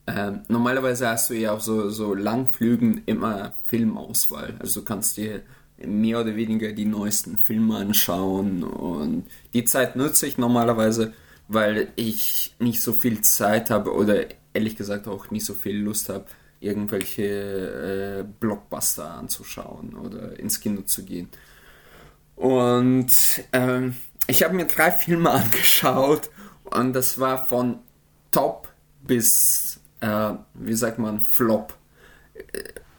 ähm, 0.08 0.42
normalerweise 0.48 1.08
hast 1.10 1.30
du 1.30 1.36
ja 1.36 1.54
auf 1.54 1.62
so, 1.62 1.90
so 1.90 2.14
Langflügen 2.14 3.04
immer 3.06 3.54
Filmauswahl. 3.68 4.56
Also 4.60 4.80
du 4.80 4.86
kannst 4.86 5.18
dir 5.18 5.44
mehr 5.86 6.20
oder 6.22 6.36
weniger 6.36 6.72
die 6.72 6.86
neuesten 6.86 7.38
Filme 7.38 7.78
anschauen 7.78 8.64
und 8.64 9.26
die 9.54 9.66
Zeit 9.66 9.96
nutze 9.96 10.28
ich 10.28 10.38
normalerweise, 10.38 11.14
weil 11.48 11.90
ich 11.96 12.56
nicht 12.60 12.82
so 12.82 12.94
viel 12.94 13.22
Zeit 13.22 13.70
habe 13.70 13.94
oder 13.94 14.26
ehrlich 14.60 14.76
gesagt 14.76 15.08
auch 15.08 15.32
nicht 15.32 15.46
so 15.46 15.54
viel 15.54 15.78
Lust 15.78 16.10
habe, 16.10 16.26
irgendwelche 16.60 17.24
äh, 17.24 18.26
Blockbuster 18.40 19.10
anzuschauen 19.12 19.96
oder 19.96 20.38
ins 20.38 20.60
Kino 20.60 20.82
zu 20.82 21.06
gehen. 21.06 21.30
Und 22.36 23.08
ähm, 23.54 23.96
ich 24.28 24.44
habe 24.44 24.54
mir 24.54 24.66
drei 24.66 24.92
Filme 24.92 25.30
angeschaut 25.42 26.30
und 26.66 26.94
das 26.94 27.20
war 27.20 27.48
von 27.48 27.80
Top 28.32 28.68
bis, 29.02 29.80
äh, 30.02 30.34
wie 30.54 30.76
sagt 30.76 31.00
man, 31.00 31.24
Flop. 31.24 31.74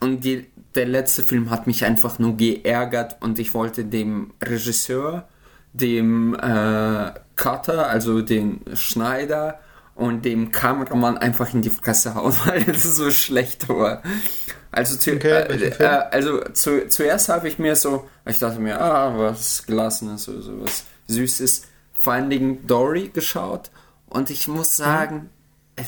Und 0.00 0.24
die, 0.24 0.46
der 0.74 0.86
letzte 0.86 1.22
Film 1.22 1.50
hat 1.50 1.66
mich 1.66 1.84
einfach 1.84 2.18
nur 2.18 2.38
geärgert 2.38 3.18
und 3.20 3.38
ich 3.38 3.52
wollte 3.52 3.84
dem 3.84 4.32
Regisseur, 4.42 5.28
dem 5.74 6.34
äh, 6.34 7.12
Cutter, 7.36 7.86
also 7.88 8.22
den 8.22 8.62
Schneider 8.74 9.61
und 10.01 10.24
dem 10.24 10.51
Kameramann 10.51 11.18
einfach 11.18 11.53
in 11.53 11.61
die 11.61 11.70
Fresse 11.70 12.14
hauen, 12.14 12.34
weil 12.46 12.68
es 12.70 12.96
so 12.96 13.11
schlecht 13.11 13.68
war. 13.68 14.03
Also, 14.72 14.96
zu, 14.96 15.12
Okay, 15.16 15.28
äh, 15.28 15.68
äh, 15.78 15.84
also 15.84 16.40
zu, 16.53 16.88
zuerst 16.88 17.28
habe 17.28 17.48
ich 17.48 17.59
mir 17.59 17.76
so, 17.76 18.09
ich 18.24 18.38
dachte 18.38 18.61
mir, 18.61 18.80
ah, 18.80 19.18
was 19.18 19.66
Gelassenes, 19.66 20.24
so, 20.24 20.40
so 20.40 20.62
was 20.62 20.84
Süßes, 21.09 21.66
Finding 21.92 22.66
Dory 22.66 23.11
geschaut. 23.12 23.70
Und 24.09 24.30
ich 24.30 24.48
muss 24.48 24.76
sagen, 24.76 25.28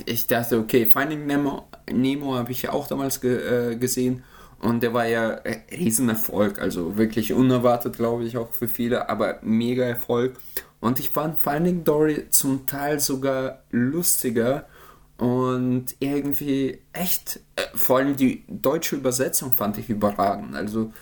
ich 0.04 0.26
dachte, 0.26 0.58
okay, 0.58 0.86
Finding 0.92 1.26
Nemo, 1.26 1.68
Nemo 1.90 2.34
habe 2.34 2.52
ich 2.52 2.62
ja 2.62 2.72
auch 2.72 2.88
damals 2.88 3.20
ge, 3.20 3.72
äh, 3.72 3.76
gesehen. 3.76 4.24
Und 4.60 4.82
der 4.82 4.92
war 4.92 5.06
ja 5.06 5.30
äh, 5.30 5.60
Riesenerfolg, 5.72 6.60
also 6.60 6.98
wirklich 6.98 7.32
unerwartet, 7.32 7.96
glaube 7.96 8.24
ich, 8.24 8.36
auch 8.36 8.52
für 8.52 8.68
viele, 8.68 9.08
aber 9.08 9.38
mega 9.42 9.84
Erfolg. 9.84 10.34
Und 10.82 10.98
ich 10.98 11.10
fand 11.10 11.40
Finding 11.40 11.84
Dory 11.84 12.28
zum 12.30 12.66
Teil 12.66 12.98
sogar 12.98 13.62
lustiger 13.70 14.66
und 15.16 15.94
irgendwie 16.00 16.80
echt, 16.92 17.38
äh, 17.54 17.62
vor 17.72 17.98
allem 17.98 18.16
die 18.16 18.42
deutsche 18.48 18.96
Übersetzung 18.96 19.54
fand 19.54 19.78
ich 19.78 19.88
überragend. 19.88 20.56
Also, 20.56 20.92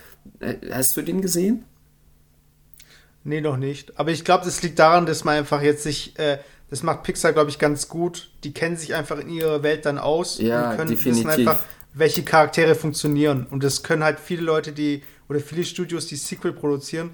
äh, 0.41 0.57
hast 0.71 0.99
du 0.99 1.03
den 1.03 1.23
gesehen? 1.23 1.65
Nee, 3.25 3.41
noch 3.41 3.57
nicht. 3.57 3.99
Aber 3.99 4.11
ich 4.11 4.23
glaube, 4.23 4.45
das 4.45 4.61
liegt 4.63 4.79
daran, 4.79 5.07
dass 5.07 5.25
man 5.25 5.39
einfach 5.39 5.63
jetzt 5.63 5.83
sich, 5.83 6.19
äh, 6.19 6.41
das 6.69 6.83
macht 6.83 7.03
Pixar, 7.03 7.33
glaube 7.33 7.49
ich, 7.49 7.59
ganz 7.59 7.89
gut. 7.89 8.33
Die 8.45 8.53
kennen 8.53 8.77
sich 8.77 8.95
einfach 8.95 9.19
in 9.19 9.31
ihrer 9.31 9.63
Welt 9.63 9.87
dann 9.87 9.97
aus 9.97 10.39
Ja, 10.39 10.73
und 10.73 10.77
können 10.77 10.91
definitiv. 10.91 11.27
wissen 11.27 11.41
einfach, 11.49 11.65
welche 11.95 12.23
Charaktere 12.23 12.75
funktionieren. 12.75 13.47
Und 13.51 13.65
das 13.65 13.83
können 13.83 14.05
halt 14.05 14.21
viele 14.21 14.43
Leute, 14.43 14.73
die, 14.73 15.03
oder 15.31 15.41
viele 15.41 15.65
Studios, 15.65 16.07
die 16.07 16.17
Sequel 16.17 16.53
produzieren, 16.53 17.13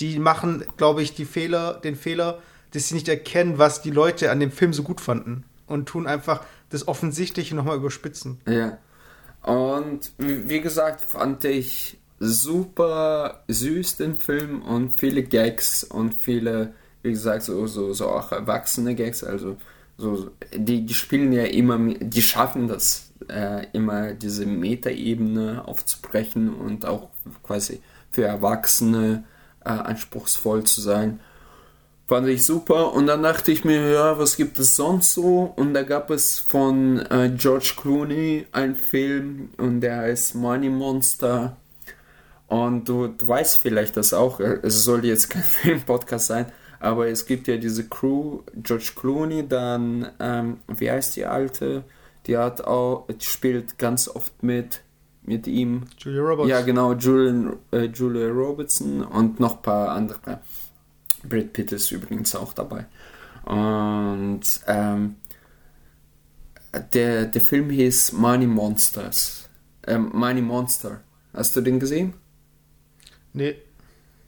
die 0.00 0.18
machen, 0.18 0.64
glaube 0.76 1.02
ich, 1.02 1.14
die 1.14 1.24
Fehler, 1.24 1.74
den 1.74 1.96
Fehler, 1.96 2.40
dass 2.72 2.88
sie 2.88 2.94
nicht 2.94 3.08
erkennen, 3.08 3.58
was 3.58 3.82
die 3.82 3.90
Leute 3.90 4.30
an 4.30 4.40
dem 4.40 4.50
Film 4.50 4.72
so 4.72 4.82
gut 4.82 5.00
fanden. 5.00 5.44
Und 5.66 5.86
tun 5.86 6.06
einfach 6.06 6.44
das 6.70 6.86
Offensichtliche 6.86 7.56
nochmal 7.56 7.76
überspitzen. 7.76 8.40
Ja. 8.46 8.78
Und 9.42 10.12
wie 10.18 10.60
gesagt, 10.60 11.00
fand 11.00 11.44
ich 11.44 11.98
super 12.18 13.42
süß 13.48 13.96
den 13.96 14.18
Film 14.18 14.62
und 14.62 14.98
viele 14.98 15.22
Gags 15.22 15.84
und 15.84 16.14
viele, 16.14 16.74
wie 17.02 17.10
gesagt, 17.10 17.42
so, 17.42 17.66
so, 17.66 17.92
so 17.92 18.08
auch 18.08 18.32
erwachsene 18.32 18.94
Gags. 18.94 19.22
Also 19.22 19.56
so, 19.98 20.30
die, 20.54 20.84
die 20.84 20.94
spielen 20.94 21.32
ja 21.32 21.44
immer, 21.44 21.78
die 21.78 22.22
schaffen 22.22 22.68
das 22.68 23.12
äh, 23.28 23.66
immer 23.72 24.12
diese 24.12 24.46
Metaebene 24.46 25.66
aufzubrechen 25.66 26.54
und 26.54 26.84
auch 26.84 27.08
quasi 27.42 27.80
für 28.10 28.24
Erwachsene 28.24 29.24
äh, 29.66 29.70
anspruchsvoll 29.70 30.64
zu 30.64 30.80
sein. 30.80 31.20
Fand 32.08 32.28
ich 32.28 32.44
super 32.44 32.92
und 32.92 33.08
dann 33.08 33.24
dachte 33.24 33.50
ich 33.50 33.64
mir, 33.64 33.90
ja, 33.90 34.16
was 34.16 34.36
gibt 34.36 34.60
es 34.60 34.76
sonst 34.76 35.12
so? 35.12 35.52
Und 35.56 35.74
da 35.74 35.82
gab 35.82 36.10
es 36.10 36.38
von 36.38 37.00
äh, 37.10 37.32
George 37.36 37.74
Clooney 37.76 38.46
einen 38.52 38.76
Film 38.76 39.50
und 39.56 39.80
der 39.80 39.96
heißt 39.98 40.36
Money 40.36 40.68
Monster. 40.68 41.56
Und 42.46 42.88
du, 42.88 43.08
du 43.08 43.26
weißt 43.26 43.60
vielleicht 43.60 43.96
das 43.96 44.12
auch, 44.12 44.38
es 44.38 44.84
soll 44.84 45.04
jetzt 45.04 45.30
kein 45.30 45.42
Film-Podcast 45.42 46.28
sein, 46.28 46.46
aber 46.78 47.08
es 47.08 47.26
gibt 47.26 47.48
ja 47.48 47.56
diese 47.56 47.88
Crew, 47.88 48.42
George 48.54 48.92
Clooney, 48.94 49.48
dann, 49.48 50.08
ähm, 50.20 50.58
wie 50.68 50.88
heißt 50.88 51.16
die 51.16 51.26
alte? 51.26 51.82
Die 52.28 52.36
hat 52.36 52.60
auch, 52.60 53.08
die 53.08 53.24
spielt 53.24 53.78
ganz 53.78 54.08
oft 54.08 54.44
mit, 54.44 54.82
mit 55.26 55.46
ihm. 55.46 55.84
Julia 55.98 56.22
Roberts. 56.22 56.48
Ja, 56.48 56.60
genau, 56.62 56.94
Julian, 56.94 57.56
äh, 57.72 57.84
Julia 57.84 58.28
Robertson 58.28 59.02
und 59.02 59.40
noch 59.40 59.56
ein 59.56 59.62
paar 59.62 59.90
andere. 59.90 60.40
Brad 61.22 61.52
Pitt 61.52 61.72
ist 61.72 61.90
übrigens 61.90 62.34
auch 62.34 62.52
dabei. 62.52 62.86
Und 63.44 64.42
ähm, 64.66 65.16
der, 66.92 67.26
der 67.26 67.40
Film 67.40 67.70
hieß 67.70 68.12
Money 68.12 68.46
Monsters. 68.46 69.48
Ähm, 69.86 70.10
Money 70.12 70.42
Monster. 70.42 71.00
Hast 71.32 71.54
du 71.56 71.60
den 71.60 71.80
gesehen? 71.80 72.14
Nee. 73.32 73.56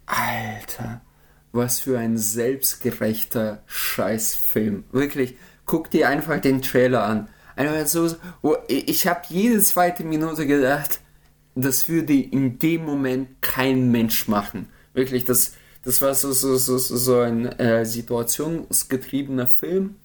Alter, 0.07 1.01
was 1.53 1.81
für 1.81 1.99
ein 1.99 2.17
selbstgerechter 2.17 3.63
Scheißfilm. 3.67 4.85
Wirklich, 4.93 5.37
guck 5.65 5.91
dir 5.91 6.09
einfach 6.09 6.41
den 6.41 6.63
Trailer 6.63 7.05
an. 7.05 7.29
Einfach 7.59 7.89
so, 7.89 8.15
wo 8.41 8.57
ich 8.69 9.09
habe 9.09 9.23
jede 9.31 9.61
zweite 9.61 10.05
Minute 10.05 10.47
gedacht, 10.47 11.01
das 11.57 11.89
würde 11.89 12.15
in 12.15 12.61
dem 12.61 12.85
Moment 12.85 13.43
kein 13.43 13.91
Mensch 13.91 14.29
machen. 14.29 14.69
Wirklich, 14.95 15.25
das, 15.25 15.55
das 15.83 16.01
war 16.01 16.15
so, 16.15 16.31
so, 16.31 16.57
so, 16.57 16.79
so 16.79 16.97
so 16.97 17.19
ein 17.19 17.47
äh, 17.47 17.85
situationsgetriebener 17.85 19.49
Film, 19.49 19.97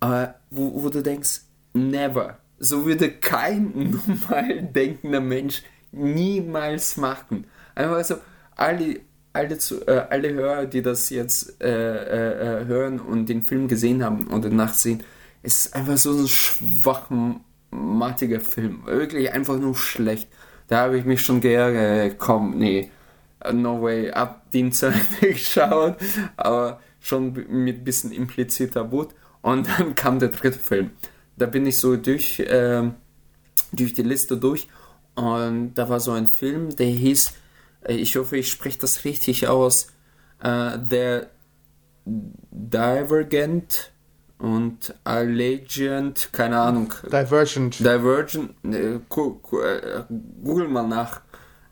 äh, 0.00 0.28
wo, 0.50 0.82
wo 0.82 0.88
du 0.88 1.02
denkst, 1.02 1.42
never. 1.74 2.38
So 2.58 2.86
würde 2.86 3.10
kein 3.10 4.00
normal 4.08 4.62
denkender 4.62 5.20
Mensch 5.20 5.62
niemals 5.92 6.96
machen. 6.96 7.44
Einfach 7.74 8.02
so, 8.06 8.14
alle, 8.56 9.00
alle, 9.34 9.58
zu, 9.58 9.86
äh, 9.86 10.06
alle 10.08 10.32
Hörer, 10.32 10.64
die 10.64 10.80
das 10.80 11.10
jetzt 11.10 11.62
äh, 11.62 11.66
äh, 11.68 12.62
äh, 12.62 12.64
hören 12.64 13.00
und 13.00 13.28
den 13.28 13.42
Film 13.42 13.68
gesehen 13.68 14.02
haben 14.02 14.28
oder 14.28 14.48
nachsehen, 14.48 15.02
es 15.44 15.66
ist 15.66 15.74
einfach 15.74 15.98
so 15.98 16.10
ein 16.10 16.26
schwachmatiger 16.26 18.40
Film. 18.40 18.86
Wirklich 18.86 19.30
einfach 19.30 19.58
nur 19.58 19.76
schlecht. 19.76 20.28
Da 20.68 20.80
habe 20.80 20.98
ich 20.98 21.04
mich 21.04 21.20
schon 21.20 21.42
geärgert, 21.42 22.18
komm, 22.18 22.56
nee, 22.56 22.90
no 23.52 23.82
way, 23.82 24.10
ab 24.10 24.46
Ende 24.52 24.94
geschaut, 25.20 25.98
aber 26.36 26.80
schon 26.98 27.34
mit 27.48 27.84
bisschen 27.84 28.10
impliziter 28.10 28.90
Wut. 28.90 29.10
Und 29.42 29.68
dann 29.68 29.94
kam 29.94 30.18
der 30.18 30.30
dritte 30.30 30.58
Film. 30.58 30.92
Da 31.36 31.44
bin 31.44 31.66
ich 31.66 31.76
so 31.78 31.96
durch, 31.96 32.42
ähm, 32.46 32.94
durch 33.72 33.92
die 33.92 34.02
Liste 34.02 34.38
durch 34.38 34.68
und 35.14 35.74
da 35.74 35.90
war 35.90 36.00
so 36.00 36.12
ein 36.12 36.28
Film, 36.28 36.74
der 36.74 36.86
hieß, 36.86 37.34
äh, 37.82 37.94
ich 37.94 38.16
hoffe, 38.16 38.38
ich 38.38 38.50
spreche 38.50 38.78
das 38.78 39.04
richtig 39.04 39.46
aus, 39.48 39.88
äh, 40.42 40.78
der 40.78 41.28
Divergent 42.06 43.92
und 44.38 44.94
Allegiant, 45.04 46.28
keine 46.32 46.58
Ahnung, 46.60 46.92
Divergent. 47.04 47.78
Divergent, 47.80 48.50
äh, 48.64 48.94
äh, 48.96 49.00
google 50.42 50.68
mal 50.68 50.86
nach, 50.86 51.20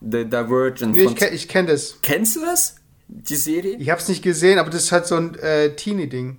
The 0.01 0.25
Divergent. 0.25 0.95
Nee, 0.97 1.03
ich, 1.05 1.11
kenn- 1.17 1.33
ich 1.33 1.49
kenne 1.49 1.69
das. 1.69 1.99
Kennst 2.03 2.37
du 2.37 2.41
das? 2.41 2.77
Die 3.09 3.37
Serie? 3.37 3.77
Ich 3.77 3.91
hab's 3.91 4.09
nicht 4.09 4.23
gesehen, 4.23 4.59
aber 4.59 4.71
das 4.71 4.85
ist 4.85 4.93
halt 4.93 5.07
so 5.07 5.17
ein 5.17 5.35
äh, 5.39 5.75
Teenie-Ding. 5.77 6.39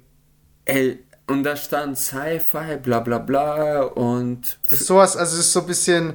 Ey, 0.65 0.99
und 1.27 1.43
da 1.43 1.55
stand 1.55 1.97
Sci-Fi, 1.97 2.77
bla 2.81 2.99
bla 2.99 3.19
bla 3.19 3.83
und 3.83 4.57
Das 4.69 4.81
ist 4.81 4.87
sowas, 4.87 5.15
also 5.15 5.33
es 5.35 5.45
ist 5.45 5.53
so 5.53 5.61
ein 5.61 5.67
bisschen, 5.67 6.13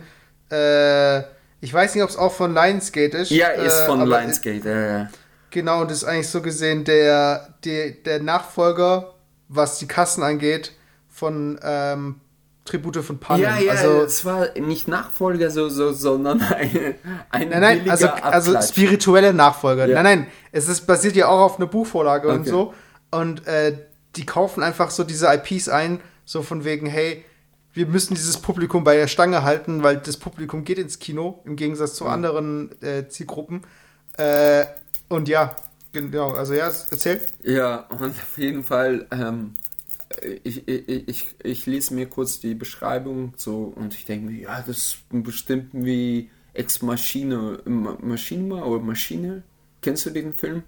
äh, 0.50 1.20
ich 1.60 1.72
weiß 1.72 1.94
nicht, 1.94 2.02
ob 2.04 2.10
es 2.10 2.16
auch 2.16 2.32
von 2.32 2.54
Lionsgate 2.54 3.16
ist. 3.18 3.30
ja, 3.30 3.48
ist 3.48 3.80
äh, 3.80 3.86
von 3.86 4.00
aber 4.00 4.20
Lionsgate. 4.20 4.68
Ja, 4.68 4.86
ja. 4.98 5.10
Genau, 5.50 5.80
und 5.82 5.90
das 5.90 5.98
ist 5.98 6.04
eigentlich 6.04 6.28
so 6.28 6.42
gesehen 6.42 6.84
der, 6.84 7.54
der, 7.64 7.92
der 7.92 8.20
Nachfolger, 8.22 9.14
was 9.48 9.78
die 9.78 9.86
Kassen 9.86 10.22
angeht, 10.22 10.72
von 11.08 11.58
ähm, 11.62 12.20
Tribute 12.64 13.02
von 13.02 13.18
Panem. 13.18 13.42
Ja, 13.42 13.58
ja, 13.58 13.72
also, 13.72 14.02
es 14.02 14.24
war 14.24 14.48
nicht 14.58 14.88
Nachfolger, 14.88 15.50
so, 15.50 15.68
so, 15.68 15.92
sondern 15.92 16.40
ein, 16.42 16.94
ein 17.30 17.48
nein, 17.48 17.60
nein, 17.60 17.90
also, 17.90 18.08
also 18.08 18.60
spirituelle 18.60 19.32
Nachfolger. 19.32 19.86
Ja. 19.86 20.02
Nein, 20.02 20.20
nein, 20.20 20.26
es 20.52 20.68
ist, 20.68 20.86
basiert 20.86 21.16
ja 21.16 21.28
auch 21.28 21.40
auf 21.40 21.56
einer 21.56 21.66
Buchvorlage 21.66 22.28
und 22.28 22.40
Okay. 22.40 22.50
so. 22.50 22.74
Und 23.10 23.46
äh, 23.46 23.76
die 24.16 24.26
kaufen 24.26 24.62
einfach 24.62 24.90
so 24.90 25.02
diese 25.02 25.32
IPs 25.32 25.68
ein, 25.68 26.00
so 26.24 26.42
von 26.42 26.64
wegen, 26.64 26.86
hey, 26.86 27.24
wir 27.72 27.86
müssen 27.86 28.14
dieses 28.14 28.38
Publikum 28.38 28.84
bei 28.84 28.96
der 28.96 29.08
Stange 29.08 29.44
halten, 29.44 29.82
weil 29.82 29.98
das 29.98 30.16
Publikum 30.16 30.64
geht 30.64 30.78
ins 30.78 30.98
Kino, 30.98 31.40
im 31.44 31.56
Gegensatz 31.56 31.94
zu 31.94 32.06
anderen 32.06 32.70
äh, 32.82 33.08
Zielgruppen. 33.08 33.62
Äh, 34.16 34.64
und 35.08 35.28
ja, 35.28 35.54
genau, 36.00 36.32
also 36.32 36.54
ja, 36.54 36.66
erzähl. 36.90 37.20
Ja, 37.42 37.86
und 37.88 38.10
auf 38.10 38.38
jeden 38.38 38.64
Fall, 38.64 39.06
ähm, 39.10 39.54
ich, 40.44 40.68
ich, 40.68 41.08
ich, 41.08 41.26
ich 41.42 41.66
lese 41.66 41.94
mir 41.94 42.08
kurz 42.08 42.40
die 42.40 42.54
Beschreibung 42.54 43.34
so 43.36 43.64
und 43.76 43.94
ich 43.94 44.04
denke 44.04 44.30
mir, 44.30 44.40
ja, 44.42 44.62
das 44.62 44.78
ist 44.78 44.98
bestimmt 45.10 45.70
wie 45.72 46.30
Ex 46.54 46.82
Machine, 46.82 47.60
Ma- 47.66 47.98
Maschine 48.00 48.64
oder 48.64 48.82
Maschine. 48.82 49.44
Kennst 49.82 50.06
du 50.06 50.10
den 50.10 50.34
Film? 50.34 50.64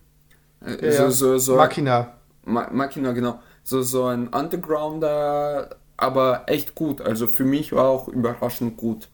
Äh, 0.65 0.91
Ja, 0.91 0.91
so, 0.91 1.11
so, 1.11 1.39
so, 1.39 1.57
Machina. 1.57 2.15
Ma 2.47 2.71
Machina, 2.73 3.13
genau. 3.13 3.41
So, 3.65 3.83
so 3.83 4.07
ein 4.07 4.29
Undergrounder, 4.29 5.77
aber 5.97 6.45
echt 6.49 6.75
gut. 6.75 7.01
Also 7.03 7.27
für 7.29 7.45
mich 7.45 7.73
war 7.73 7.87
auch 7.89 8.09
überraschend 8.09 8.77
gut 8.79 9.09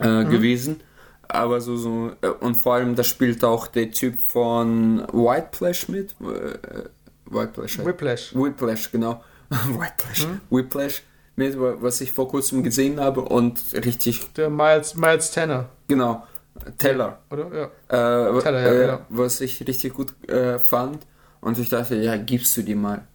äh, 0.00 0.24
gewesen. 0.26 0.80
Aber 1.28 1.60
so, 1.60 1.76
so, 1.76 2.12
äh, 2.22 2.28
und 2.28 2.54
vor 2.56 2.74
allem, 2.74 2.94
da 2.94 3.02
spielt 3.04 3.42
auch 3.44 3.66
der 3.66 3.90
Typ 3.90 4.18
von 4.20 5.00
White 5.12 5.48
Flash 5.52 5.88
mit. 5.88 6.12
Äh, 6.20 6.84
White 7.28 7.52
Flash. 7.54 7.78
Whiplash. 7.84 8.34
Whiplash, 8.34 8.92
genau. 8.92 9.22
Whiplash. 9.50 10.26
Whiplash 10.50 11.02
mit, 11.36 11.58
wa- 11.60 11.74
was 11.80 12.00
ich 12.00 12.12
vor 12.12 12.28
kurzem 12.28 12.62
gesehen 12.62 12.98
habe 13.00 13.20
und 13.22 13.60
richtig, 13.74 14.32
Der 14.34 14.48
Miles, 14.48 14.94
Miles 14.94 15.30
Tanner, 15.32 15.68
genau, 15.88 16.24
Teller. 16.78 17.18
oder? 17.30 17.70
Ja. 17.88 18.28
Äh, 18.36 18.40
Teller, 18.40 18.60
ja, 18.62 18.72
äh, 18.72 18.86
genau. 18.86 18.98
Was 19.10 19.40
ich 19.40 19.66
richtig 19.66 19.94
gut 19.94 20.14
äh, 20.28 20.58
fand. 20.58 21.06
Und 21.40 21.58
ich 21.58 21.68
dachte, 21.68 21.96
ja, 21.96 22.16
gibst 22.16 22.56
du 22.56 22.62
dir 22.62 22.76
mal. 22.76 23.06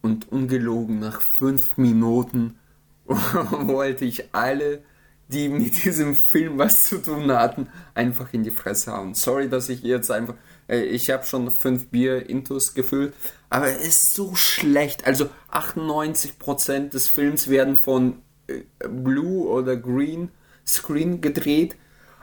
Und 0.00 0.32
ungelogen, 0.32 0.98
nach 1.00 1.20
fünf 1.20 1.76
Minuten 1.76 2.58
wollte 3.06 4.04
ich 4.04 4.34
alle, 4.34 4.82
die 5.28 5.48
mit 5.50 5.84
diesem 5.84 6.14
Film 6.14 6.58
was 6.58 6.84
zu 6.84 6.98
tun 6.98 7.30
hatten, 7.32 7.68
einfach 7.94 8.32
in 8.32 8.42
die 8.42 8.50
Fresse 8.50 8.92
hauen. 8.92 9.14
Sorry, 9.14 9.48
dass 9.48 9.68
ich 9.68 9.82
jetzt 9.82 10.10
einfach. 10.10 10.34
Äh, 10.68 10.82
ich 10.82 11.10
habe 11.10 11.24
schon 11.24 11.50
fünf 11.50 11.88
Bier 11.88 12.28
Intus 12.28 12.74
gefüllt, 12.74 13.14
aber 13.50 13.68
es 13.68 13.86
ist 13.86 14.14
so 14.14 14.34
schlecht. 14.34 15.06
Also 15.06 15.28
98% 15.50 16.90
des 16.90 17.08
Films 17.08 17.48
werden 17.48 17.76
von 17.76 18.22
äh, 18.46 18.62
Blue 18.88 19.48
oder 19.48 19.76
Green 19.76 20.30
Screen 20.64 21.20
gedreht 21.20 21.76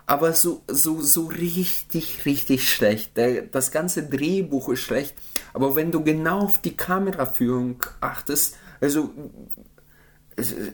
aber 0.09 0.33
so, 0.33 0.63
so, 0.67 1.01
so 1.01 1.27
richtig, 1.27 2.25
richtig 2.25 2.67
schlecht. 2.67 3.11
Das 3.51 3.69
ganze 3.69 4.01
Drehbuch 4.01 4.69
ist 4.69 4.79
schlecht, 4.79 5.13
aber 5.53 5.75
wenn 5.75 5.91
du 5.91 6.03
genau 6.03 6.39
auf 6.39 6.57
die 6.57 6.75
Kameraführung 6.75 7.83
achtest, 8.01 8.57
also 8.81 9.11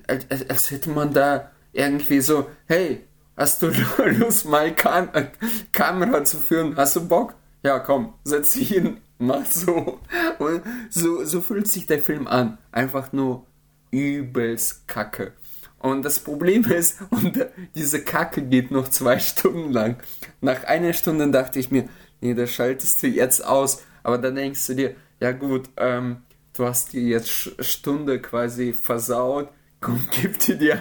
als, 0.07 0.25
als 0.49 0.71
hätte 0.71 0.89
man 0.89 1.11
da 1.11 1.51
irgendwie 1.75 2.21
so, 2.21 2.49
hey, 2.67 3.03
hast 3.35 3.61
du 3.61 3.71
Lust 4.05 4.45
mal 4.45 4.73
Kam 4.73 5.09
äh, 5.13 5.27
Kamera 5.71 6.23
zu 6.23 6.37
führen? 6.37 6.75
Hast 6.77 6.95
du 6.95 7.07
Bock? 7.07 7.35
Ja, 7.63 7.79
komm, 7.79 8.13
setz 8.23 8.53
dich 8.53 8.69
hin, 8.69 8.97
mach 9.17 9.45
so. 9.45 9.99
Und 10.39 10.61
so, 10.89 11.23
so 11.25 11.41
fühlt 11.41 11.67
sich 11.67 11.85
der 11.85 11.99
Film 11.99 12.27
an. 12.27 12.57
Einfach 12.71 13.11
nur 13.11 13.45
übelst 13.91 14.87
kacke. 14.87 15.33
Und 15.79 16.03
das 16.03 16.19
Problem 16.19 16.63
ist, 16.71 16.99
und 17.09 17.45
diese 17.75 18.03
Kacke 18.03 18.41
geht 18.41 18.71
noch 18.71 18.87
zwei 18.87 19.19
Stunden 19.19 19.71
lang. 19.71 19.97
Nach 20.41 20.63
einer 20.63 20.93
Stunde 20.93 21.29
dachte 21.29 21.59
ich 21.59 21.71
mir, 21.71 21.89
nee, 22.21 22.33
das 22.33 22.51
schaltest 22.51 23.03
du 23.03 23.07
jetzt 23.07 23.45
aus. 23.45 23.83
Aber 24.03 24.17
dann 24.17 24.35
denkst 24.35 24.65
du 24.67 24.75
dir, 24.75 24.95
ja 25.19 25.31
gut, 25.31 25.69
ähm, 25.77 26.17
du 26.55 26.65
hast 26.65 26.93
die 26.93 27.09
jetzt 27.09 27.63
Stunde 27.65 28.21
quasi 28.21 28.71
versaut. 28.71 29.49
Komm, 29.81 30.05
gib 30.11 30.39
dir 30.39 30.55
die, 30.55 30.73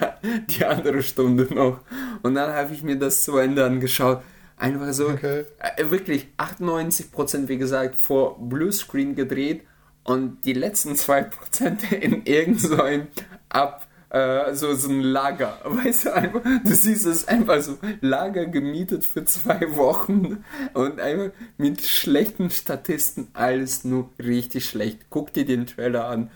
die 0.49 0.65
andere 0.65 1.03
Stunde 1.03 1.47
noch. 1.53 1.81
Und 2.23 2.35
dann 2.35 2.51
habe 2.53 2.73
ich 2.73 2.81
mir 2.83 2.97
das 2.97 3.23
zu 3.23 3.37
Ende 3.37 3.65
angeschaut. 3.65 4.21
Einfach 4.57 4.93
so, 4.93 5.09
Okay. 5.09 5.45
äh, 5.59 5.89
wirklich 5.91 6.27
98% 6.37 7.47
wie 7.49 7.57
gesagt 7.57 7.97
vor 8.03 8.39
Bluescreen 8.39 9.13
gedreht 9.15 9.63
und 10.05 10.45
die 10.45 10.53
letzten 10.53 10.93
2% 10.93 11.91
in 11.99 12.25
irgend 12.25 12.61
so 12.61 12.81
ein 12.81 13.07
Ab, 13.49 13.85
äh, 14.09 14.53
so, 14.53 14.73
so 14.73 14.89
ein 14.89 15.01
Lager, 15.01 15.59
weißt 15.65 16.05
du, 16.05 16.13
einfach, 16.15 16.41
du 16.41 16.73
siehst 16.73 17.05
es 17.05 17.27
einfach 17.27 17.61
so, 17.61 17.77
Lager 18.01 18.45
gemietet 18.45 19.03
für 19.05 19.25
zwei 19.25 19.75
Wochen 19.75 20.43
und 20.73 20.99
einfach 21.01 21.31
mit 21.57 21.81
schlechten 21.81 22.49
Statisten, 22.49 23.27
alles 23.33 23.83
nur 23.83 24.09
richtig 24.19 24.65
schlecht. 24.65 25.07
Guck 25.09 25.33
dir 25.33 25.45
den 25.45 25.67
Trailer 25.67 26.07
an. 26.07 26.31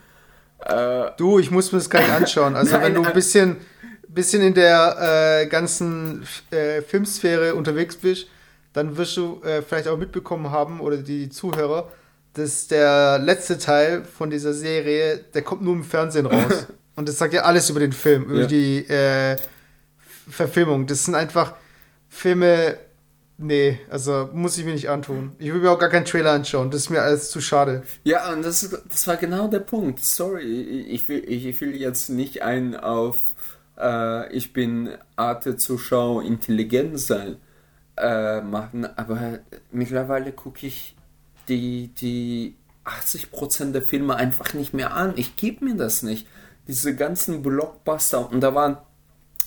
Äh, 0.66 1.12
Du, 1.18 1.40
ich 1.40 1.52
muss 1.52 1.72
mir 1.72 1.80
das 1.80 1.90
gar 1.90 2.02
nicht 2.02 2.12
anschauen. 2.12 2.56
Also 2.56 2.74
Nein, 2.74 2.84
wenn 2.84 2.94
du 2.96 3.04
äh, 3.04 3.08
ein 3.08 3.14
bisschen, 3.14 3.58
bisschen 4.08 4.42
in 4.42 4.54
der 4.54 5.42
äh, 5.44 5.48
ganzen 5.48 6.24
äh, 6.52 6.82
Filmsphäre 6.82 7.56
unterwegs 7.56 7.96
bist, 7.96 8.28
dann 8.74 8.96
wirst 8.98 9.18
du 9.18 9.42
äh, 9.44 9.62
vielleicht 9.62 9.88
auch 9.88 9.98
mitbekommen 9.98 10.52
haben, 10.52 10.80
oder 10.80 10.98
die 10.98 11.30
Zuhörer, 11.30 11.90
dass 12.34 12.68
der 12.68 13.18
letzte 13.20 13.58
Teil 13.58 14.04
von 14.06 14.30
dieser 14.30 14.54
Serie, 14.54 15.18
der 15.34 15.42
kommt 15.42 15.62
nur 15.64 15.74
im 15.74 15.84
Fernsehen 15.84 16.26
raus. 16.28 16.68
Und 16.96 17.08
das 17.10 17.18
sagt 17.18 17.34
ja 17.34 17.42
alles 17.44 17.70
über 17.70 17.80
den 17.80 17.94
Film, 17.94 18.26
über 18.26 18.42
Ja. 18.42 18.46
die 18.48 18.86
äh, 18.88 19.38
Verfilmung. 20.30 20.86
Das 20.86 21.06
sind 21.06 21.16
einfach 21.16 21.54
Filme, 22.10 22.78
nee, 23.40 23.80
also 23.90 24.30
muss 24.34 24.58
ich 24.58 24.66
mir 24.66 24.74
nicht 24.74 24.90
antun. 24.90 25.32
Ich 25.40 25.52
will 25.52 25.62
mir 25.62 25.72
auch 25.72 25.80
gar 25.80 25.90
keinen 25.90 26.06
Trailer 26.06 26.32
anschauen, 26.32 26.70
das 26.70 26.82
ist 26.82 26.90
mir 26.90 27.02
alles 27.02 27.32
zu 27.32 27.42
schade. 27.42 27.84
Ja, 28.04 28.32
und 28.32 28.46
das, 28.46 28.70
das 28.88 29.08
war 29.08 29.18
genau 29.18 29.48
der 29.48 29.60
Punkt. 29.60 30.00
Sorry, 30.00 30.44
ich 30.44 31.10
will, 31.10 31.24
ich 31.28 31.60
will 31.60 31.76
jetzt 31.76 32.10
nicht 32.10 32.44
einen 32.44 32.76
auf 32.76 33.18
äh, 33.80 34.32
ich 34.34 34.54
bin 34.54 34.90
Arte-Zuschauer 35.16 36.24
intelligent 36.24 37.00
sein 37.00 37.38
äh, 37.98 38.42
machen, 38.42 38.86
aber 38.98 39.40
mittlerweile 39.72 40.32
gucke 40.32 40.68
ich 40.68 40.96
die, 41.48 41.88
die 42.00 42.56
80% 42.86 43.72
der 43.72 43.82
Filme 43.82 44.16
einfach 44.16 44.54
nicht 44.54 44.74
mehr 44.74 44.94
an. 44.94 45.14
Ich 45.16 45.36
gebe 45.36 45.66
mir 45.66 45.76
das 45.76 46.04
nicht. 46.04 46.28
diese 46.68 46.96
ganzen 46.96 47.42
Blockbuster 47.42 48.30
und 48.30 48.42
da 48.42 48.54
waren 48.54 48.78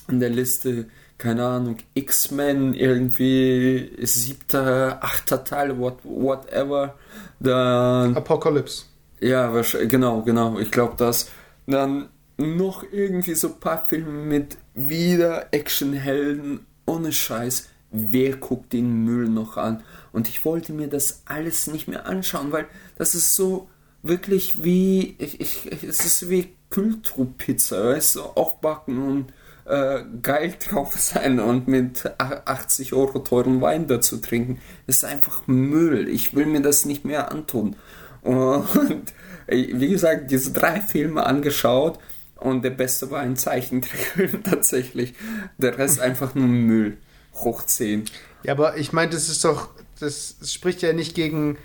in 0.09 0.19
der 0.19 0.29
Liste, 0.29 0.87
keine 1.23 1.45
Ahnung, 1.45 1.77
X-Men, 1.93 2.73
irgendwie 2.73 3.95
siebter, 4.01 4.97
achter 5.01 5.45
Teil, 5.45 5.79
what, 5.79 5.99
whatever. 6.03 6.95
Dann 7.39 8.17
Apocalypse. 8.17 8.83
ja, 9.21 9.53
wahrscheinlich, 9.53 9.89
genau, 9.89 10.21
genau. 10.23 10.59
Ich 10.59 10.69
glaube 10.69 10.95
das. 10.97 11.31
Dann 11.65 12.09
noch 12.35 12.83
irgendwie 12.91 13.35
so 13.35 13.47
ein 13.47 13.59
paar 13.61 13.87
Filme 13.87 14.11
mit 14.11 14.57
wieder 14.73 15.53
Actionhelden 15.53 16.65
ohne 16.85 17.13
Scheiß. 17.13 17.69
Wer 17.91 18.35
guckt 18.35 18.73
den 18.73 19.05
Müll 19.05 19.29
noch 19.29 19.55
an? 19.55 19.81
Und 20.11 20.27
ich 20.27 20.43
wollte 20.43 20.73
mir 20.73 20.89
das 20.89 21.21
alles 21.23 21.67
nicht 21.67 21.87
mehr 21.87 22.05
anschauen, 22.05 22.51
weil 22.51 22.65
das 22.97 23.15
ist 23.15 23.33
so 23.33 23.69
wirklich 24.01 24.61
wie, 24.61 25.15
ich, 25.19 25.39
ich, 25.39 25.71
es 25.83 26.03
ist 26.03 26.29
wie 26.29 26.53
Kühltrupp-Pizza, 26.69 27.91
weißt 27.91 28.15
du, 28.15 28.23
aufbacken 28.23 29.01
und 29.07 29.33
äh, 29.65 30.03
geil 30.21 30.53
drauf 30.67 30.93
sein 30.99 31.39
und 31.39 31.67
mit 31.67 32.05
a- 32.17 32.41
80 32.45 32.93
Euro 32.93 33.19
teuren 33.19 33.61
Wein 33.61 33.87
dazu 33.87 34.17
trinken. 34.17 34.59
Das 34.87 34.97
ist 34.97 35.05
einfach 35.05 35.47
Müll. 35.47 36.07
Ich 36.09 36.35
will 36.35 36.45
mir 36.45 36.61
das 36.61 36.85
nicht 36.85 37.05
mehr 37.05 37.31
antun. 37.31 37.75
Und 38.21 39.13
äh, 39.47 39.67
wie 39.73 39.89
gesagt, 39.89 40.31
diese 40.31 40.51
drei 40.51 40.81
Filme 40.81 41.25
angeschaut 41.25 41.99
und 42.35 42.63
der 42.63 42.71
beste 42.71 43.09
war 43.11 43.21
ein 43.21 43.35
Zeichentrickfilm 43.37 44.43
tatsächlich. 44.45 45.13
Der 45.57 45.77
Rest 45.77 45.99
einfach 45.99 46.35
nur 46.35 46.47
Müll. 46.47 46.97
Hoch 47.35 47.63
10. 47.63 48.05
Ja, 48.43 48.53
aber 48.53 48.77
ich 48.77 48.93
meine, 48.93 49.11
das 49.11 49.29
ist 49.29 49.43
doch, 49.45 49.69
das, 49.99 50.35
spricht 50.45 50.81
ja 50.81 50.93
nicht 50.93 51.15
gegen, 51.15 51.57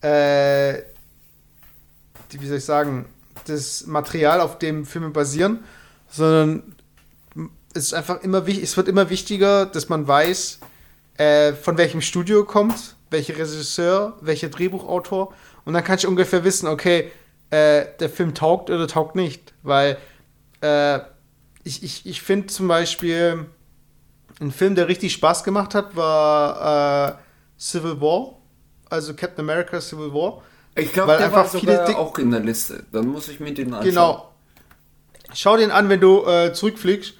äh, 0.00 0.82
wie 2.30 2.46
soll 2.46 2.58
ich 2.58 2.64
sagen, 2.64 3.06
das 3.46 3.86
Material, 3.86 4.40
auf 4.40 4.58
dem 4.58 4.84
Filme 4.86 5.10
basieren, 5.10 5.64
sondern 6.08 6.74
es 7.74 7.84
ist 7.86 7.94
einfach 7.94 8.22
immer 8.22 8.46
wichtig, 8.46 8.64
es 8.64 8.76
wird 8.76 8.88
immer 8.88 9.10
wichtiger, 9.10 9.66
dass 9.66 9.88
man 9.88 10.06
weiß, 10.08 10.60
äh, 11.18 11.52
von 11.52 11.76
welchem 11.78 12.00
Studio 12.00 12.44
kommt, 12.44 12.96
welcher 13.10 13.34
Regisseur, 13.36 14.16
welcher 14.20 14.48
Drehbuchautor 14.48 15.32
und 15.64 15.74
dann 15.74 15.84
kann 15.84 15.98
ich 15.98 16.06
ungefähr 16.06 16.44
wissen, 16.44 16.66
okay, 16.68 17.10
äh, 17.50 17.86
der 18.00 18.08
Film 18.08 18.34
taugt 18.34 18.70
oder 18.70 18.86
taugt 18.88 19.14
nicht, 19.16 19.52
weil 19.62 19.96
äh, 20.60 20.98
ich, 21.62 21.82
ich, 21.82 22.06
ich 22.06 22.22
finde 22.22 22.46
zum 22.48 22.68
Beispiel 22.68 23.46
ein 24.40 24.50
Film, 24.50 24.74
der 24.74 24.88
richtig 24.88 25.12
Spaß 25.12 25.44
gemacht 25.44 25.74
hat, 25.74 25.94
war 25.96 27.08
äh, 27.10 27.14
Civil 27.60 28.00
War, 28.00 28.38
also 28.90 29.14
Captain 29.14 29.48
America 29.48 29.80
Civil 29.80 30.12
War. 30.12 30.42
Ich 30.76 30.92
glaube, 30.92 31.12
der 31.12 31.26
einfach 31.26 31.36
war 31.44 31.48
sogar 31.48 31.86
Ding- 31.86 31.94
auch 31.94 32.18
in 32.18 32.32
der 32.32 32.40
Liste. 32.40 32.84
Dann 32.90 33.06
muss 33.06 33.28
ich 33.28 33.38
mir 33.38 33.54
den 33.54 33.68
anschauen. 33.72 33.84
Genau. 33.88 34.34
Schau 35.32 35.56
den 35.56 35.70
an, 35.70 35.88
wenn 35.88 36.00
du 36.00 36.26
äh, 36.26 36.52
zurückfliegst. 36.52 37.14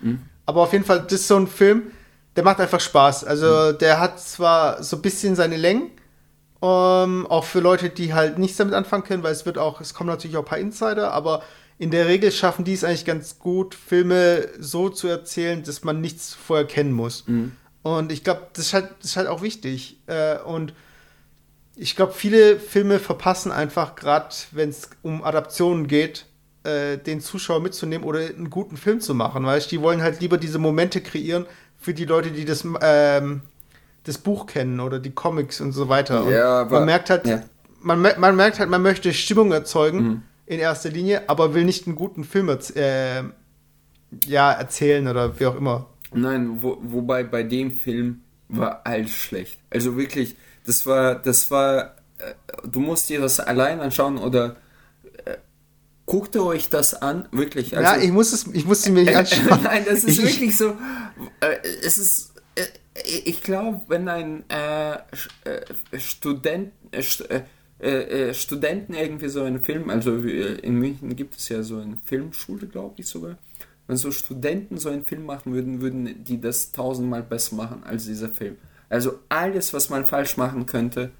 Aber 0.46 0.62
auf 0.62 0.72
jeden 0.72 0.84
Fall, 0.84 1.00
das 1.02 1.12
ist 1.20 1.28
so 1.28 1.36
ein 1.36 1.46
Film, 1.46 1.90
der 2.36 2.44
macht 2.44 2.60
einfach 2.60 2.80
Spaß. 2.80 3.24
Also 3.24 3.72
der 3.72 4.00
hat 4.00 4.20
zwar 4.20 4.82
so 4.82 4.96
ein 4.96 5.02
bisschen 5.02 5.36
seine 5.36 5.56
Längen, 5.56 5.90
ähm, 6.62 7.26
auch 7.28 7.44
für 7.44 7.60
Leute, 7.60 7.90
die 7.90 8.14
halt 8.14 8.38
nichts 8.38 8.56
damit 8.56 8.74
anfangen 8.74 9.04
können, 9.04 9.22
weil 9.22 9.32
es 9.32 9.46
wird 9.46 9.58
auch, 9.58 9.80
es 9.80 9.94
kommen 9.94 10.08
natürlich 10.10 10.36
auch 10.36 10.42
ein 10.42 10.46
paar 10.46 10.58
Insider, 10.58 11.12
aber 11.12 11.42
in 11.78 11.90
der 11.90 12.06
Regel 12.06 12.30
schaffen 12.32 12.64
die 12.64 12.72
es 12.72 12.84
eigentlich 12.84 13.04
ganz 13.04 13.38
gut, 13.38 13.74
Filme 13.74 14.48
so 14.58 14.88
zu 14.88 15.08
erzählen, 15.08 15.62
dass 15.62 15.82
man 15.84 16.00
nichts 16.00 16.32
vorher 16.34 16.66
kennen 16.66 16.92
muss. 16.92 17.24
Und 17.82 18.12
ich 18.12 18.24
glaube, 18.24 18.46
das, 18.54 18.66
ist 18.66 18.74
halt- 18.74 18.90
das 19.00 19.10
ist 19.10 19.16
halt 19.16 19.28
auch 19.28 19.42
wichtig. 19.42 20.00
Äh, 20.06 20.38
und 20.38 20.72
ich 21.76 21.96
glaube, 21.96 22.12
viele 22.12 22.58
Filme 22.60 22.98
verpassen 23.00 23.50
einfach, 23.52 23.94
gerade 23.96 24.34
wenn 24.52 24.70
es 24.70 24.88
um 25.02 25.22
Adaptionen 25.24 25.88
geht, 25.88 26.26
äh, 26.64 26.96
den 26.98 27.20
Zuschauer 27.20 27.60
mitzunehmen 27.60 28.06
oder 28.06 28.20
einen 28.20 28.50
guten 28.50 28.76
Film 28.76 29.00
zu 29.00 29.14
machen. 29.14 29.44
Weißt 29.44 29.70
die 29.70 29.80
wollen 29.80 30.02
halt 30.02 30.20
lieber 30.20 30.38
diese 30.38 30.58
Momente 30.58 31.00
kreieren 31.00 31.46
für 31.78 31.94
die 31.94 32.04
Leute, 32.04 32.30
die 32.30 32.44
das, 32.44 32.64
ähm, 32.82 33.42
das 34.04 34.18
Buch 34.18 34.46
kennen 34.46 34.80
oder 34.80 34.98
die 34.98 35.10
Comics 35.12 35.60
und 35.60 35.72
so 35.72 35.88
weiter. 35.88 36.24
Und 36.24 36.32
Ja, 36.32 36.60
aber- 36.62 36.76
man 36.78 36.86
merkt 36.86 37.10
halt, 37.10 37.26
ja. 37.26 37.42
man, 37.80 38.00
man 38.00 38.36
merkt 38.36 38.58
halt, 38.58 38.70
man 38.70 38.82
möchte 38.82 39.12
Stimmung 39.12 39.52
erzeugen 39.52 40.22
in 40.46 40.58
erster 40.60 40.90
Linie, 40.90 41.22
aber 41.28 41.54
will 41.54 41.64
nicht 41.64 41.86
einen 41.86 41.96
guten 41.96 42.24
Film 42.24 42.48
äh, 42.74 43.22
ja, 44.26 44.52
erzählen 44.52 45.06
oder 45.08 45.38
wie 45.40 45.46
auch 45.46 45.56
immer. 45.56 45.86
Nein, 46.12 46.58
wo, 46.62 46.78
wobei 46.82 47.24
bei 47.24 47.42
dem 47.42 47.72
Film 47.72 48.20
war 48.48 48.82
alles 48.84 49.10
schlecht. 49.10 49.58
Also 49.70 49.96
wirklich, 49.96 50.36
das 50.66 50.86
war, 50.86 51.16
das 51.16 51.50
war, 51.50 51.96
äh, 52.18 52.34
du 52.66 52.80
musst 52.80 53.08
dir 53.08 53.20
das 53.20 53.40
allein 53.40 53.80
anschauen 53.80 54.18
oder 54.18 54.56
guckt 56.06 56.34
ihr 56.34 56.44
euch 56.44 56.68
das 56.68 56.94
an, 56.94 57.28
wirklich. 57.32 57.70
ja, 57.70 57.96
ich 57.96 58.10
muss 58.12 58.32
es, 58.32 58.46
ich 58.52 58.64
muss 58.64 58.82
sie 58.82 58.90
mir 58.92 59.04
nicht 59.04 59.16
anschauen. 59.16 59.60
Nein, 59.62 59.84
das 59.88 60.04
ist 60.04 60.18
Ich- 60.18 60.24
ich- 60.24 60.32
wirklich 60.34 60.56
so. 60.56 60.76
Äh, 61.40 61.56
es 61.82 61.98
ist. 61.98 62.34
Äh, 62.54 62.62
ich 63.24 63.42
glaube, 63.42 63.82
wenn 63.88 64.08
ein 64.08 64.44
äh, 64.48 64.92
äh, 64.94 64.98
Student, 65.98 66.72
äh, 66.92 66.98
St- 67.00 67.28
äh, 67.28 67.42
äh, 67.80 68.28
äh, 68.30 68.34
Studenten 68.34 68.94
irgendwie 68.94 69.28
so 69.28 69.42
einen 69.42 69.60
Film, 69.64 69.90
also 69.90 70.16
äh, 70.16 70.54
in 70.60 70.76
München 70.78 71.16
gibt 71.16 71.36
es 71.36 71.48
ja 71.48 71.62
so 71.62 71.78
eine 71.78 71.98
Filmschule, 72.04 72.66
glaube 72.68 72.94
ich 72.98 73.08
sogar. 73.08 73.36
Wenn 73.86 73.96
so 73.96 74.10
Studenten 74.12 74.78
so 74.78 74.88
einen 74.90 75.04
Film 75.04 75.26
machen 75.26 75.52
würden, 75.52 75.80
würden 75.80 76.22
die 76.24 76.40
das 76.40 76.72
tausendmal 76.72 77.22
besser 77.22 77.56
machen 77.56 77.82
als 77.84 78.04
dieser 78.06 78.28
Film. 78.28 78.56
Also 78.88 79.18
alles, 79.28 79.74
was 79.74 79.90
man 79.90 80.06
falsch 80.06 80.36
machen 80.36 80.64
könnte, 80.66 81.10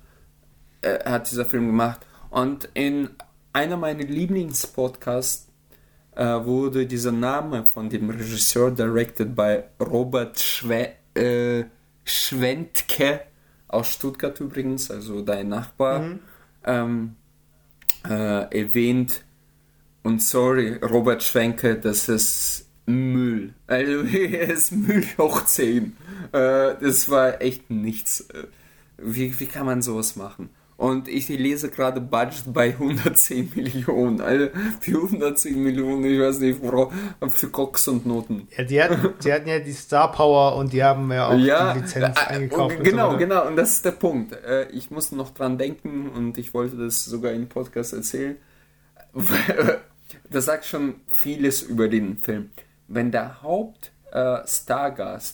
äh, 0.83 1.05
hat 1.05 1.31
dieser 1.31 1.45
Film 1.45 1.67
gemacht. 1.67 2.01
Und 2.31 2.69
in 2.75 3.11
einer 3.55 3.77
meiner 3.79 4.05
Lieblingspodcasts 4.05 5.49
äh, 6.17 6.25
wurde 6.25 6.87
dieser 6.87 7.13
Name 7.13 7.67
von 7.71 7.89
dem 7.89 8.11
Regisseur 8.11 8.71
directed 8.71 9.35
bei 9.35 9.65
Robert 9.81 10.39
Schwe 10.39 10.93
äh, 11.15 11.65
Schwentke 12.05 13.21
aus 13.69 13.89
Stuttgart 13.93 14.39
übrigens, 14.41 14.91
also 14.91 15.23
dein 15.23 15.49
Nachbar, 15.49 16.19
ähm, 16.65 17.17
äh, 18.07 18.59
erwähnt. 18.61 19.25
Und 20.03 20.23
sorry, 20.23 20.75
Robert 20.83 21.23
Schwenke, 21.23 21.77
das 21.77 22.09
ist 22.09 22.69
Müll. 22.87 23.55
Also, 23.67 24.03
es 24.03 24.51
ist 24.71 24.73
Müll 24.73 25.05
hoch 25.17 25.45
10. 25.45 25.97
Äh, 26.33 26.75
das 26.81 27.09
war 27.09 27.41
echt 27.41 27.71
nichts. 27.71 28.21
Äh, 28.21 28.45
Wie, 28.99 29.39
wie 29.41 29.47
kann 29.47 29.67
man 29.67 29.81
sowas 29.81 30.17
machen? 30.17 30.51
Und 30.77 31.07
ich 31.07 31.29
lese 31.29 31.71
gerade 31.71 32.01
Budget 32.01 32.53
bei 32.53 32.71
110 32.71 33.53
Millionen. 33.55 34.21
Also 34.21 34.49
für 34.81 35.05
110 35.05 35.63
Millionen, 35.63 36.05
ich 36.05 36.21
weiß 36.21 36.41
nicht, 36.41 36.61
worauf, 36.61 36.93
für 37.29 37.49
Cox 37.49 37.87
und 37.87 38.07
Noten. 38.07 38.49
Ja, 38.57 38.65
die 38.65 38.83
hatten, 38.83 39.15
die 39.23 39.33
hatten 39.33 39.49
ja 39.49 39.61
die 39.61 39.73
Star 39.73 40.11
Power 40.11 40.57
und 40.57 40.73
die 40.73 40.83
haben 40.83 41.13
ja 41.13 41.29
auch 41.29 41.39
ja, 41.39 41.75
die 41.75 41.81
Lizenz 41.81 42.19
äh, 42.19 42.35
eingekauft. 42.35 42.73
und 42.73 42.79
und 42.79 42.85
genau, 42.85 43.07
so 43.07 43.17
weiter. 43.17 43.19
genau, 43.19 43.47
und 43.47 43.57
das 43.57 43.73
ist 43.75 43.85
der 43.85 43.93
Punkt. 43.93 44.33
Äh, 44.33 44.69
ich 44.71 44.91
musste 44.91 45.17
noch 45.17 45.31
dran 45.31 45.59
denken 45.59 46.09
und 46.09 46.39
ich 46.39 46.53
wollte 46.55 46.77
das 46.77 47.05
sogar 47.05 47.33
im 47.33 47.49
Podcast 47.49 47.93
erzählen. 47.93 48.37
Das 50.31 50.45
sagt 50.45 50.65
schon 50.65 50.97
vieles 51.07 51.63
über 51.63 51.89
den 51.89 52.19
Film. 52.19 52.51
Wenn 52.89 53.11
der 53.11 53.43
Haupt 53.43 53.91
äh, 54.13 54.39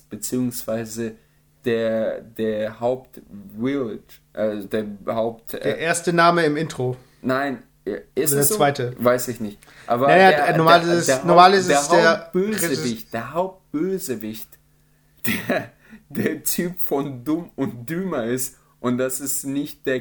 beziehungsweise 0.08 1.16
der 1.64 2.20
der 2.22 2.80
Haupt 2.80 3.20
Village, 3.58 4.00
also 4.32 4.66
der 4.68 4.86
Haupt 5.06 5.52
Der 5.52 5.78
äh, 5.78 5.82
erste 5.82 6.12
Name 6.12 6.44
im 6.44 6.56
Intro. 6.56 6.96
Nein, 7.22 7.62
äh, 7.84 8.00
ist 8.14 8.30
es 8.30 8.30
der 8.32 8.42
so? 8.44 8.56
zweite. 8.56 8.94
Weiß 8.98 9.28
ich 9.28 9.40
nicht. 9.40 9.58
Aber 9.86 10.06
Naja, 10.08 10.30
der, 10.30 10.46
der- 10.46 10.56
normal 10.58 10.80
der, 10.80 10.92
ist 10.94 10.98
es- 11.00 11.06
der 11.06 11.24
normal 11.24 11.54
ist 11.54 11.68
es 11.70 11.88
der 11.88 12.18
Hauptbösewicht, 12.18 13.12
der 13.12 13.32
Hauptbösewicht, 13.34 14.48
der, 15.48 15.70
der 16.08 16.42
Typ 16.44 16.78
von 16.80 17.24
Dumm 17.24 17.50
und 17.56 17.88
Dümmer 17.88 18.24
ist. 18.24 18.56
Und 18.80 18.96
das 18.96 19.20
ist 19.20 19.44
nicht 19.44 19.86
der, 19.86 19.96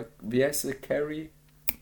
äh, 0.00 0.04
wie 0.22 0.44
heißt 0.44 0.64
der, 0.64 0.74
Carrie? 0.74 1.30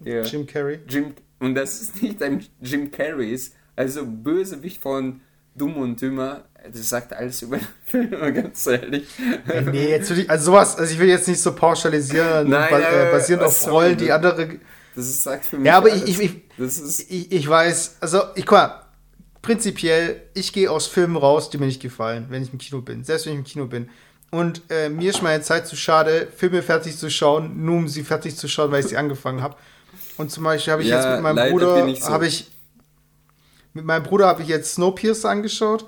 Der 0.01 0.23
Jim 0.25 0.47
Carrey. 0.47 0.79
Jim, 0.87 1.15
und 1.41 1.55
das 1.55 1.81
ist 1.81 2.03
nicht 2.03 2.23
ein 2.23 2.45
Jim 2.61 2.91
Carrey 2.91 3.33
ist. 3.33 3.55
Also 3.75 4.05
Bösewicht 4.05 4.83
von 4.83 5.23
Dumm 5.59 5.77
und 5.77 6.01
Dümmer, 6.01 6.45
das 6.73 6.89
sagt 6.89 7.13
alles 7.13 7.43
über 7.43 7.59
den 7.59 7.67
Film, 7.85 8.11
ganz 8.35 8.67
ehrlich. 8.67 9.07
Nee, 9.71 9.91
jetzt 9.91 10.11
will 10.11 10.21
ich, 10.21 10.31
also 10.31 10.47
sowas, 10.53 10.77
also 10.77 10.93
ich 10.93 10.99
will 10.99 11.09
jetzt 11.09 11.29
nicht 11.29 11.41
so 11.41 11.53
pauschalisieren, 11.55 12.49
Nein, 12.49 12.69
ba 12.71 12.77
aber- 12.77 13.09
äh, 13.09 13.13
basierend 13.13 13.45
auf 13.45 13.71
Rollen, 13.71 13.97
die 13.97 14.11
andere. 14.13 14.49
Das 14.95 15.07
ist, 15.07 15.23
sagt 15.23 15.45
für 15.45 15.57
mich 15.59 15.67
Ja, 15.67 15.77
aber 15.79 15.91
alles. 15.91 16.05
ich, 16.09 16.21
ich, 16.21 16.59
ist, 16.59 17.11
ich, 17.11 17.31
ich 17.33 17.49
weiß, 17.49 17.97
also 18.01 18.23
ich 18.35 18.45
guck 18.47 18.59
mal, 18.59 18.83
prinzipiell, 19.43 20.23
ich 20.35 20.53
gehe 20.53 20.71
aus 20.71 20.87
Filmen 20.87 21.17
raus, 21.17 21.51
die 21.51 21.59
mir 21.59 21.67
nicht 21.67 21.81
gefallen, 21.83 22.27
wenn 22.29 22.43
ich 22.43 22.53
im 22.53 22.59
Kino 22.59 22.81
bin, 22.83 23.05
selbst 23.05 23.27
wenn 23.27 23.35
ich 23.35 23.39
im 23.39 23.45
Kino 23.45 23.67
bin. 23.67 23.89
Und 24.31 24.63
äh, 24.69 24.89
mir 24.91 25.11
ist 25.11 25.23
meine 25.23 25.43
Zeit 25.43 25.67
zu 25.67 25.75
schade, 25.77 26.29
Filme 26.37 26.63
fertig 26.63 26.99
zu 26.99 27.09
schauen, 27.11 27.65
nur 27.65 27.77
um 27.77 27.89
sie 27.89 28.03
fertig 28.03 28.37
zu 28.37 28.47
schauen, 28.49 28.71
weil 28.71 28.81
ich 28.81 28.87
sie 28.89 28.97
angefangen 28.97 29.41
habe. 29.43 29.57
Und 30.19 30.31
zum 30.31 30.45
Beispiel 30.45 30.73
habe 30.73 30.83
ich 30.83 30.89
Ja, 30.89 30.97
jetzt 31.01 31.11
mit 31.15 31.23
meinem 31.23 31.51
Bruder, 31.51 31.87
ich 31.87 32.03
so. 32.05 32.11
habe 32.11 32.27
ich 32.27 32.51
mit 33.79 33.85
meinem 33.85 34.03
Bruder 34.03 34.27
habe 34.27 34.43
ich 34.43 34.49
jetzt 34.49 34.75
Snowpiercer 34.75 35.31
angeschaut. 35.31 35.87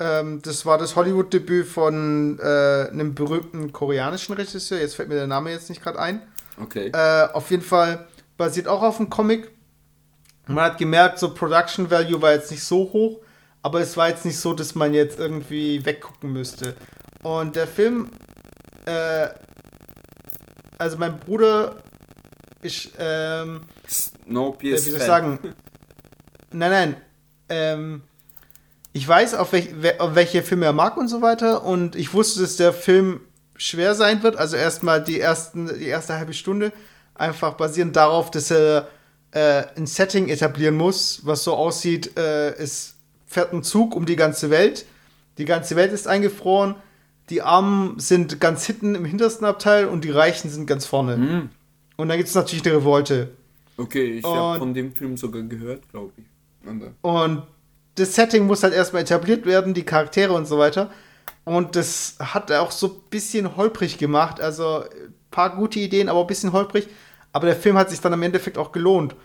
Ähm, 0.00 0.42
das 0.42 0.66
war 0.66 0.76
das 0.76 0.96
Hollywood-Debüt 0.96 1.66
von 1.66 2.38
äh, 2.40 2.88
einem 2.90 3.14
berühmten 3.14 3.72
koreanischen 3.72 4.34
Regisseur. 4.34 4.80
Jetzt 4.80 4.96
fällt 4.96 5.08
mir 5.08 5.14
der 5.14 5.28
Name 5.28 5.52
jetzt 5.52 5.68
nicht 5.68 5.82
gerade 5.82 6.00
ein. 6.00 6.22
okay. 6.60 6.90
Äh, 6.92 7.28
auf 7.32 7.50
jeden 7.52 7.62
Fall 7.62 8.08
basiert 8.36 8.66
auch 8.66 8.82
auf 8.82 8.98
einem 8.98 9.08
Comic. 9.08 9.52
Man 10.48 10.64
hat 10.64 10.78
gemerkt, 10.78 11.20
so 11.20 11.32
Production 11.32 11.90
Value 11.92 12.20
war 12.20 12.32
jetzt 12.32 12.50
nicht 12.50 12.64
so 12.64 12.90
hoch, 12.92 13.20
aber 13.62 13.80
es 13.80 13.96
war 13.96 14.08
jetzt 14.08 14.24
nicht 14.24 14.38
so, 14.38 14.52
dass 14.52 14.74
man 14.74 14.94
jetzt 14.94 15.18
irgendwie 15.20 15.84
weggucken 15.84 16.32
müsste. 16.32 16.74
Und 17.22 17.54
der 17.54 17.68
Film, 17.68 18.10
äh, 18.84 19.28
also 20.76 20.96
mein 20.98 21.20
Bruder, 21.20 21.76
ich, 22.62 22.90
ähm, 22.98 23.60
No 24.26 24.56
äh, 24.58 24.62
wie 24.62 24.76
soll 24.76 24.96
ich 24.96 25.02
sagen? 25.04 25.38
Nein, 26.50 26.70
nein. 26.70 26.96
Ähm, 27.48 28.02
ich 28.92 29.06
weiß, 29.06 29.34
auf, 29.34 29.52
welch, 29.52 29.68
we- 29.82 30.00
auf 30.00 30.14
welche 30.14 30.42
Filme 30.42 30.66
er 30.66 30.72
mag 30.72 30.96
und 30.96 31.08
so 31.08 31.22
weiter. 31.22 31.64
Und 31.64 31.94
ich 31.96 32.12
wusste, 32.14 32.40
dass 32.40 32.56
der 32.56 32.72
Film 32.72 33.20
schwer 33.56 33.94
sein 33.94 34.22
wird. 34.22 34.36
Also 34.36 34.56
erstmal 34.56 35.02
die, 35.02 35.20
ersten, 35.20 35.66
die 35.78 35.86
erste 35.86 36.14
halbe 36.14 36.34
Stunde. 36.34 36.72
Einfach 37.14 37.54
basierend 37.54 37.96
darauf, 37.96 38.30
dass 38.30 38.50
er 38.50 38.88
äh, 39.32 39.64
ein 39.76 39.86
Setting 39.86 40.28
etablieren 40.28 40.76
muss, 40.76 41.20
was 41.24 41.44
so 41.44 41.54
aussieht, 41.54 42.16
äh, 42.16 42.50
es 42.54 42.96
fährt 43.26 43.52
ein 43.52 43.62
Zug 43.62 43.94
um 43.94 44.06
die 44.06 44.16
ganze 44.16 44.48
Welt. 44.50 44.86
Die 45.36 45.44
ganze 45.44 45.76
Welt 45.76 45.92
ist 45.92 46.08
eingefroren. 46.08 46.76
Die 47.28 47.42
Armen 47.42 47.98
sind 47.98 48.40
ganz 48.40 48.64
hinten 48.64 48.94
im 48.94 49.04
hintersten 49.04 49.46
Abteil 49.46 49.84
und 49.86 50.02
die 50.04 50.10
Reichen 50.10 50.48
sind 50.48 50.66
ganz 50.66 50.86
vorne. 50.86 51.16
Hm. 51.16 51.48
Und 51.96 52.08
dann 52.08 52.16
gibt 52.16 52.28
es 52.30 52.34
natürlich 52.34 52.64
eine 52.64 52.76
Revolte. 52.76 53.30
Okay, 53.76 54.18
ich 54.18 54.24
habe 54.24 54.58
von 54.58 54.72
dem 54.72 54.94
Film 54.94 55.16
sogar 55.16 55.42
gehört, 55.42 55.88
glaube 55.90 56.12
ich. 56.16 56.24
Und 57.02 57.42
das 57.94 58.14
Setting 58.14 58.46
muss 58.46 58.62
halt 58.62 58.74
erstmal 58.74 59.02
etabliert 59.02 59.44
werden, 59.46 59.74
die 59.74 59.84
Charaktere 59.84 60.32
und 60.32 60.46
so 60.46 60.58
weiter. 60.58 60.90
Und 61.44 61.76
das 61.76 62.16
hat 62.20 62.50
er 62.50 62.62
auch 62.62 62.70
so 62.70 62.88
ein 62.88 63.00
bisschen 63.10 63.56
holprig 63.56 63.98
gemacht. 63.98 64.40
Also 64.40 64.82
ein 64.82 65.14
paar 65.30 65.56
gute 65.56 65.78
Ideen, 65.80 66.08
aber 66.08 66.20
ein 66.20 66.26
bisschen 66.26 66.52
holprig. 66.52 66.88
Aber 67.32 67.46
der 67.46 67.56
Film 67.56 67.76
hat 67.76 67.90
sich 67.90 68.00
dann 68.00 68.12
im 68.12 68.22
Endeffekt 68.22 68.58
auch 68.58 68.72
gelohnt. 68.72 69.16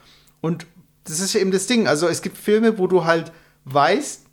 Und 0.42 0.66
das 1.04 1.20
ist 1.20 1.34
ja 1.34 1.42
eben 1.42 1.52
das 1.52 1.68
Ding. 1.68 1.88
Also 1.88 2.08
es 2.08 2.22
gibt 2.22 2.38
Filme, 2.38 2.78
wo 2.78 2.88
du 2.88 3.06
halt 3.06 3.32
weißt, 3.66 4.26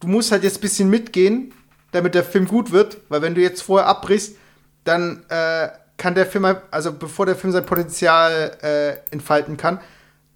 du 0.00 0.08
musst 0.08 0.32
halt 0.32 0.44
jetzt 0.44 0.58
ein 0.58 0.62
bisschen 0.62 0.90
mitgehen, 0.90 1.52
damit 1.92 2.14
der 2.14 2.24
Film 2.24 2.46
gut 2.46 2.72
wird. 2.72 2.98
Weil 3.08 3.22
wenn 3.22 3.34
du 3.34 3.40
jetzt 3.40 3.62
vorher 3.62 3.86
abbrichst, 3.88 4.36
dann 4.84 5.24
äh, 5.28 5.68
kann 5.96 6.14
der 6.14 6.26
Film, 6.26 6.56
also 6.70 6.92
bevor 6.92 7.26
der 7.26 7.36
Film 7.36 7.52
sein 7.52 7.66
Potenzial 7.66 8.56
äh, 8.62 9.12
entfalten 9.12 9.56
kann, 9.58 9.80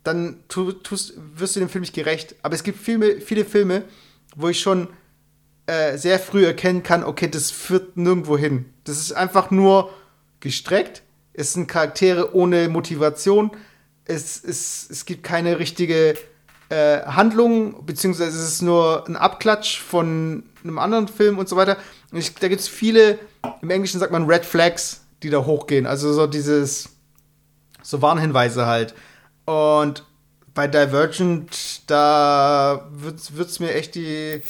dann 0.05 0.45
tu, 0.49 0.73
tust, 0.73 1.15
wirst 1.35 1.57
du 1.57 1.61
dem 1.61 1.69
Film 1.69 1.83
nicht 1.83 1.95
gerecht. 1.95 2.37
Aber 2.43 2.55
es 2.55 2.63
gibt 2.63 2.79
Filme, 2.79 3.21
viele 3.21 3.45
Filme, 3.45 3.83
wo 4.37 4.49
ich 4.49 4.61
schon 4.61 4.89
äh, 5.67 5.97
sehr 5.97 6.19
früh 6.19 6.45
erkennen 6.45 6.83
kann, 6.83 7.03
okay, 7.05 7.29
das 7.29 7.51
führt 7.51 7.97
nirgendwo 7.97 8.37
hin. 8.37 8.67
Das 8.85 8.99
ist 8.99 9.13
einfach 9.13 9.51
nur 9.51 9.91
gestreckt. 10.41 11.03
Es 11.33 11.55
sind 11.55 11.67
Charaktere 11.69 12.35
ohne 12.35 12.69
Motivation. 12.69 13.51
Es, 14.05 14.45
es, 14.45 14.87
es 14.91 15.07
gibt 15.07 15.23
keine 15.23 15.59
richtige 15.59 16.17
äh, 16.69 17.01
Handlung, 17.07 17.87
beziehungsweise 17.87 18.39
es 18.39 18.47
ist 18.47 18.63
nur 18.63 19.09
ein 19.09 19.17
Abklatsch 19.17 19.81
von 19.81 20.45
einem 20.63 20.79
anderen 20.79 21.09
Film 21.09 21.39
und 21.39 21.49
so 21.49 21.57
weiter. 21.57 21.79
Und 22.13 22.19
ich, 22.19 22.35
da 22.35 22.49
gibt 22.49 22.61
es 22.61 22.69
viele, 22.69 23.19
im 23.63 23.71
Englischen 23.71 23.99
sagt 23.99 24.13
man 24.13 24.27
Red 24.27 24.45
Flags, 24.45 25.03
die 25.23 25.31
da 25.31 25.45
hochgehen. 25.45 25.87
Also 25.87 26.13
so 26.13 26.27
dieses, 26.27 26.91
so 27.83 28.03
Warnhinweise 28.03 28.67
halt. 28.67 28.95
Und 29.45 30.05
bei 30.55 30.69
Divergent, 30.69 31.91
da 31.91 32.89
wird 32.93 33.49
es 33.49 33.61
mir 33.61 33.75
echt 33.75 33.95
die, 33.95 34.41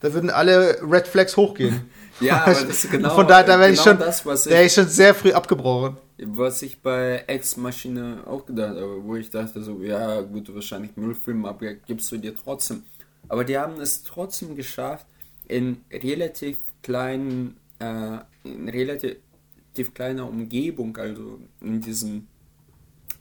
da 0.00 0.12
würden 0.12 0.30
alle 0.30 0.78
Red 0.82 1.06
Flags 1.06 1.36
hochgehen. 1.36 1.88
Ja, 2.20 2.42
aber 2.42 2.52
das 2.52 2.84
ist 2.84 2.90
genau, 2.90 3.14
Von 3.14 3.26
daher, 3.26 3.44
da 3.44 3.66
ich 3.66 3.70
genau 3.70 3.82
schon, 3.82 3.98
das, 3.98 4.26
was 4.26 4.46
ich, 4.46 4.52
ich 4.54 4.74
schon 4.74 4.86
sehr 4.86 5.14
früh 5.14 5.32
abgebrochen. 5.32 5.96
was 6.18 6.60
ich 6.60 6.82
bei 6.82 7.24
Ex-Maschine 7.26 8.24
auch 8.26 8.44
gedacht 8.44 8.76
habe, 8.76 9.02
wo 9.02 9.16
ich 9.16 9.30
dachte 9.30 9.62
so, 9.62 9.80
ja 9.80 10.20
gut, 10.20 10.54
wahrscheinlich 10.54 10.94
Müllfilm, 10.96 11.46
aber 11.46 11.72
gibst 11.72 12.12
du 12.12 12.18
dir 12.18 12.34
trotzdem. 12.34 12.82
Aber 13.28 13.42
die 13.44 13.56
haben 13.56 13.80
es 13.80 14.02
trotzdem 14.02 14.54
geschafft, 14.54 15.06
in 15.48 15.78
relativ 15.90 16.58
kleinen, 16.82 17.56
äh, 17.78 18.18
in 18.44 18.68
relativ 18.68 19.94
kleiner 19.94 20.28
Umgebung, 20.28 20.96
also 20.98 21.38
in 21.62 21.80
diesem 21.80 22.26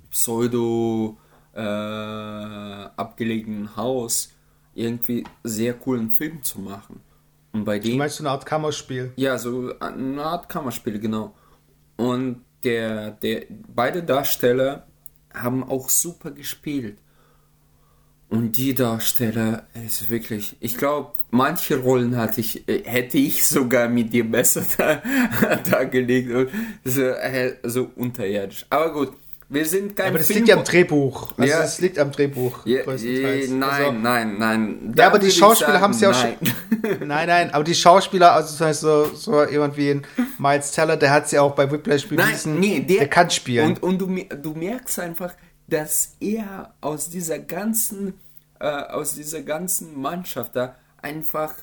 pseudo 0.10 1.18
äh, 1.54 1.60
abgelegenen 1.60 3.76
Haus, 3.76 4.34
irgendwie 4.74 5.24
sehr 5.44 5.74
coolen 5.74 6.12
Film 6.12 6.44
zu 6.44 6.60
machen. 6.60 7.02
Und 7.52 7.66
bei 7.66 7.80
dem 7.80 7.98
Meinst 7.98 8.20
du 8.20 8.24
eine 8.24 8.32
Art 8.32 8.46
Kammerspiel? 8.46 9.12
ja, 9.16 9.38
so 9.38 9.74
eine 9.80 10.24
Art 10.24 10.50
Kammerspiel, 10.50 11.00
genau. 11.00 11.34
Und 11.98 12.44
der, 12.64 13.12
der, 13.12 13.44
beide 13.74 14.04
Darsteller 14.04 14.88
haben 15.34 15.64
auch 15.64 15.90
super 15.90 16.32
gespielt. 16.32 16.98
Und 18.30 18.58
die 18.58 18.76
Darsteller, 18.76 19.68
ist 19.74 20.08
wirklich, 20.12 20.56
ich 20.60 20.78
glaube, 20.78 21.14
manche 21.32 21.80
Rollen 21.80 22.16
hatte 22.16 22.42
ich, 22.42 22.68
äh, 22.70 22.84
hätte 22.86 23.18
ich 23.18 23.44
sogar 23.44 23.90
mit 23.90 24.14
dir 24.14 24.30
besser 24.30 24.64
da, 24.78 25.02
dargelegt. 25.56 26.32
Und 26.32 26.50
so, 26.84 27.02
äh, 27.02 27.58
so 27.64 27.90
unterirdisch. 27.96 28.68
Aber 28.70 28.94
gut, 28.94 29.14
wir 29.50 29.66
sind 29.66 29.96
kein 29.96 30.10
Aber 30.10 30.20
das 30.20 30.28
Film- 30.28 30.38
liegt 30.40 30.50
ja 30.50 30.56
am 30.58 30.64
Drehbuch. 30.64 31.34
Also 31.38 31.52
Ja. 31.52 31.62
das 31.62 31.80
liegt 31.82 31.98
am 32.00 32.12
Drehbuch. 32.12 32.66
Ja, 32.66 32.84
größtenteils. 32.84 33.48
äh, 33.48 33.52
nein, 33.54 33.72
Also, 33.72 33.92
nein, 33.94 34.38
nein. 34.38 34.94
Ja, 34.96 35.08
aber 35.08 35.20
die 35.20 35.32
Schauspieler 35.32 35.72
sagen, 35.74 35.84
haben's 35.84 36.02
ja 36.02 36.12
auch 36.12 36.24
nein. 36.24 36.38
Nein, 37.08 37.28
nein, 37.28 37.54
aber 37.54 37.64
die 37.66 37.76
Schauspieler, 37.76 38.32
also 38.34 38.56
zum 38.56 38.68
Beispiel 38.68 38.90
so, 38.90 39.06
so 39.16 39.44
jemand 39.50 39.76
wie 39.76 39.90
ein 39.92 40.08
Miles 40.38 40.72
Teller, 40.72 40.96
der 40.96 41.12
hat 41.12 41.28
sie 41.28 41.38
auch 41.38 41.54
bei 41.54 41.70
Whiplash 41.70 42.08
bewiesen. 42.08 42.54
Nein, 42.54 42.60
nee, 42.62 42.80
der, 42.80 43.00
der 43.00 43.08
kann 43.10 43.30
spielen. 43.30 43.72
Und, 43.82 43.84
und 43.84 43.98
du, 44.00 44.08
du 44.42 44.54
merkst 44.54 45.00
einfach, 45.00 45.34
dass 45.68 46.16
er 46.22 46.74
aus 46.80 47.10
dieser 47.10 47.40
ganzen, 47.40 48.14
äh, 48.60 48.66
aus 48.68 49.16
dieser 49.16 49.42
ganzen 49.42 50.00
Mannschaft 50.00 50.56
da 50.56 50.76
einfach 51.02 51.54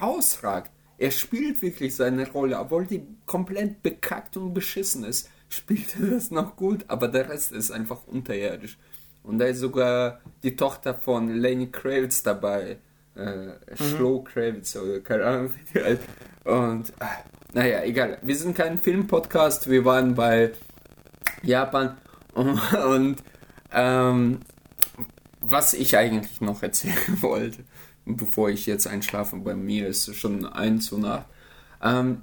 rausragt. 0.00 0.70
Er 0.98 1.10
spielt 1.10 1.60
wirklich 1.62 1.96
seine 1.96 2.30
Rolle, 2.30 2.58
obwohl 2.60 2.86
die 2.86 3.02
komplett 3.26 3.82
bekackt 3.82 4.36
und 4.36 4.54
beschissen 4.54 5.04
ist, 5.04 5.28
spielt 5.52 5.96
er 6.00 6.10
das 6.10 6.30
noch 6.30 6.56
gut, 6.56 6.84
aber 6.88 7.08
der 7.08 7.28
Rest 7.28 7.52
ist 7.52 7.70
einfach 7.70 8.06
unterirdisch. 8.06 8.78
Und 9.22 9.38
da 9.38 9.46
ist 9.46 9.58
sogar 9.58 10.20
die 10.42 10.56
Tochter 10.56 10.94
von 10.94 11.28
Lenny 11.28 11.68
Kravitz 11.70 12.22
dabei. 12.22 12.78
Äh, 13.14 13.52
Schlo 13.76 14.22
Kravitz 14.22 14.74
oder 14.76 15.00
keine 15.00 15.24
Ahnung. 15.24 15.50
wie 15.54 15.78
die 15.78 15.84
heißt. 15.84 16.02
Und 16.44 16.92
ah, 16.98 17.10
naja, 17.52 17.82
egal. 17.84 18.18
Wir 18.22 18.36
sind 18.36 18.56
kein 18.56 18.78
Filmpodcast, 18.78 19.68
wir 19.70 19.84
waren 19.84 20.14
bei 20.14 20.52
Japan 21.42 21.96
und, 22.34 22.58
und 22.86 23.16
ähm, 23.72 24.40
was 25.40 25.74
ich 25.74 25.96
eigentlich 25.96 26.40
noch 26.40 26.62
erzählen 26.62 26.96
wollte, 27.20 27.64
bevor 28.04 28.50
ich 28.50 28.66
jetzt 28.66 28.86
einschlafe, 28.86 29.36
bei 29.36 29.54
mir 29.54 29.86
ist 29.88 30.08
es 30.08 30.16
schon 30.16 30.46
eins 30.46 30.90
Uhr 30.90 30.98
Nacht. 30.98 31.26
Ähm, 31.82 32.22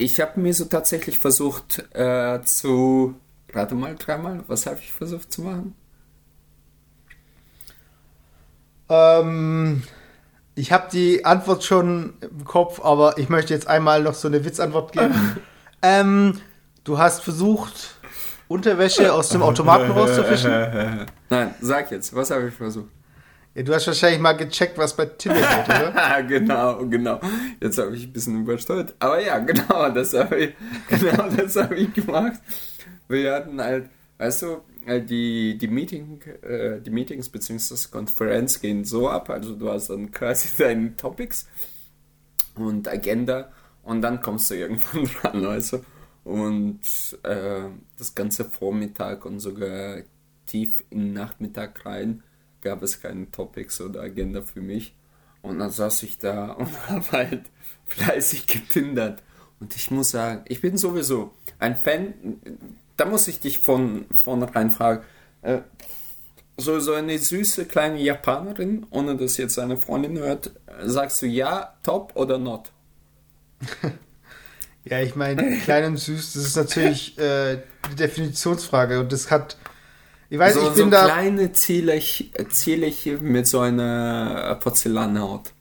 ich 0.00 0.18
habe 0.18 0.40
mir 0.40 0.54
so 0.54 0.64
tatsächlich 0.64 1.18
versucht 1.18 1.84
äh, 1.94 2.40
zu, 2.42 3.14
rate 3.52 3.74
mal 3.74 3.94
dreimal, 3.96 4.42
was 4.46 4.64
habe 4.64 4.78
ich 4.80 4.92
versucht 4.92 5.30
zu 5.30 5.42
machen? 5.42 5.74
Ähm, 8.88 9.82
ich 10.54 10.72
habe 10.72 10.88
die 10.90 11.26
Antwort 11.26 11.64
schon 11.64 12.14
im 12.22 12.44
Kopf, 12.44 12.80
aber 12.82 13.18
ich 13.18 13.28
möchte 13.28 13.52
jetzt 13.52 13.66
einmal 13.66 14.02
noch 14.02 14.14
so 14.14 14.26
eine 14.28 14.42
Witzantwort 14.42 14.92
geben. 14.92 15.14
ähm, 15.82 16.40
du 16.84 16.98
hast 16.98 17.22
versucht, 17.22 17.94
Unterwäsche 18.48 19.12
aus 19.12 19.28
dem 19.28 19.42
Automaten 19.42 19.90
rauszufischen. 19.90 20.50
Nein, 21.28 21.54
sag 21.60 21.90
jetzt, 21.90 22.14
was 22.14 22.30
habe 22.30 22.48
ich 22.48 22.54
versucht? 22.54 22.88
Du 23.64 23.74
hast 23.74 23.86
wahrscheinlich 23.86 24.20
mal 24.20 24.32
gecheckt, 24.32 24.78
was 24.78 24.96
bei 24.96 25.06
Tinder 25.06 25.40
geht, 25.66 25.76
oder? 25.76 26.22
genau, 26.22 26.86
genau. 26.86 27.20
Jetzt 27.60 27.78
habe 27.78 27.96
ich 27.96 28.04
ein 28.04 28.12
bisschen 28.12 28.40
übersteuert. 28.42 28.94
Aber 28.98 29.20
ja, 29.20 29.38
genau, 29.38 29.90
das 29.90 30.14
habe 30.14 30.38
ich, 30.38 30.54
genau 30.88 31.28
das 31.28 31.56
habe 31.56 31.74
ich 31.74 31.92
gemacht. 31.92 32.40
Wir 33.08 33.34
hatten 33.34 33.60
halt, 33.60 33.90
weißt 34.18 34.42
du, 34.42 34.60
äh, 34.86 35.02
die, 35.02 35.58
die, 35.58 35.68
Meeting, 35.68 36.20
äh, 36.42 36.80
die 36.80 36.90
Meetings 36.90 37.28
bzw. 37.28 37.88
Konferenz 37.90 38.60
gehen 38.60 38.84
so 38.84 39.08
ab. 39.08 39.28
Also 39.30 39.54
du 39.56 39.68
hast 39.68 39.90
dann 39.90 40.10
quasi 40.10 40.48
deine 40.58 40.96
Topics 40.96 41.48
und 42.54 42.88
Agenda 42.88 43.52
und 43.82 44.00
dann 44.00 44.20
kommst 44.20 44.50
du 44.50 44.54
irgendwann 44.54 45.04
dran, 45.04 45.46
weißt 45.46 45.72
du. 45.74 45.84
Und 46.24 46.80
äh, 47.24 47.62
das 47.98 48.14
ganze 48.14 48.44
Vormittag 48.44 49.24
und 49.24 49.40
sogar 49.40 50.02
tief 50.46 50.84
in 50.90 50.98
den 50.98 51.12
Nachmittag 51.14 51.84
rein 51.84 52.22
gab 52.60 52.82
es 52.82 53.00
keine 53.00 53.30
Topics 53.30 53.80
oder 53.80 54.02
Agenda 54.02 54.42
für 54.42 54.60
mich. 54.60 54.94
Und 55.42 55.58
dann 55.58 55.70
saß 55.70 56.02
ich 56.02 56.18
da 56.18 56.52
und 56.52 56.88
habe 56.88 57.12
halt 57.12 57.50
fleißig 57.86 58.46
getindert. 58.46 59.22
Und 59.58 59.76
ich 59.76 59.90
muss 59.90 60.10
sagen, 60.10 60.44
ich 60.48 60.60
bin 60.60 60.76
sowieso 60.76 61.32
ein 61.58 61.76
Fan, 61.76 62.14
da 62.96 63.04
muss 63.04 63.28
ich 63.28 63.40
dich 63.40 63.58
von 63.58 64.06
vornherein 64.22 64.70
fragen, 64.70 65.04
äh, 65.42 65.60
so, 66.56 66.80
so 66.80 66.92
eine 66.92 67.18
süße 67.18 67.66
kleine 67.66 68.00
Japanerin, 68.00 68.86
ohne 68.90 69.16
dass 69.16 69.36
jetzt 69.36 69.58
eine 69.58 69.76
Freundin 69.76 70.18
hört, 70.18 70.52
sagst 70.82 71.22
du 71.22 71.26
ja, 71.26 71.74
top 71.82 72.12
oder 72.16 72.38
not? 72.38 72.72
Ja, 74.84 74.98
ich 75.00 75.14
meine, 75.14 75.58
klein 75.58 75.84
und 75.84 75.98
süß, 75.98 76.32
das 76.32 76.42
ist 76.42 76.56
natürlich 76.56 77.18
äh, 77.18 77.58
die 77.90 77.96
Definitionsfrage 77.96 78.98
und 78.98 79.12
das 79.12 79.30
hat, 79.30 79.58
Ich 80.32 80.38
weiß, 80.38 80.54
so, 80.54 80.60
ich 80.60 80.66
so 80.68 80.74
bin 80.74 80.90
da. 80.92 81.06
kleine 81.06 81.52
Zierlich, 81.52 82.32
Zierliche 82.50 83.18
mit 83.18 83.48
so 83.48 83.60
einer 83.60 84.56
Porzellanhaut. 84.62 85.52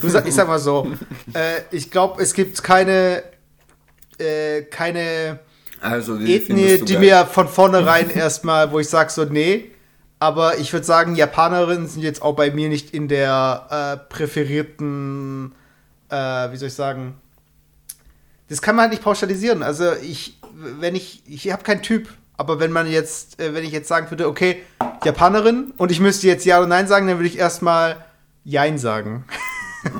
Du 0.00 0.08
sag, 0.08 0.26
ich 0.26 0.34
sag 0.34 0.48
mal 0.48 0.58
so, 0.58 0.90
äh, 1.34 1.60
ich 1.70 1.90
glaube, 1.90 2.20
es 2.20 2.34
gibt 2.34 2.62
keine, 2.64 3.22
äh, 4.18 4.62
keine 4.62 5.38
Also 5.80 6.16
die 6.18 6.34
Ethnie, 6.34 6.78
die 6.78 6.94
geil. 6.94 7.00
mir 7.00 7.26
von 7.26 7.46
vornherein 7.46 8.10
erstmal, 8.10 8.72
wo 8.72 8.80
ich 8.80 8.88
sage 8.88 9.10
so, 9.10 9.24
nee. 9.24 9.70
Aber 10.18 10.58
ich 10.58 10.72
würde 10.72 10.84
sagen, 10.84 11.14
Japanerinnen 11.14 11.86
sind 11.86 12.02
jetzt 12.02 12.22
auch 12.22 12.34
bei 12.34 12.50
mir 12.50 12.68
nicht 12.68 12.92
in 12.92 13.06
der 13.06 13.66
äh, 13.70 14.12
präferierten, 14.12 15.52
äh, 16.08 16.16
wie 16.16 16.56
soll 16.56 16.68
ich 16.68 16.74
sagen, 16.74 17.14
das 18.48 18.60
kann 18.60 18.74
man 18.74 18.84
halt 18.84 18.92
nicht 18.92 19.04
pauschalisieren. 19.04 19.62
Also 19.62 19.92
ich, 20.02 20.39
wenn 20.80 20.94
ich, 20.94 21.22
ich 21.26 21.50
habe 21.52 21.62
keinen 21.62 21.82
Typ, 21.82 22.08
aber 22.36 22.60
wenn 22.60 22.72
man 22.72 22.90
jetzt, 22.90 23.40
äh, 23.40 23.54
wenn 23.54 23.64
ich 23.64 23.72
jetzt 23.72 23.88
sagen 23.88 24.10
würde, 24.10 24.28
okay, 24.28 24.62
Japanerin 25.04 25.72
und 25.76 25.90
ich 25.90 26.00
müsste 26.00 26.26
jetzt 26.26 26.44
Ja 26.44 26.58
oder 26.58 26.66
Nein 26.66 26.86
sagen, 26.86 27.06
dann 27.06 27.18
würde 27.18 27.28
ich 27.28 27.38
erstmal 27.38 28.04
Jein 28.44 28.78
sagen. 28.78 29.24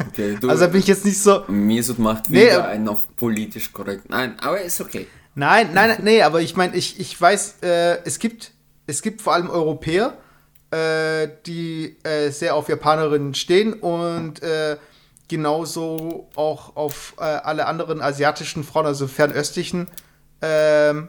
Okay, 0.08 0.36
du, 0.38 0.50
Also 0.50 0.68
bin 0.68 0.80
ich 0.80 0.86
jetzt 0.86 1.06
nicht 1.06 1.22
so, 1.22 1.44
Mesut 1.48 1.98
macht 1.98 2.30
wieder 2.30 2.66
äh, 2.66 2.72
einen 2.72 2.88
auf 2.88 3.16
politisch 3.16 3.72
korrekt. 3.72 4.10
Nein, 4.10 4.38
aber 4.40 4.60
ist 4.60 4.80
okay. 4.80 5.06
Nein, 5.34 5.70
nein, 5.72 6.00
nee, 6.02 6.22
aber 6.22 6.42
ich 6.42 6.54
meine, 6.54 6.76
ich, 6.76 7.00
ich 7.00 7.18
weiß, 7.18 7.56
äh, 7.62 8.04
es 8.04 8.18
gibt 8.18 8.52
es 8.90 9.02
gibt 9.02 9.22
vor 9.22 9.34
allem 9.34 9.48
Europäer, 9.48 10.14
äh, 10.70 11.28
die 11.46 11.96
äh, 12.02 12.30
sehr 12.30 12.54
auf 12.54 12.68
Japanerinnen 12.68 13.34
stehen 13.34 13.72
und 13.72 14.42
äh, 14.42 14.76
genauso 15.28 16.28
auch 16.34 16.74
auf 16.74 17.14
alle 17.16 17.66
anderen 17.66 18.02
asiatischen 18.02 18.64
Frauen, 18.64 18.86
also 18.86 19.06
fernöstlichen 19.06 19.86
ähm, 20.42 21.08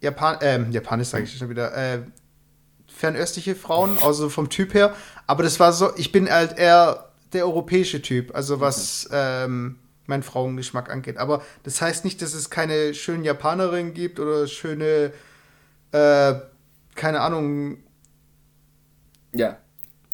Japan, 0.00 0.38
ähm, 0.42 0.70
Japanisch 0.72 1.08
sage 1.08 1.24
ich 1.24 1.36
schon 1.36 1.48
wieder, 1.48 1.74
äh, 1.76 2.00
fernöstliche 2.86 3.54
Frauen, 3.54 3.98
also 4.02 4.28
vom 4.28 4.48
Typ 4.48 4.74
her. 4.74 4.94
Aber 5.26 5.42
das 5.42 5.60
war 5.60 5.72
so, 5.72 5.90
ich 5.96 6.12
bin 6.12 6.30
halt 6.30 6.58
eher 6.58 7.10
der 7.32 7.44
europäische 7.46 8.02
Typ, 8.02 8.34
also 8.34 8.60
was 8.60 9.08
ähm, 9.12 9.76
meinen 10.06 10.22
Frauengeschmack 10.22 10.90
angeht. 10.90 11.18
Aber 11.18 11.42
das 11.62 11.80
heißt 11.80 12.04
nicht, 12.04 12.22
dass 12.22 12.34
es 12.34 12.50
keine 12.50 12.94
schönen 12.94 13.24
Japanerinnen 13.24 13.94
gibt 13.94 14.18
oder 14.18 14.46
schöne, 14.46 15.12
äh, 15.92 16.34
keine 16.94 17.20
Ahnung, 17.20 17.78
Ja, 19.32 19.58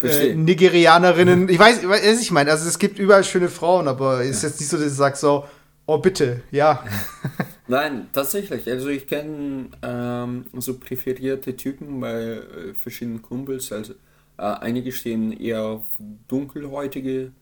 äh. 0.03 0.35
Nigerianerinnen. 0.35 1.49
Ich 1.49 1.59
weiß, 1.59 1.83
ich 1.83 1.89
weiß, 1.89 2.03
was 2.05 2.21
ich 2.21 2.31
meine. 2.31 2.51
Also 2.51 2.69
es 2.69 2.79
gibt 2.79 2.99
überall 2.99 3.25
schöne 3.25 3.49
Frauen, 3.49 3.89
aber 3.89 4.21
es 4.21 4.39
ist 4.39 4.43
jetzt 4.43 4.61
nicht 4.61 4.69
so, 4.69 4.77
dass 4.77 4.87
ich 4.87 4.93
sage 4.93 5.17
so, 5.17 5.47
oh 5.87 5.99
bitte, 5.99 6.43
ja. 6.51 6.85
Nein, 7.67 8.09
tatsächlich. 8.13 8.69
Also 8.71 8.89
ich 8.89 9.07
kenne 9.07 9.71
ähm, 9.83 10.45
so 10.53 10.79
präferierte 10.79 11.57
Typen 11.57 12.01
bei 12.01 12.13
äh, 12.13 12.75
verschiedenen 12.75 13.23
Kumpels. 13.23 13.73
Also 13.73 13.95
äh, 14.37 14.43
einige 14.43 14.93
stehen 14.93 15.33
eher 15.33 15.63
auf 15.63 15.85
dunkelhäutige, 16.29 17.33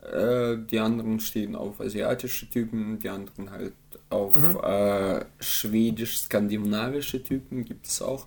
äh, 0.00 0.56
die 0.70 0.78
anderen 0.78 1.20
stehen 1.20 1.54
auf 1.54 1.80
asiatische 1.80 2.48
Typen, 2.48 2.98
die 2.98 3.10
anderen 3.10 3.50
halt 3.50 3.74
auf 4.08 4.36
äh, 4.36 5.24
schwedisch-skandinavische 5.40 7.22
Typen 7.22 7.64
gibt 7.64 7.86
es 7.86 8.00
auch. 8.00 8.26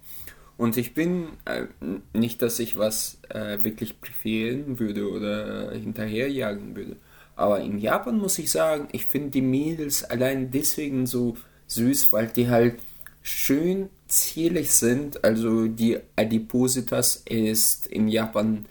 Und 0.58 0.76
ich 0.78 0.94
bin 0.94 1.30
äh, 1.46 1.68
nicht, 2.14 2.42
dass 2.42 2.60
ich 2.60 2.78
was 2.78 3.20
äh, 3.30 3.64
wirklich 3.64 4.02
präferieren 4.02 4.78
würde 4.78 5.10
oder 5.10 5.72
hinterherjagen 5.72 6.76
würde. 6.76 6.98
Aber 7.40 7.62
in 7.62 7.78
Japan 7.78 8.18
muss 8.18 8.38
ich 8.38 8.52
sagen, 8.52 8.90
ich 8.92 9.06
finde 9.06 9.30
die 9.30 9.42
Mädels 9.42 10.04
allein 10.04 10.52
deswegen 10.52 11.06
so 11.06 11.38
süß, 11.68 12.12
weil 12.12 12.28
die 12.28 12.50
halt 12.50 12.82
schön 13.22 13.90
zierlich 14.10 14.72
sind. 14.72 15.24
Also 15.24 15.68
die 15.68 16.00
Adipositas 16.18 17.24
ist 17.26 17.88
in 17.88 18.10
Japan 18.10 18.66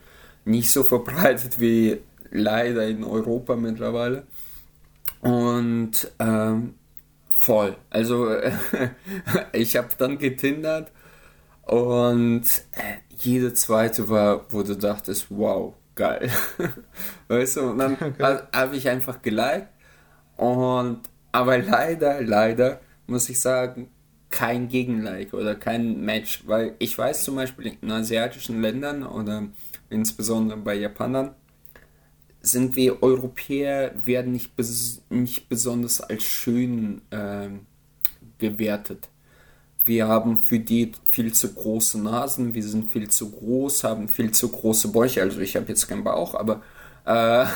nicht 0.44 0.70
so 0.70 0.82
verbreitet 0.94 1.58
wie 1.58 1.96
leider 2.30 2.86
in 2.86 3.04
Europa 3.04 3.56
mittlerweile. 3.56 4.24
Und 5.22 6.12
ähm, 6.18 6.74
voll. 7.30 7.74
Also 7.88 8.28
ich 9.54 9.76
habe 9.76 9.88
dann 9.96 10.18
getindert 10.18 10.92
und 11.62 12.42
äh, 12.72 12.98
jede 13.16 13.54
zweite 13.54 14.10
war, 14.10 14.44
wo 14.52 14.62
du 14.62 14.76
dachtest, 14.76 15.28
wow, 15.30 15.74
geil. 15.98 16.30
weißt 17.28 17.56
du, 17.56 17.70
und 17.70 17.78
dann 17.78 17.98
habe 18.54 18.76
ich 18.76 18.88
einfach 18.88 19.20
geliked. 19.20 19.68
Und 20.36 21.00
aber 21.32 21.58
leider, 21.58 22.22
leider 22.22 22.80
muss 23.06 23.28
ich 23.28 23.40
sagen, 23.40 23.90
kein 24.30 24.68
Gegenlike 24.68 25.36
oder 25.36 25.54
kein 25.54 26.00
Match, 26.00 26.46
weil 26.46 26.74
ich 26.78 26.96
weiß 26.96 27.24
zum 27.24 27.36
Beispiel 27.36 27.76
in 27.80 27.90
asiatischen 27.90 28.62
Ländern 28.62 29.02
oder 29.02 29.48
insbesondere 29.90 30.58
bei 30.58 30.74
Japanern 30.74 31.34
sind 32.40 32.76
wir 32.76 33.02
Europäer 33.02 33.92
werden 33.96 34.32
nicht, 34.32 34.54
bes 34.54 35.02
nicht 35.10 35.48
besonders 35.48 36.00
als 36.00 36.22
schön 36.22 37.02
ähm, 37.10 37.66
gewertet. 38.38 39.08
Wir 39.88 40.06
haben 40.06 40.44
für 40.44 40.60
die 40.60 40.92
viel 41.08 41.32
zu 41.32 41.54
große 41.54 42.00
Nasen, 42.00 42.54
wir 42.54 42.62
sind 42.62 42.92
viel 42.92 43.08
zu 43.08 43.30
groß, 43.30 43.84
haben 43.84 44.08
viel 44.08 44.30
zu 44.32 44.50
große 44.50 44.88
Bäuche. 44.88 45.22
Also 45.22 45.40
ich 45.40 45.56
habe 45.56 45.66
jetzt 45.68 45.88
keinen 45.88 46.04
Bauch, 46.04 46.34
aber 46.34 46.62
äh, 47.04 47.46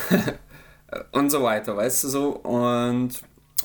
und 1.12 1.30
so 1.30 1.42
weiter, 1.42 1.76
weißt 1.76 2.04
du 2.04 2.08
so. 2.08 2.30
Und 2.30 3.20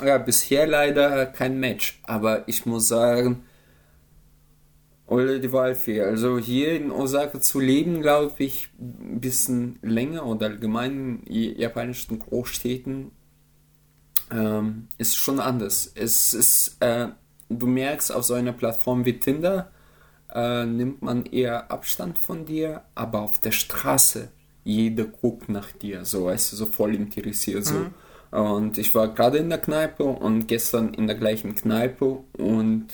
ja, 0.06 0.18
bisher 0.18 0.68
leider 0.68 1.26
kein 1.28 1.60
Match. 1.60 2.00
Aber 2.04 2.48
ich 2.48 2.66
muss 2.66 2.88
sagen, 2.88 3.44
oder 5.08 5.40
die 5.40 5.54
Waldfee. 5.54 6.02
Also 6.02 6.38
hier 6.38 6.76
in 6.76 6.92
Osaka 6.92 7.40
zu 7.40 7.60
leben, 7.60 8.02
glaube 8.02 8.34
ich, 8.40 8.70
ein 8.78 9.22
bisschen 9.22 9.80
länger 9.82 10.26
oder 10.26 10.48
allgemein 10.48 11.24
in 11.24 11.58
japanischen 11.58 12.20
Großstädten 12.20 13.12
ähm, 14.32 14.90
ist 14.98 15.16
schon 15.16 15.40
anders. 15.40 15.90
Es 15.96 16.34
ist, 16.34 16.78
äh, 16.82 17.08
du 17.50 17.68
merkst 17.68 18.12
auf 18.12 18.24
so 18.24 18.34
einer 18.34 18.54
Plattform 18.54 19.06
wie 19.06 19.20
Tinder, 19.20 19.72
äh, 20.34 20.66
nimmt 20.66 21.02
man 21.02 21.26
eher 21.26 21.72
Abstand 21.72 22.18
von 22.18 22.46
dir, 22.46 22.82
aber 22.96 23.22
auf 23.22 23.40
der 23.40 23.52
Straße, 23.52 24.30
jeder 24.64 25.06
guckt 25.06 25.50
nach 25.50 25.72
dir, 25.72 26.06
so, 26.06 26.26
weißt 26.26 26.52
du, 26.52 26.56
so 26.58 26.66
voll 26.66 26.96
interessiert, 26.96 27.66
so. 27.66 27.88
Und 28.32 28.78
ich 28.78 28.94
war 28.94 29.14
gerade 29.14 29.38
in 29.38 29.50
der 29.50 29.60
Kneipe 29.60 30.04
und 30.04 30.48
gestern 30.48 30.94
in 30.94 31.08
der 31.08 31.16
gleichen 31.16 31.56
Kneipe 31.56 32.20
und 32.38 32.88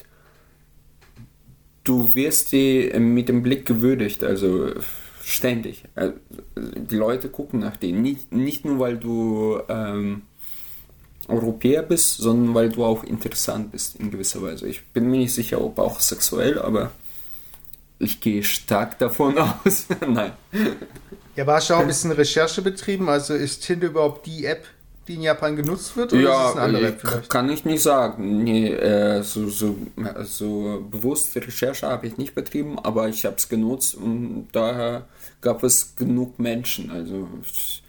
du 1.83 2.13
wirst 2.13 2.51
die 2.51 2.91
mit 2.99 3.29
dem 3.29 3.41
Blick 3.41 3.65
gewürdigt, 3.65 4.23
also 4.23 4.69
ständig. 5.23 5.85
Äh, 5.95 6.11
Die 6.55 6.95
Leute 6.95 7.29
gucken 7.29 7.59
nach 7.61 7.77
dir. 7.77 7.93
Nicht, 7.93 8.31
nicht 8.31 8.65
nur, 8.65 8.79
weil 8.79 8.97
du 8.97 9.59
ähm, 9.69 10.23
Europäer 11.27 11.83
bist, 11.83 12.17
sondern 12.17 12.53
weil 12.53 12.69
du 12.69 12.83
auch 12.83 13.03
interessant 13.03 13.71
bist 13.71 13.95
in 13.97 14.11
gewisser 14.11 14.41
Weise. 14.41 14.67
Ich 14.67 14.85
bin 14.87 15.09
mir 15.09 15.17
nicht 15.19 15.33
sicher, 15.33 15.61
ob 15.61 15.79
auch 15.79 15.99
sexuell, 15.99 16.59
aber 16.59 16.91
ich 17.99 18.19
gehe 18.21 18.43
stark 18.43 18.99
davon 18.99 19.37
aus. 19.65 19.85
Nein. 20.07 20.33
Ja, 21.35 21.43
aber 21.43 21.55
hast 21.55 21.69
du 21.69 21.73
auch 21.75 21.79
ein 21.79 21.87
bisschen 21.87 22.11
Recherche 22.11 22.61
betrieben? 22.61 23.09
Also 23.09 23.33
ist 23.33 23.63
Tinder 23.65 23.87
überhaupt 23.87 24.25
die 24.25 24.45
App, 24.45 24.65
die 25.07 25.15
in 25.15 25.21
Japan 25.21 25.55
genutzt 25.55 25.95
wird? 25.97 26.13
Oder 26.13 26.21
ist 26.21 26.49
es 26.49 26.55
eine 26.55 26.61
andere 26.61 26.87
App 26.87 27.01
ich- 27.03 27.09
vielleicht? 27.09 27.29
kann 27.29 27.49
ich 27.49 27.65
nicht 27.65 27.81
sagen. 27.81 28.43
Nee, 28.43 28.67
äh, 28.73 29.21
so, 29.23 29.49
so, 29.49 29.75
so 30.23 30.85
bewusste 30.91 31.45
Recherche 31.45 31.87
habe 31.87 32.07
ich 32.07 32.17
nicht 32.17 32.35
betrieben, 32.35 32.77
aber 32.79 33.07
ich 33.09 33.25
habe 33.25 33.35
es 33.37 33.49
genutzt 33.49 33.95
und 33.95 34.47
daher 34.51 35.05
gab 35.41 35.63
es 35.63 35.95
genug 35.95 36.39
Menschen. 36.39 36.91
Also 36.91 37.27
ich 37.43 37.82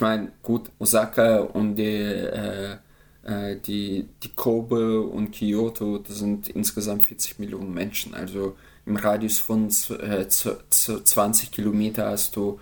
meine, 0.00 0.32
gut, 0.42 0.70
Osaka 0.78 1.38
und 1.40 1.76
die, 1.76 1.82
äh, 1.84 2.76
äh, 3.24 3.56
die, 3.56 4.08
die 4.22 4.28
Kobe 4.30 5.02
und 5.02 5.32
Kyoto, 5.32 5.98
das 5.98 6.18
sind 6.18 6.48
insgesamt 6.48 7.06
40 7.06 7.38
Millionen 7.38 7.74
Menschen. 7.74 8.14
Also 8.14 8.56
im 8.86 8.96
Radius 8.96 9.38
von 9.38 9.66
äh, 9.68 10.28
z- 10.28 10.56
z- 10.70 11.06
20 11.06 11.50
Kilometer 11.50 12.06
hast 12.10 12.36
du 12.36 12.60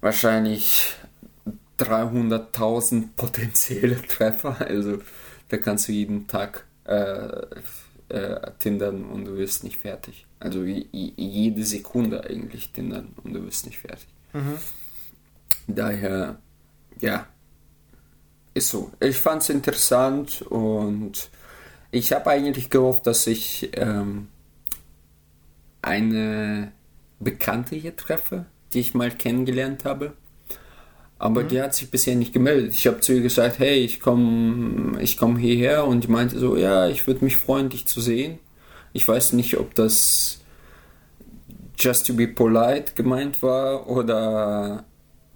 wahrscheinlich 0.00 0.94
300.000 1.78 3.08
potenzielle 3.16 4.00
Treffer. 4.08 4.60
Also 4.60 4.98
da 5.48 5.56
kannst 5.56 5.88
du 5.88 5.92
jeden 5.92 6.26
Tag 6.26 6.64
äh, 6.84 7.28
äh, 8.08 8.50
tindern 8.58 9.04
und 9.04 9.24
du 9.26 9.36
wirst 9.36 9.64
nicht 9.64 9.78
fertig. 9.78 10.26
Also 10.40 10.64
je- 10.64 10.86
je- 10.92 11.12
jede 11.16 11.64
Sekunde 11.64 12.24
eigentlich 12.24 12.70
tindern 12.72 13.12
und 13.22 13.34
du 13.34 13.44
wirst 13.44 13.66
nicht 13.66 13.78
fertig. 13.78 14.08
Daher, 15.66 16.38
ja, 17.00 17.26
ist 18.54 18.70
so. 18.70 18.90
Ich 19.00 19.16
fand 19.16 19.42
es 19.42 19.50
interessant 19.50 20.42
und 20.42 21.30
ich 21.90 22.12
habe 22.12 22.30
eigentlich 22.30 22.70
gehofft, 22.70 23.06
dass 23.06 23.26
ich 23.26 23.70
ähm, 23.74 24.28
eine 25.82 26.72
Bekannte 27.18 27.76
hier 27.76 27.96
treffe, 27.96 28.46
die 28.72 28.80
ich 28.80 28.94
mal 28.94 29.10
kennengelernt 29.10 29.84
habe. 29.84 30.14
Aber 31.18 31.44
die 31.44 31.60
hat 31.60 31.74
sich 31.74 31.90
bisher 31.90 32.16
nicht 32.16 32.32
gemeldet. 32.32 32.72
Ich 32.72 32.86
habe 32.86 33.00
zu 33.00 33.12
ihr 33.12 33.20
gesagt, 33.20 33.58
hey, 33.58 33.78
ich 33.78 34.00
komme 34.00 34.98
ich 35.02 35.18
komm 35.18 35.36
hierher 35.36 35.86
und 35.86 36.04
die 36.04 36.08
meinte 36.08 36.38
so, 36.38 36.56
ja, 36.56 36.88
ich 36.88 37.06
würde 37.06 37.24
mich 37.24 37.36
freuen, 37.36 37.68
dich 37.68 37.86
zu 37.86 38.00
sehen. 38.00 38.38
Ich 38.94 39.06
weiß 39.06 39.34
nicht, 39.34 39.58
ob 39.58 39.74
das 39.74 40.40
just 41.78 42.06
to 42.06 42.14
be 42.14 42.26
polite 42.26 42.94
gemeint 42.94 43.42
war 43.42 43.86
oder 43.86 44.84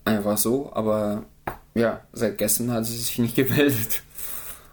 einfach 0.04 0.38
so, 0.38 0.70
aber 0.74 1.24
ja, 1.74 2.00
seit 2.12 2.38
gestern 2.38 2.70
hat 2.72 2.86
sie 2.86 2.96
sich 2.96 3.18
nicht 3.18 3.36
gemeldet. 3.36 4.02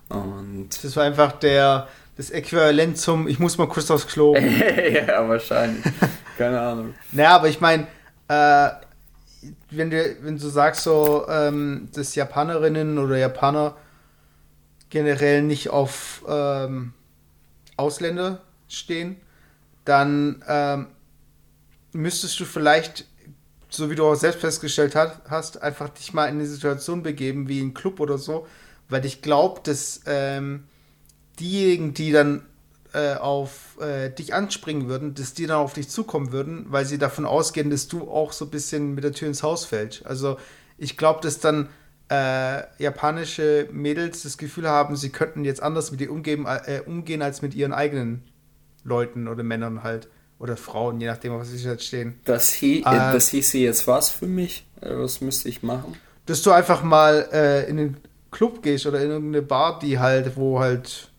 Und 0.10 0.70
Das 0.84 0.96
war 0.96 1.04
einfach 1.04 1.34
der, 1.34 1.88
das 2.18 2.30
Äquivalent 2.30 2.98
zum, 2.98 3.28
ich 3.28 3.40
muss 3.40 3.58
mal 3.58 3.68
kurz 3.68 3.90
aufs 3.90 4.08
Klo. 4.08 4.36
ja, 4.36 5.28
wahrscheinlich. 5.28 5.84
Keine 6.38 6.60
Ahnung. 6.60 6.94
Naja, 7.12 7.36
aber 7.36 7.48
ich 7.48 7.62
meine, 7.62 7.88
äh, 8.28 8.70
wenn, 9.70 9.90
du, 9.90 10.16
wenn 10.22 10.38
du 10.38 10.48
sagst 10.50 10.84
so, 10.84 11.26
ähm, 11.30 11.90
dass 11.94 12.16
Japanerinnen 12.16 12.98
oder 12.98 13.18
Japaner 13.18 13.76
generell 14.90 15.42
nicht 15.42 15.70
auf 15.70 16.24
ähm, 16.28 16.94
Ausländer 17.78 18.42
stehen, 18.68 19.16
dann 19.86 20.44
ähm, 20.48 20.88
müsstest 21.94 22.40
du 22.40 22.46
vielleicht, 22.46 23.08
so 23.72 23.89
wie 23.89 23.95
du 23.95 24.05
auch 24.05 24.15
selbst 24.15 24.41
festgestellt 24.41 24.95
hat, 24.95 25.22
hast, 25.30 25.63
einfach 25.63 25.89
dich 25.89 26.13
mal 26.13 26.26
in 26.26 26.36
eine 26.36 26.45
Situation 26.45 27.01
begeben, 27.01 27.47
wie 27.47 27.61
ein 27.61 27.74
Club 27.74 27.99
oder 27.99 28.17
so, 28.17 28.45
weil 28.89 29.05
ich 29.05 29.22
glaube, 29.22 29.61
dass 29.63 30.01
ähm, 30.05 30.65
diejenigen, 31.39 31.93
die 31.93 32.11
dann 32.11 32.43
äh, 32.93 33.15
auf 33.15 33.78
äh, 33.80 34.09
dich 34.09 34.34
anspringen 34.34 34.89
würden, 34.89 35.15
dass 35.15 35.34
die 35.34 35.47
dann 35.47 35.57
auf 35.57 35.74
dich 35.74 35.89
zukommen 35.89 36.34
würden, 36.34 36.65
weil 36.69 36.86
sie 36.86 36.97
davon 36.97 37.26
ausgehen, 37.26 37.69
dass 37.69 37.88
du 37.88 38.11
auch 38.11 38.34
so 38.34 38.45
ein 38.45 38.51
bisschen 38.51 38.93
mit 38.93 39.05
der 39.05 39.13
Tür 39.13 39.30
ins 39.30 39.43
Haus 39.43 39.65
fällst. 39.65 40.05
Also 40.05 40.38
ich 40.78 40.97
glaube, 40.97 41.22
dass 41.22 41.39
dann 41.39 41.69
äh, 42.09 42.63
japanische 42.78 43.69
Mädels 43.72 44.24
das 44.24 44.38
Gefühl 44.38 44.67
haben, 44.67 44.97
sie 44.97 45.11
könnten 45.11 45.45
jetzt 45.45 45.63
anders 45.63 45.91
mit 45.91 46.01
dir 46.01 46.11
umgehen, 46.11 46.45
äh, 46.45 46.82
umgehen 46.86 47.22
als 47.22 47.41
mit 47.41 47.53
ihren 47.55 47.72
eigenen 47.72 48.24
Leuten 48.84 49.30
oder 49.30 49.43
Männern 49.43 49.84
halt. 49.84 50.09
Oder 50.42 50.58
Frauen, 50.58 51.00
je 51.00 51.06
nachdem, 51.06 51.38
was 51.38 51.50
sie 51.50 51.70
jetzt 51.70 51.86
stehen. 51.86 52.20
Das, 52.26 52.52
hie 52.52 52.80
Äh, 52.80 53.14
das 53.14 53.28
hieße 53.28 53.60
jetzt 53.60 53.86
was 53.86 54.10
für 54.10 54.26
mich? 54.26 54.66
Äh, 54.82 54.89
Was 54.96 55.22
müsste 55.22 55.48
ich 55.48 55.62
machen? 55.62 55.96
Dass 56.26 56.42
du 56.42 56.50
einfach 56.50 56.82
mal 56.82 57.30
äh, 57.32 57.70
in 57.70 57.78
den 57.78 57.98
Club 58.32 58.64
gehst 58.64 58.88
oder 58.88 59.02
in 59.02 59.12
irgendeine 59.12 59.44
Bar, 59.44 59.78
die 59.78 60.00
halt, 60.00 60.36
wo 60.38 60.60
halt 60.60 61.12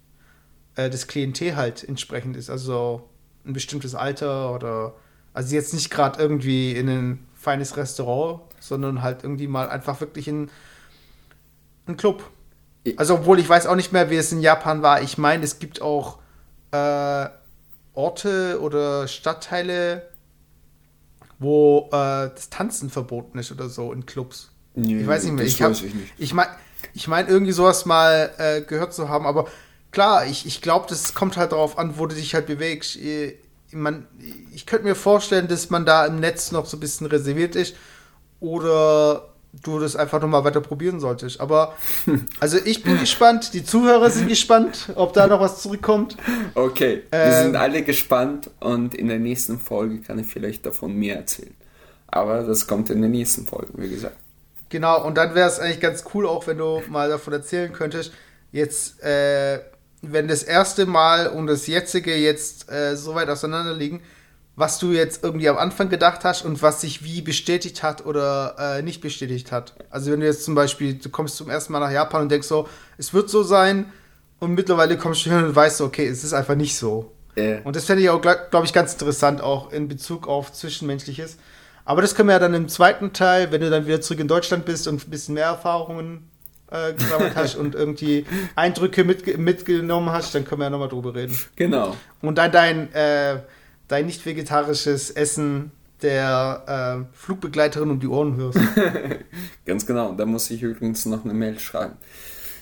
äh, 0.74 0.90
das 0.90 1.06
Klientel 1.06 1.54
halt 1.54 1.84
entsprechend 1.88 2.36
ist. 2.36 2.50
Also 2.50 3.08
ein 3.46 3.52
bestimmtes 3.52 3.94
Alter 3.94 4.52
oder 4.52 4.94
also 5.34 5.54
jetzt 5.54 5.72
nicht 5.72 5.90
gerade 5.90 6.20
irgendwie 6.20 6.72
in 6.72 6.88
ein 6.88 7.26
feines 7.36 7.76
Restaurant, 7.76 8.40
sondern 8.58 9.02
halt 9.02 9.22
irgendwie 9.22 9.46
mal 9.46 9.68
einfach 9.68 10.00
wirklich 10.00 10.26
in 10.26 10.50
einen 11.86 11.96
Club. 11.96 12.28
Also 12.96 13.14
obwohl 13.14 13.38
ich 13.38 13.48
weiß 13.48 13.68
auch 13.68 13.76
nicht 13.76 13.92
mehr, 13.92 14.10
wie 14.10 14.16
es 14.16 14.32
in 14.32 14.40
Japan 14.40 14.82
war. 14.82 15.00
Ich 15.00 15.16
meine, 15.16 15.44
es 15.44 15.60
gibt 15.60 15.80
auch 15.80 16.18
äh, 16.72 17.28
Orte 17.94 18.60
oder 18.60 19.06
Stadtteile, 19.08 20.08
wo 21.38 21.88
äh, 21.92 22.30
das 22.34 22.50
Tanzen 22.50 22.90
verboten 22.90 23.38
ist 23.38 23.52
oder 23.52 23.68
so 23.68 23.92
in 23.92 24.06
Clubs. 24.06 24.50
Ich 24.74 25.06
weiß 25.06 25.24
nicht 25.24 25.34
mehr. 25.34 25.44
Ich, 25.44 25.60
hab, 25.60 25.70
weiß 25.70 25.82
ich 25.82 25.94
nicht. 25.94 26.12
ich 26.18 26.32
meine, 26.32 26.50
ich 26.94 27.08
mein, 27.08 27.28
irgendwie 27.28 27.52
sowas 27.52 27.84
mal 27.84 28.32
äh, 28.38 28.62
gehört 28.62 28.94
zu 28.94 29.08
haben, 29.08 29.26
aber 29.26 29.46
klar, 29.90 30.26
ich, 30.26 30.46
ich 30.46 30.62
glaube, 30.62 30.86
das 30.88 31.14
kommt 31.14 31.36
halt 31.36 31.52
darauf 31.52 31.78
an, 31.78 31.98
wo 31.98 32.06
du 32.06 32.14
dich 32.14 32.34
halt 32.34 32.46
bewegst. 32.46 32.96
Ich, 32.96 33.36
man, 33.72 34.06
ich 34.52 34.66
könnte 34.66 34.86
mir 34.86 34.94
vorstellen, 34.94 35.48
dass 35.48 35.70
man 35.70 35.84
da 35.84 36.06
im 36.06 36.20
Netz 36.20 36.52
noch 36.52 36.66
so 36.66 36.76
ein 36.76 36.80
bisschen 36.80 37.06
reserviert 37.06 37.56
ist 37.56 37.74
oder 38.40 39.31
du 39.52 39.78
das 39.78 39.96
einfach 39.96 40.20
nochmal 40.20 40.44
weiter 40.44 40.60
probieren 40.60 40.98
solltest. 40.98 41.40
Aber, 41.40 41.74
also 42.40 42.58
ich 42.64 42.82
bin 42.82 42.98
gespannt, 42.98 43.52
die 43.54 43.64
Zuhörer 43.64 44.10
sind 44.10 44.28
gespannt, 44.28 44.90
ob 44.94 45.12
da 45.12 45.26
noch 45.26 45.40
was 45.40 45.62
zurückkommt. 45.62 46.16
Okay, 46.54 47.02
wir 47.10 47.20
Ähm, 47.20 47.44
sind 47.44 47.56
alle 47.56 47.82
gespannt 47.82 48.50
und 48.60 48.94
in 48.94 49.08
der 49.08 49.18
nächsten 49.18 49.60
Folge 49.60 50.00
kann 50.00 50.18
ich 50.18 50.26
vielleicht 50.26 50.64
davon 50.64 50.94
mehr 50.94 51.16
erzählen. 51.16 51.54
Aber 52.06 52.42
das 52.42 52.66
kommt 52.66 52.90
in 52.90 53.00
der 53.00 53.10
nächsten 53.10 53.46
Folge, 53.46 53.72
wie 53.76 53.88
gesagt. 53.88 54.16
Genau, 54.68 55.04
und 55.04 55.16
dann 55.16 55.34
wäre 55.34 55.48
es 55.48 55.60
eigentlich 55.60 55.80
ganz 55.80 56.04
cool, 56.14 56.26
auch 56.26 56.46
wenn 56.46 56.58
du 56.58 56.82
mal 56.88 57.08
davon 57.10 57.34
erzählen 57.34 57.72
könntest, 57.72 58.12
jetzt, 58.52 59.02
äh, 59.02 59.60
wenn 60.00 60.28
das 60.28 60.42
erste 60.42 60.86
Mal 60.86 61.26
und 61.28 61.46
das 61.46 61.66
jetzige 61.66 62.14
jetzt 62.16 62.70
äh, 62.72 62.96
so 62.96 63.14
weit 63.14 63.28
auseinander 63.28 63.74
liegen, 63.74 64.00
was 64.54 64.78
du 64.78 64.92
jetzt 64.92 65.24
irgendwie 65.24 65.48
am 65.48 65.56
Anfang 65.56 65.88
gedacht 65.88 66.24
hast 66.24 66.44
und 66.44 66.60
was 66.60 66.82
sich 66.82 67.04
wie 67.04 67.22
bestätigt 67.22 67.82
hat 67.82 68.04
oder 68.04 68.56
äh, 68.58 68.82
nicht 68.82 69.00
bestätigt 69.00 69.50
hat. 69.50 69.74
Also 69.90 70.12
wenn 70.12 70.20
du 70.20 70.26
jetzt 70.26 70.44
zum 70.44 70.54
Beispiel, 70.54 70.94
du 70.94 71.08
kommst 71.08 71.36
zum 71.36 71.48
ersten 71.48 71.72
Mal 71.72 71.80
nach 71.80 71.90
Japan 71.90 72.22
und 72.22 72.28
denkst 72.30 72.48
so, 72.48 72.68
es 72.98 73.14
wird 73.14 73.30
so 73.30 73.42
sein 73.42 73.90
und 74.40 74.54
mittlerweile 74.54 74.98
kommst 74.98 75.24
du 75.24 75.30
hin 75.30 75.44
und 75.44 75.56
weißt 75.56 75.78
so, 75.78 75.84
okay, 75.86 76.06
es 76.06 76.22
ist 76.22 76.32
einfach 76.34 76.54
nicht 76.54 76.76
so. 76.76 77.12
Äh, 77.34 77.60
Und 77.64 77.76
das 77.76 77.86
fände 77.86 78.02
ich 78.02 78.10
auch, 78.10 78.20
glaube 78.20 78.66
ich, 78.66 78.72
ganz 78.74 78.92
interessant, 78.92 79.40
auch 79.40 79.72
in 79.72 79.88
Bezug 79.88 80.28
auf 80.28 80.52
Zwischenmenschliches. 80.52 81.38
Aber 81.84 82.02
das 82.02 82.14
können 82.14 82.28
wir 82.28 82.34
ja 82.34 82.38
dann 82.38 82.54
im 82.54 82.68
zweiten 82.68 83.12
Teil, 83.12 83.50
wenn 83.52 83.60
du 83.62 83.70
dann 83.70 83.86
wieder 83.86 84.00
zurück 84.00 84.20
in 84.20 84.28
Deutschland 84.28 84.64
bist 84.66 84.86
und 84.86 85.06
ein 85.06 85.10
bisschen 85.10 85.34
mehr 85.34 85.46
Erfahrungen 85.46 86.28
äh, 86.70 86.92
gesammelt 86.92 87.34
hast 87.34 87.56
und 87.56 87.74
irgendwie 87.74 88.26
Eindrücke 88.54 89.04
mitge 89.04 89.38
mitgenommen 89.38 90.10
hast, 90.10 90.34
dann 90.34 90.44
können 90.44 90.60
wir 90.60 90.64
ja 90.64 90.70
nochmal 90.70 90.88
drüber 90.88 91.14
reden. 91.14 91.38
genau. 91.56 91.96
Und 92.20 92.36
dann 92.36 92.52
dein, 92.52 92.92
äh, 92.94 93.38
dein 93.92 94.06
nicht 94.06 94.24
vegetarisches 94.24 95.10
Essen 95.10 95.70
der 96.00 97.04
äh, 97.12 97.16
Flugbegleiterin 97.16 97.90
um 97.90 98.00
die 98.00 98.08
Ohren 98.08 98.36
hörst. 98.36 98.58
Ganz 99.66 99.86
genau. 99.86 100.12
Da 100.12 100.24
muss 100.24 100.50
ich 100.50 100.62
übrigens 100.62 101.04
noch 101.04 101.24
eine 101.24 101.34
Mail 101.34 101.58
schreiben. 101.58 101.96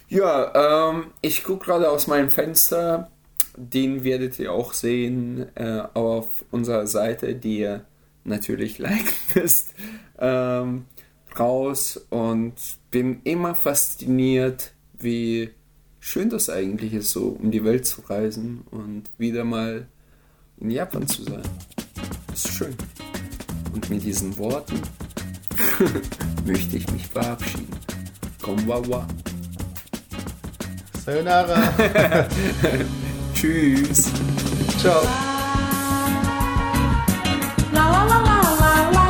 Ja, 0.08 0.90
ähm, 0.90 1.06
ich 1.22 1.44
gucke 1.44 1.66
gerade 1.66 1.88
aus 1.88 2.08
meinem 2.08 2.30
Fenster. 2.30 3.10
Den 3.56 4.02
werdet 4.02 4.38
ihr 4.40 4.52
auch 4.52 4.72
sehen 4.72 5.46
äh, 5.54 5.82
auf 5.94 6.44
unserer 6.50 6.88
Seite, 6.88 7.34
die 7.36 7.60
ihr 7.60 7.84
natürlich 8.24 8.78
liken 8.80 9.14
müsst. 9.34 9.74
Ähm, 10.18 10.86
raus 11.38 12.04
und 12.10 12.54
bin 12.90 13.20
immer 13.22 13.54
fasziniert, 13.54 14.72
wie 14.98 15.50
schön 16.00 16.28
das 16.28 16.50
eigentlich 16.50 16.92
ist, 16.92 17.12
so 17.12 17.38
um 17.40 17.52
die 17.52 17.64
Welt 17.64 17.86
zu 17.86 18.00
reisen 18.00 18.62
und 18.72 19.04
wieder 19.16 19.44
mal 19.44 19.86
in 20.60 20.70
Japan 20.70 21.06
zu 21.06 21.22
sein. 21.24 21.42
Ist 22.32 22.48
schön. 22.48 22.74
Und 23.72 23.88
mit 23.90 24.02
diesen 24.02 24.36
Worten 24.38 24.80
möchte 26.46 26.76
ich 26.76 26.90
mich 26.92 27.06
verabschieden. 27.06 27.68
Konwawa. 28.42 29.06
Sayonara. 31.04 31.72
Tschüss. 33.34 34.10
Ciao. 34.78 35.02
La 37.72 37.90
la 37.90 38.04
la 38.04 38.18
la 38.18 38.40
la 38.60 38.90
la. 38.92 39.09